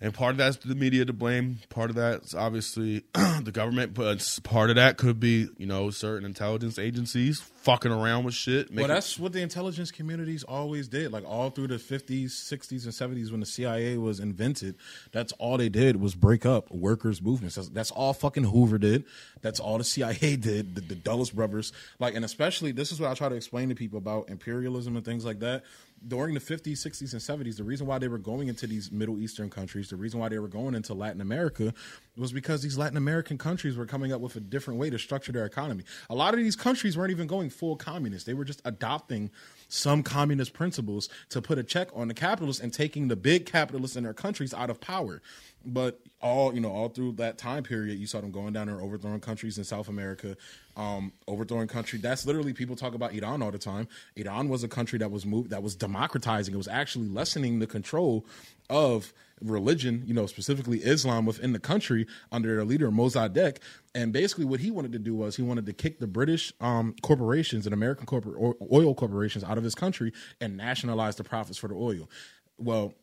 [0.00, 1.58] And part of that's the media to blame.
[1.70, 6.24] Part of that's obviously the government, but part of that could be, you know, certain
[6.24, 8.72] intelligence agencies fucking around with shit.
[8.72, 11.12] Well, that's what the intelligence communities always did.
[11.12, 14.76] Like all through the 50s, 60s, and 70s when the CIA was invented,
[15.10, 17.56] that's all they did was break up workers' movements.
[17.56, 19.04] That's, that's all fucking Hoover did.
[19.42, 21.72] That's all the CIA did, the, the Dulles brothers.
[21.98, 25.04] Like, and especially, this is what I try to explain to people about imperialism and
[25.04, 25.64] things like that.
[26.06, 29.18] During the 50s, 60s, and 70s, the reason why they were going into these Middle
[29.18, 31.74] Eastern countries, the reason why they were going into Latin America
[32.16, 35.32] was because these Latin American countries were coming up with a different way to structure
[35.32, 35.84] their economy.
[36.08, 38.26] A lot of these countries weren't even going full communist.
[38.26, 39.30] They were just adopting
[39.68, 43.96] some communist principles to put a check on the capitalists and taking the big capitalists
[43.96, 45.20] in their countries out of power.
[45.64, 48.80] But all you know, all through that time period, you saw them going down there
[48.80, 50.36] overthrowing countries in South America,
[50.78, 51.98] um, overthrowing country.
[51.98, 53.88] That's literally people talk about Iran all the time.
[54.16, 56.54] Iran was a country that was moved, that was democratizing.
[56.54, 58.24] It was actually lessening the control
[58.70, 63.58] of religion, you know, specifically Islam within the country under their leader Mossadegh.
[63.94, 66.94] And basically, what he wanted to do was he wanted to kick the British um,
[67.02, 68.36] corporations and American corporate
[68.72, 72.08] oil corporations out of his country and nationalize the profits for the oil.
[72.56, 72.94] Well,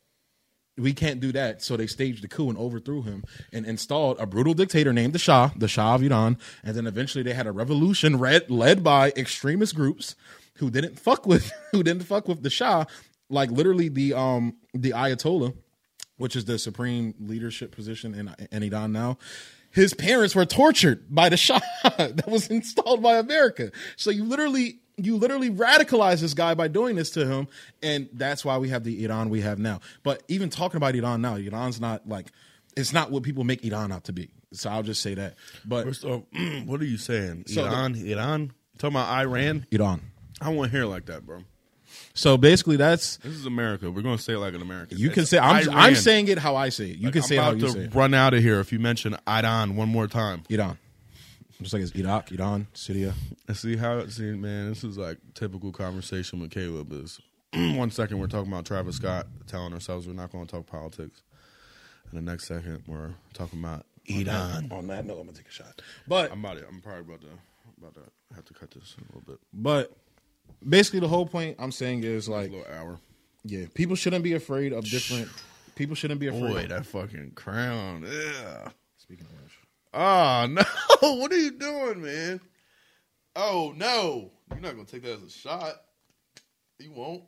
[0.78, 1.62] we can't do that.
[1.62, 3.24] So they staged a coup and overthrew him
[3.54, 6.38] and installed a brutal dictator named the Shah, the Shah of Iran.
[6.64, 10.16] And then eventually they had a revolution read, led by extremist groups
[10.56, 12.86] who didn't fuck with who didn't fuck with the Shah,
[13.30, 15.56] like literally the um the Ayatollah,
[16.18, 19.18] which is the supreme leadership position in, in Iran now.
[19.72, 23.72] His parents were tortured by the Shah that was installed by America.
[23.98, 27.48] So you literally you literally radicalize this guy by doing this to him,
[27.84, 29.80] and that's why we have the Iran we have now.
[30.04, 32.32] But even talking about Iran now, Iran's not like
[32.78, 34.30] it's not what people make Iran out to be.
[34.54, 35.36] So I'll just say that.
[35.66, 36.24] But off,
[36.66, 37.46] what are you saying?
[37.48, 38.42] So the- Iran, Iran.
[38.42, 39.66] You talking about Iran?
[39.72, 40.02] Iran.
[40.42, 41.40] I want to hear it like that, bro.
[42.14, 43.90] So basically, that's This is America.
[43.92, 44.98] We're gonna say it like an American.
[44.98, 45.38] you can It's say.
[45.38, 46.98] I'm, I'm saying it how I say it.
[46.98, 47.96] You Like, can I'm say it how you to say it.
[47.96, 50.44] run out of here if you mention Iran one more time.
[50.50, 50.78] Iran.
[51.62, 53.14] Just like it's Iraq, Iran, Syria.
[53.48, 57.20] And see how see man, this is like typical conversation with Caleb is
[57.54, 61.24] one second we're talking about Travis Scott telling ourselves we're not gonna talk politics.
[62.12, 64.68] And the next second we're talking about Iran.
[64.72, 65.82] On that note, I'm gonna take a shot.
[66.08, 67.28] But I'm about to, I'm probably about to
[67.78, 68.02] about to
[68.36, 69.40] have to cut this a little bit.
[69.54, 69.96] but
[70.68, 73.00] basically, the whole point I'm saying is like, A little hour.
[73.44, 75.30] yeah, people shouldn't be afraid of different.
[75.76, 76.42] People shouldn't be afraid.
[76.54, 78.04] Boy, that fucking crown.
[78.06, 78.70] Yeah.
[78.98, 79.45] Speaking of
[79.96, 80.64] Oh no!
[81.00, 82.42] What are you doing, man?
[83.36, 84.32] Oh no!
[84.52, 85.76] You're not gonna take that as a shot.
[86.80, 87.24] You won't.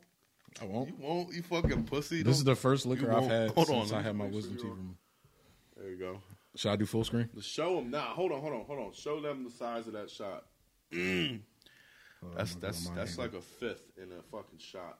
[0.61, 0.89] I won't.
[0.89, 1.33] You won't.
[1.33, 2.23] You fucking pussy.
[2.23, 4.63] This is the first liquor I've had Hold since on, I had my wisdom make
[4.63, 4.97] teeth removed.
[5.77, 6.19] There you go.
[6.57, 7.29] Should I do full screen?
[7.39, 7.91] Show them.
[7.91, 8.93] Nah, hold on, hold on, hold on.
[8.93, 10.43] Show them the size of that shot.
[10.91, 11.41] Mm.
[12.35, 14.97] That's that's that's like a fifth in a fucking shot.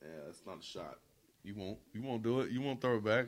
[0.00, 0.98] Yeah, that's not a shot.
[1.42, 1.78] You won't.
[1.92, 2.52] You won't do it.
[2.52, 3.26] You won't throw it back.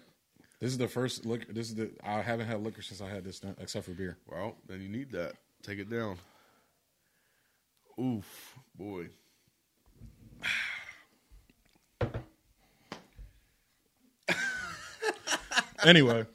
[0.60, 1.50] This is the first liquor.
[1.52, 1.90] This is the.
[2.04, 4.18] I haven't had liquor since I had this, done, except for beer.
[4.26, 5.32] Well, then you need that.
[5.62, 6.18] Take it down.
[7.98, 9.08] Oof, boy.
[15.84, 16.26] anyway,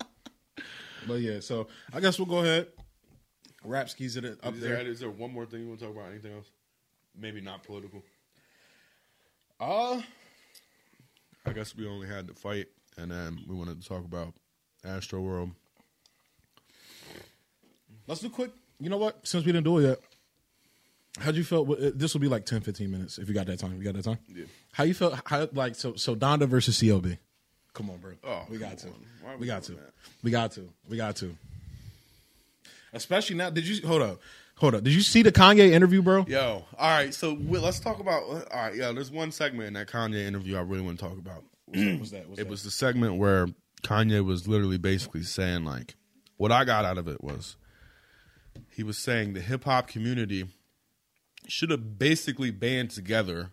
[1.07, 1.39] but yeah.
[1.39, 2.67] So I guess we'll go ahead.
[3.63, 4.77] Rap skis it up Is there.
[4.77, 6.09] there, is there one more thing you want to talk about?
[6.09, 6.51] Anything else?
[7.17, 8.03] Maybe not political.
[9.59, 10.01] Uh,
[11.45, 14.33] I guess we only had the fight, and then we wanted to talk about
[14.85, 15.51] Astroworld.
[18.07, 18.51] let's do quick.
[18.79, 19.25] You know what?
[19.27, 19.99] Since we didn't do it yet,
[21.19, 21.69] how'd you feel?
[21.71, 23.77] uh, This will be like 10, 15 minutes if you got that time.
[23.77, 24.17] You got that time?
[24.33, 24.45] Yeah.
[24.73, 25.19] How you felt?
[25.25, 25.95] How like so?
[25.95, 27.17] So Donda versus CLB.
[27.73, 28.11] Come on, bro.
[28.23, 28.87] Oh, we got to.
[28.87, 28.93] on.
[29.21, 29.71] Why are we We got to.
[29.73, 29.93] that?
[30.23, 30.69] We got to.
[30.89, 31.35] We got to.
[32.93, 33.49] Especially now.
[33.49, 34.19] Did you hold up?
[34.57, 34.83] Hold up.
[34.85, 36.25] Did you see the Kanye interview, bro?
[36.29, 37.13] Yo, all right.
[37.13, 38.23] So we, let's talk about.
[38.23, 38.91] All right, yeah.
[38.93, 41.43] There's one segment in that Kanye interview I really want to talk about.
[41.67, 42.27] What was that?
[42.29, 42.49] What's It that?
[42.49, 43.47] was the segment where
[43.83, 45.95] Kanye was literally basically saying like,
[46.37, 47.55] what I got out of it was,
[48.69, 50.47] he was saying the hip hop community
[51.47, 53.51] should have basically band together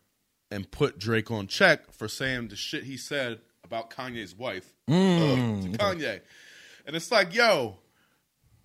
[0.50, 4.92] and put Drake on check for saying the shit he said about Kanye's wife uh,
[4.92, 6.20] to Kanye,
[6.86, 7.78] and it's like, yo.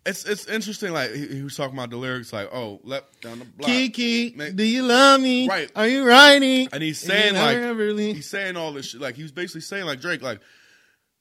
[0.08, 0.94] It's it's interesting.
[0.94, 4.34] Like he, he was talking about the lyrics, like "Oh, left down the block." Kiki,
[4.36, 5.48] Man- do you love me?
[5.48, 5.70] Right.
[5.76, 6.70] Are you riding?
[6.72, 9.02] and he's saying like really- he's saying all this shit.
[9.02, 10.40] Like he was basically saying like Drake, like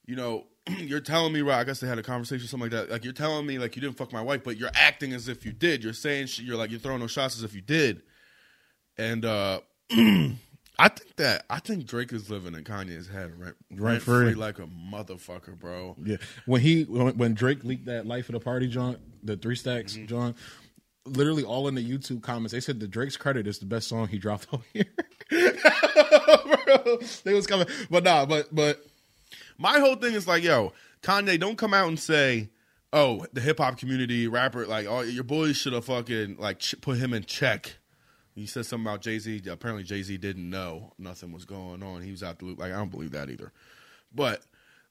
[0.07, 0.45] you know,
[0.79, 1.59] you're telling me right.
[1.59, 2.91] I guess they had a conversation, or something like that.
[2.93, 5.45] Like you're telling me like you didn't fuck my wife, but you're acting as if
[5.45, 5.83] you did.
[5.83, 8.03] You're saying shit, you're like you're throwing those shots as if you did.
[8.97, 9.61] and uh
[10.79, 14.35] I think that I think Drake is living in Kanye's head rent, rent free.
[14.35, 15.97] like a motherfucker, bro.
[16.05, 19.57] Yeah, when he when, when Drake leaked that "Life of the Party" John, the three
[19.57, 20.07] stacks Mm-hmm.
[20.07, 20.35] John,
[21.07, 24.09] literally all in the YouTube comments, they said the Drake's credit is the best song
[24.09, 24.85] he dropped all year.
[25.31, 28.85] Bro, they was coming, but nah, but but
[29.59, 30.73] My whole thing is like, yo,
[31.03, 32.51] Kanye, don't come out and say,
[32.93, 36.75] oh, the hip hop community rapper, like, oh, your boys should have fucking like ch-
[36.81, 37.79] put him in check.
[38.37, 39.43] You said something about Jay Z.
[39.51, 42.03] Apparently, Jay Z didn't know nothing was going on.
[42.03, 42.61] He was out the loop.
[42.61, 43.51] Like, I don't believe that either.
[44.15, 44.43] But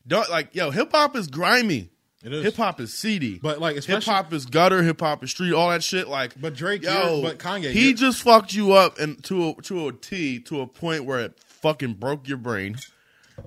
[0.07, 1.89] don't like, yo, hip hop is grimy.
[2.23, 2.43] It is.
[2.43, 3.37] Hip hop is seedy.
[3.37, 4.81] But, like, hip hop is gutter.
[4.81, 5.53] Hip hop is street.
[5.53, 6.07] All that shit.
[6.07, 9.61] Like, But Drake, yo, but Kanye, he you're- just fucked you up and to a,
[9.61, 12.77] to a T to a point where it fucking broke your brain.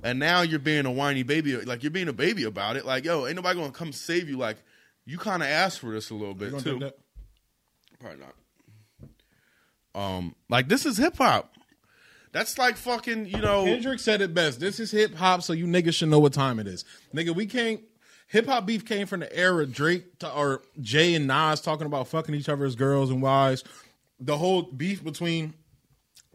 [0.04, 2.84] And now you're being a whiny baby, like you're being a baby about it.
[2.86, 4.36] Like, yo, ain't nobody gonna come save you.
[4.36, 4.58] Like,
[5.06, 6.78] you kind of asked for this a little bit too.
[7.98, 8.34] Probably not.
[9.94, 11.54] Um, like this is hip hop.
[12.32, 13.64] That's like fucking, you know.
[13.64, 14.60] Kendrick said it best.
[14.60, 16.84] This is hip hop, so you niggas should know what time it is.
[17.14, 17.80] Nigga, we can't.
[18.28, 22.08] Hip hop beef came from the era Drake to, or Jay and Nas talking about
[22.08, 23.64] fucking each other's girls and wives.
[24.20, 25.54] The whole beef between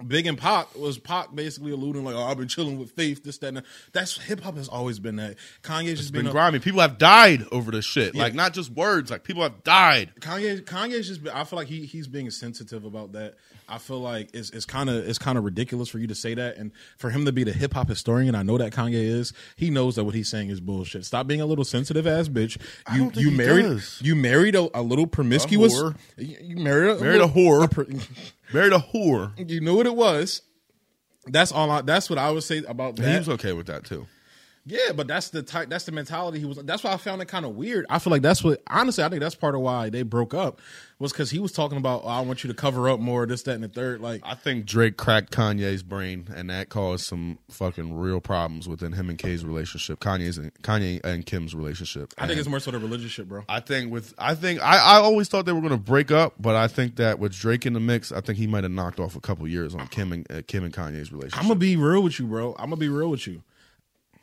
[0.07, 3.37] Big and Pac was Pac basically alluding like, "Oh, I've been chilling with Faith, this,
[3.37, 5.35] that, and that." That's hip hop has always been that.
[5.61, 6.57] Kanye's just been been grimy.
[6.59, 8.15] People have died over this shit.
[8.15, 8.23] Yeah.
[8.23, 9.11] Like not just words.
[9.11, 10.11] Like people have died.
[10.19, 13.35] Kanye Kanye's just been, I feel like he he's being sensitive about that.
[13.69, 16.33] I feel like it's it's kind of it's kind of ridiculous for you to say
[16.33, 18.33] that and for him to be the hip hop historian.
[18.33, 19.31] I know that Kanye is.
[19.55, 21.05] He knows that what he's saying is bullshit.
[21.05, 22.57] Stop being a little sensitive ass bitch.
[22.93, 23.99] You you married does.
[24.01, 25.73] you married a, a little promiscuous.
[25.73, 25.95] whore.
[26.17, 28.07] You married a, Married a whore.
[28.53, 29.49] Married a whore.
[29.49, 30.41] you knew what it was.
[31.25, 31.71] That's all.
[31.71, 33.11] I, that's what I would say about that.
[33.11, 34.07] He was okay with that too.
[34.65, 35.69] Yeah, but that's the type.
[35.69, 36.57] That's the mentality he was.
[36.57, 37.85] That's why I found it kind of weird.
[37.89, 38.61] I feel like that's what.
[38.67, 40.61] Honestly, I think that's part of why they broke up
[40.99, 42.03] was because he was talking about.
[42.05, 43.25] Oh, I want you to cover up more.
[43.25, 43.99] This, that, and the third.
[43.99, 48.93] Like, I think Drake cracked Kanye's brain, and that caused some fucking real problems within
[48.93, 49.99] him and K's relationship.
[49.99, 52.13] Kanye's and Kanye and Kim's relationship.
[52.17, 53.43] I think And it's more sort of religious shit, bro.
[53.49, 56.35] I think with I think I, I always thought they were going to break up,
[56.39, 59.01] but I think that with Drake in the mix, I think he might have knocked
[59.01, 61.39] off a couple years on Kim and uh, Kim and Kanye's relationship.
[61.41, 62.53] I'm gonna be real with you, bro.
[62.57, 63.43] I'm gonna be real with you.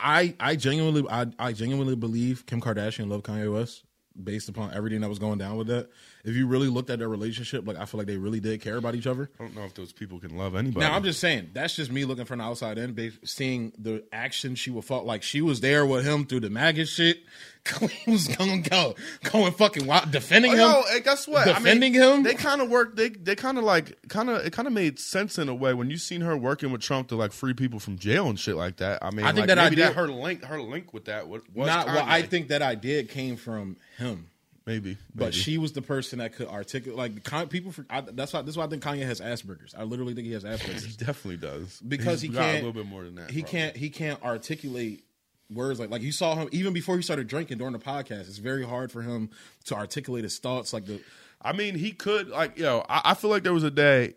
[0.02, 3.84] I I genuinely I, I genuinely believe Kim Kardashian loved Kanye West
[4.22, 5.88] based upon everything that was going down with that.
[6.24, 8.76] If you really looked at their relationship, like I feel like they really did care
[8.76, 9.30] about each other.
[9.38, 10.84] I don't know if those people can love anybody.
[10.84, 14.04] Now I'm just saying that's just me looking from the outside in, based, seeing the
[14.12, 15.06] action she would fought.
[15.06, 17.20] Like she was there with him through the MAGA shit.
[18.04, 20.60] he was going go going fucking wild, defending Oh, him.
[20.60, 21.46] yo, hey, guess what?
[21.46, 22.22] Defending I mean, him?
[22.22, 22.96] They kind of worked.
[22.96, 25.72] They they kind of like kind of it kind of made sense in a way
[25.74, 28.56] when you seen her working with Trump to like free people from jail and shit
[28.56, 29.02] like that.
[29.04, 31.28] I mean, I think like, that maybe idea- that her link her link with that
[31.28, 32.04] was, was Not well.
[32.06, 32.28] I Kanye.
[32.28, 34.26] think that idea came from him.
[34.66, 35.36] maybe, But maybe.
[35.36, 36.98] she was the person that could articulate.
[36.98, 38.42] Like Con- people, for, I, that's why.
[38.42, 39.74] That's why I think Kanye has Asperger's.
[39.78, 40.84] I literally think he has Asperger's.
[40.84, 42.50] he definitely does because He's he can't.
[42.62, 43.30] a little bit more than that.
[43.30, 43.58] He probably.
[43.60, 43.76] can't.
[43.76, 45.04] He can't articulate
[45.52, 48.20] words like like you saw him even before he started drinking during the podcast.
[48.28, 49.30] It's very hard for him
[49.66, 50.72] to articulate his thoughts.
[50.72, 51.00] Like the
[51.42, 52.84] I mean, he could like yo.
[52.88, 54.14] I, I feel like there was a day.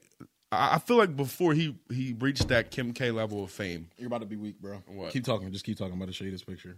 [0.51, 3.87] I, I feel like before he he reached that Kim K level of fame.
[3.97, 4.83] you're about to be weak, bro.
[4.87, 5.11] What?
[5.11, 5.51] Keep talking.
[5.51, 5.93] Just keep talking.
[5.93, 6.77] I'm about to show you this picture.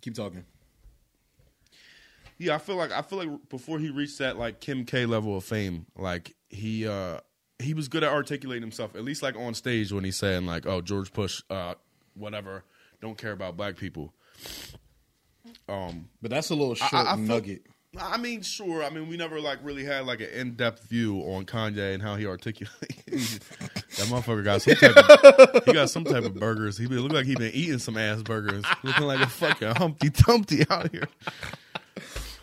[0.00, 0.44] Keep talking.
[2.42, 5.36] Yeah, I feel like I feel like before he reached that like Kim K level
[5.36, 7.18] of fame, like he uh
[7.58, 8.96] he was good at articulating himself.
[8.96, 11.74] At least like on stage when he's saying like, "Oh, George Bush, uh,
[12.14, 12.64] whatever,
[13.00, 14.12] don't care about black people."
[15.68, 17.62] Um, But that's a little short I feel- nugget.
[18.00, 18.82] I mean, sure.
[18.82, 22.02] I mean, we never like really had like an in depth view on Kanye and
[22.02, 22.70] how he articulates.
[23.98, 26.78] that motherfucker got some type of he got some type of burgers.
[26.78, 30.64] He looked like he been eating some ass burgers, looking like a fucking Humpty Dumpty
[30.70, 31.06] out here.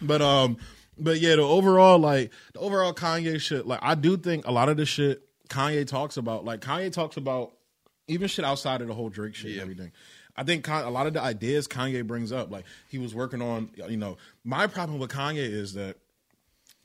[0.01, 0.57] But um,
[0.97, 3.65] but yeah, the overall like the overall Kanye shit.
[3.65, 7.17] Like I do think a lot of the shit Kanye talks about, like Kanye talks
[7.17, 7.53] about
[8.07, 9.91] even shit outside of the whole Drake shit and everything.
[10.35, 13.71] I think a lot of the ideas Kanye brings up, like he was working on,
[13.89, 15.97] you know, my problem with Kanye is that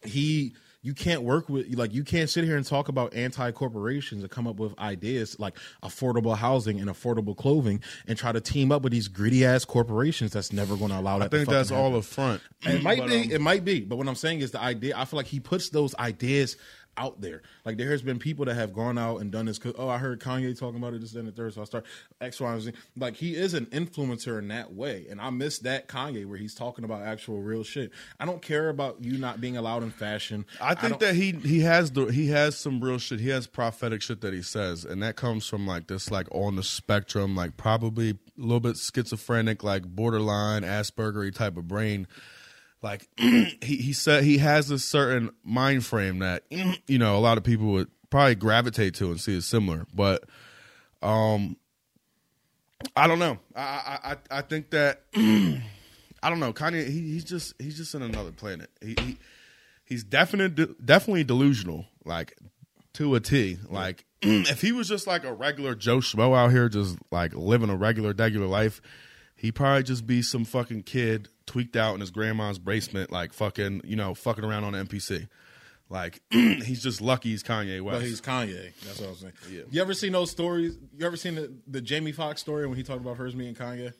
[0.02, 0.54] he
[0.84, 4.30] you can't work with like you can't sit here and talk about anti corporations and
[4.30, 8.82] come up with ideas like affordable housing and affordable clothing and try to team up
[8.82, 11.24] with these greedy ass corporations that's never going to allow that.
[11.32, 11.84] I think to that's happen.
[11.84, 12.42] all a front.
[12.62, 13.22] It might But, be.
[13.22, 13.80] um, it might be.
[13.80, 14.94] But what I'm saying is the idea.
[14.96, 16.56] I feel like he puts those ideas
[16.96, 17.42] out there.
[17.64, 19.58] Like there has been people that have gone out and done this.
[19.58, 21.00] 'cause, Oh, I heard Kanye talking about it.
[21.00, 21.54] This, and the third.
[21.54, 21.84] So I start
[22.20, 22.72] X, Y, and Z.
[22.96, 26.54] Like he is an influencer in that way, and I miss that Kanye where he's
[26.54, 27.90] talking about actual real shit.
[28.20, 30.44] I don't care about you not being allowed in fashion.
[30.60, 33.20] I think don't- that he he has the he has some real shit.
[33.20, 36.56] He has prophetic shit that he says, and that comes from like this like on
[36.56, 42.06] the spectrum, like probably a little bit schizophrenic, like borderline Aspergery type of brain.
[42.84, 46.44] Like he he said he has a certain mind frame that
[46.86, 49.86] you know a lot of people would probably gravitate to and see is similar.
[49.94, 50.24] But
[51.00, 51.56] um,
[52.94, 53.38] I don't know.
[53.56, 56.52] I I I, I think that I don't know.
[56.52, 58.68] Kanye, he, he's just he's just in another planet.
[58.82, 59.18] He, he
[59.86, 62.36] he's definitely definitely delusional, like
[62.92, 63.56] to a T.
[63.66, 67.70] Like if he was just like a regular Joe Schmo out here, just like living
[67.70, 68.82] a regular regular life,
[69.36, 73.82] he'd probably just be some fucking kid tweaked out in his grandma's basement, like fucking
[73.84, 75.28] you know fucking around on an MPC.
[75.90, 78.00] Like he's just lucky he's Kanye West.
[78.00, 78.72] But he's Kanye.
[78.84, 79.32] That's what I was saying.
[79.50, 79.62] Yeah.
[79.70, 80.78] You ever seen those stories?
[80.96, 83.92] You ever seen the, the Jamie Foxx story when he talked about first meeting Kanye?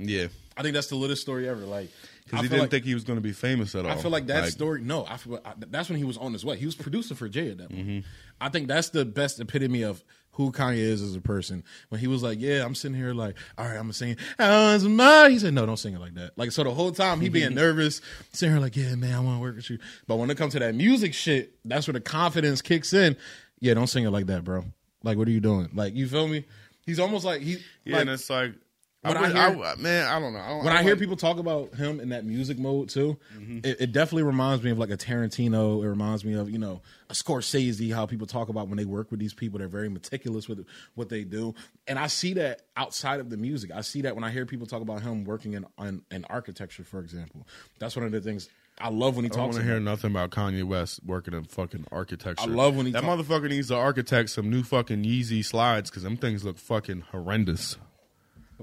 [0.00, 1.62] yeah, I think that's the littest story ever.
[1.62, 1.90] Like,
[2.24, 3.90] because he didn't like, think he was going to be famous at all.
[3.90, 4.82] I feel like that story.
[4.82, 6.56] No, I feel I, that's when he was on his way.
[6.56, 7.86] He was producing for Jay at that point.
[7.86, 8.08] Mm-hmm.
[8.40, 10.04] I think that's the best epitome of
[10.38, 11.64] who Kanye is as a person.
[11.88, 14.16] When he was like, "Yeah, I'm sitting here like, all right, I'm gonna sing.
[14.38, 16.70] I was oh, mine." He said, "No, don't sing it like that." Like so, the
[16.70, 18.00] whole time he being nervous,
[18.32, 20.52] sitting here like, "Yeah, man, I want to work with you." But when it comes
[20.52, 23.16] to that music shit, that's where the confidence kicks in.
[23.58, 24.64] Yeah, don't sing it like that, bro.
[25.02, 25.70] Like, what are you doing?
[25.74, 26.44] Like, you feel me?
[26.86, 27.58] He's almost like he.
[27.84, 28.54] Yeah, like, and it's like, I
[29.02, 30.40] When I would- hear- I- man, I don't know.
[30.40, 32.88] I don't, when I I hear like- people talk about him in that music mode
[32.88, 33.58] too, mm-hmm.
[33.62, 35.84] it, it definitely reminds me of like a Tarantino.
[35.84, 37.94] It reminds me of you know a Scorsese.
[37.94, 40.66] How people talk about when they work with these people, they're very meticulous with
[40.96, 41.54] what they do,
[41.86, 43.70] and I see that outside of the music.
[43.72, 46.82] I see that when I hear people talk about him working in in, in architecture,
[46.84, 47.46] for example.
[47.78, 48.48] That's one of the things
[48.80, 49.38] I love when he talks.
[49.38, 52.42] I don't want to hear nothing about Kanye West working in fucking architecture.
[52.42, 55.88] I love when he that talk- motherfucker needs to architect some new fucking Yeezy slides
[55.88, 57.76] because them things look fucking horrendous.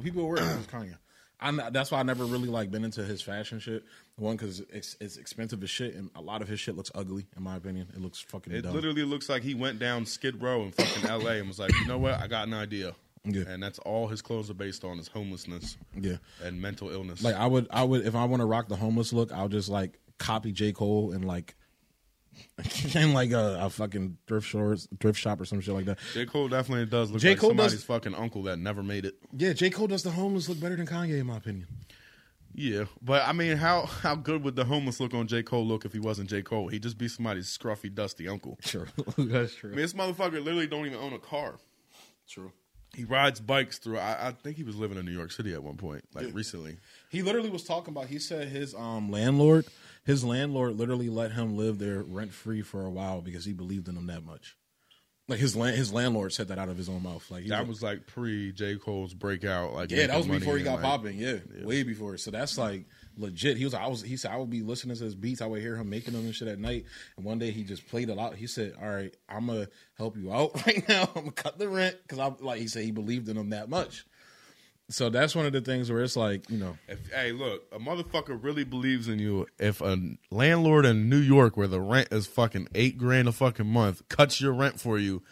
[0.02, 0.96] People are worried about Kanye.
[1.40, 3.84] I'm that's why I never really like been into his fashion shit.
[4.16, 7.28] One because it's, it's expensive as shit, and a lot of his shit looks ugly.
[7.36, 8.74] In my opinion, it looks fucking It dumb.
[8.74, 11.40] literally looks like he went down Skid Row in fucking L.A.
[11.40, 12.22] and was like, you know what?
[12.22, 12.96] I got an idea.
[13.26, 13.44] Yeah.
[13.48, 16.18] And that's all his clothes are based on is homelessness yeah.
[16.44, 17.24] and mental illness.
[17.24, 19.68] Like I would, I would if I want to rock the homeless look, I'll just
[19.68, 21.56] like copy J Cole and like,
[22.95, 25.98] in like a, a fucking thrift shop, thrift shop or some shit like that.
[26.14, 26.26] J.
[26.26, 27.30] Cole definitely does look J.
[27.30, 29.16] like Cole somebody's does- fucking uncle that never made it.
[29.36, 31.68] Yeah, J Cole does the homeless look better than Kanye, in my opinion.
[32.57, 35.44] Yeah, but I mean, how how good would the homeless look on J.
[35.44, 36.41] Cole look if he wasn't J.
[36.41, 36.70] Cole?
[36.70, 38.57] He'd just be somebody's scruffy, dusty uncle.
[38.64, 38.86] True,
[39.18, 39.72] that's true.
[39.72, 41.56] I mean, this motherfucker literally don't even own a car.
[42.30, 42.53] True.
[42.95, 43.98] He rides bikes through.
[43.99, 46.78] I, I think he was living in New York City at one point, like recently.
[47.10, 48.07] He literally was talking about.
[48.07, 49.66] He said his um landlord,
[50.06, 53.88] his landlord, literally let him live there rent free for a while because he believed
[53.90, 54.56] in him that much.
[55.27, 57.26] Like his land, his landlord said that out of his own mouth.
[57.32, 58.76] Like That was like pre J.
[58.76, 59.73] Cole's breakout.
[59.73, 61.18] Like Yeah, that was before he got like- popping.
[61.18, 62.15] Yeah, way before.
[62.18, 62.86] So that's like
[63.18, 63.57] legit.
[63.57, 63.73] He was.
[63.73, 64.03] I was.
[64.03, 65.41] He said I would be listening to his beats.
[65.41, 66.86] I would hear him making them and shit at night.
[67.18, 68.36] And one day he just played it out.
[68.36, 69.68] He said, "All right, I'm gonna
[69.98, 71.10] help you out right now.
[71.15, 73.68] I'm gonna cut the rent because I'm like." He said he believed in him that
[73.68, 74.06] much.
[74.90, 76.78] So that's one of the things where it's like you know.
[76.88, 79.48] If, hey, look, a motherfucker really believes in you.
[79.57, 79.98] If a
[80.30, 84.40] landlord in New York, where the rent is fucking eight grand a fucking month, cuts
[84.40, 85.24] your rent for you,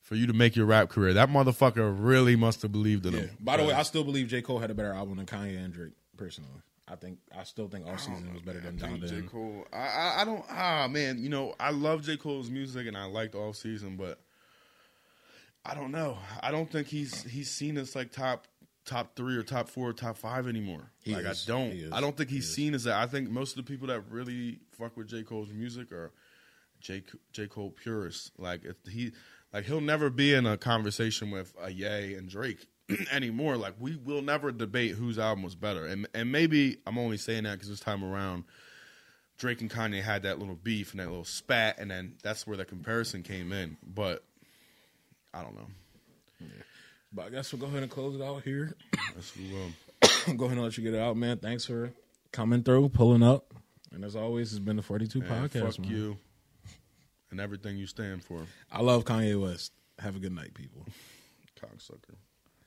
[0.00, 3.20] for you to make your rap career, that motherfucker really must have believed in Yeah.
[3.20, 3.36] him.
[3.38, 5.72] By the way, I still believe J Cole had a better album than Kanye and
[5.72, 5.92] Drake.
[6.16, 6.50] Personally,
[6.88, 9.08] I think I still think Off Season was better than I Donda.
[9.08, 9.22] J.
[9.22, 9.66] Cole.
[9.72, 10.44] I, I I don't.
[10.50, 12.16] Ah man, you know I love J.
[12.16, 14.18] Cole's music and I liked Off Season, but
[15.64, 16.16] I don't know.
[16.40, 18.46] I don't think he's he's seen as like top
[18.86, 20.90] top three or top four or top five anymore.
[21.02, 21.48] He like is.
[21.48, 21.92] I don't.
[21.92, 22.96] I don't think he's seen as that.
[22.96, 25.24] I think most of the people that really fuck with J.
[25.24, 26.12] Cole's music are
[26.80, 27.02] J.
[27.32, 27.48] J.
[27.48, 28.30] Cole purists.
[28.38, 29.12] Like if he
[29.52, 32.66] like he'll never be in a conversation with a Ye and Drake
[33.12, 33.56] anymore.
[33.56, 35.84] Like we will never debate whose album was better.
[35.84, 38.44] And and maybe I'm only saying that because this time around.
[39.38, 42.56] Drake and Kanye had that little beef and that little spat, and then that's where
[42.56, 43.76] the comparison came in.
[43.86, 44.24] But
[45.34, 45.66] I don't know.
[47.16, 48.76] But I guess we'll go ahead and close it out here.
[49.14, 50.36] Let's move on.
[50.36, 51.38] go ahead and let you get it out, man.
[51.38, 51.90] Thanks for
[52.30, 53.54] coming through, pulling up.
[53.90, 55.76] And as always, it's been the 42 And podcast.
[55.76, 55.90] fuck man.
[55.90, 56.18] you
[57.30, 59.72] and everything you stand for, I love Kanye West.
[59.98, 60.84] Have a good night, people.
[61.58, 62.16] cocksucker.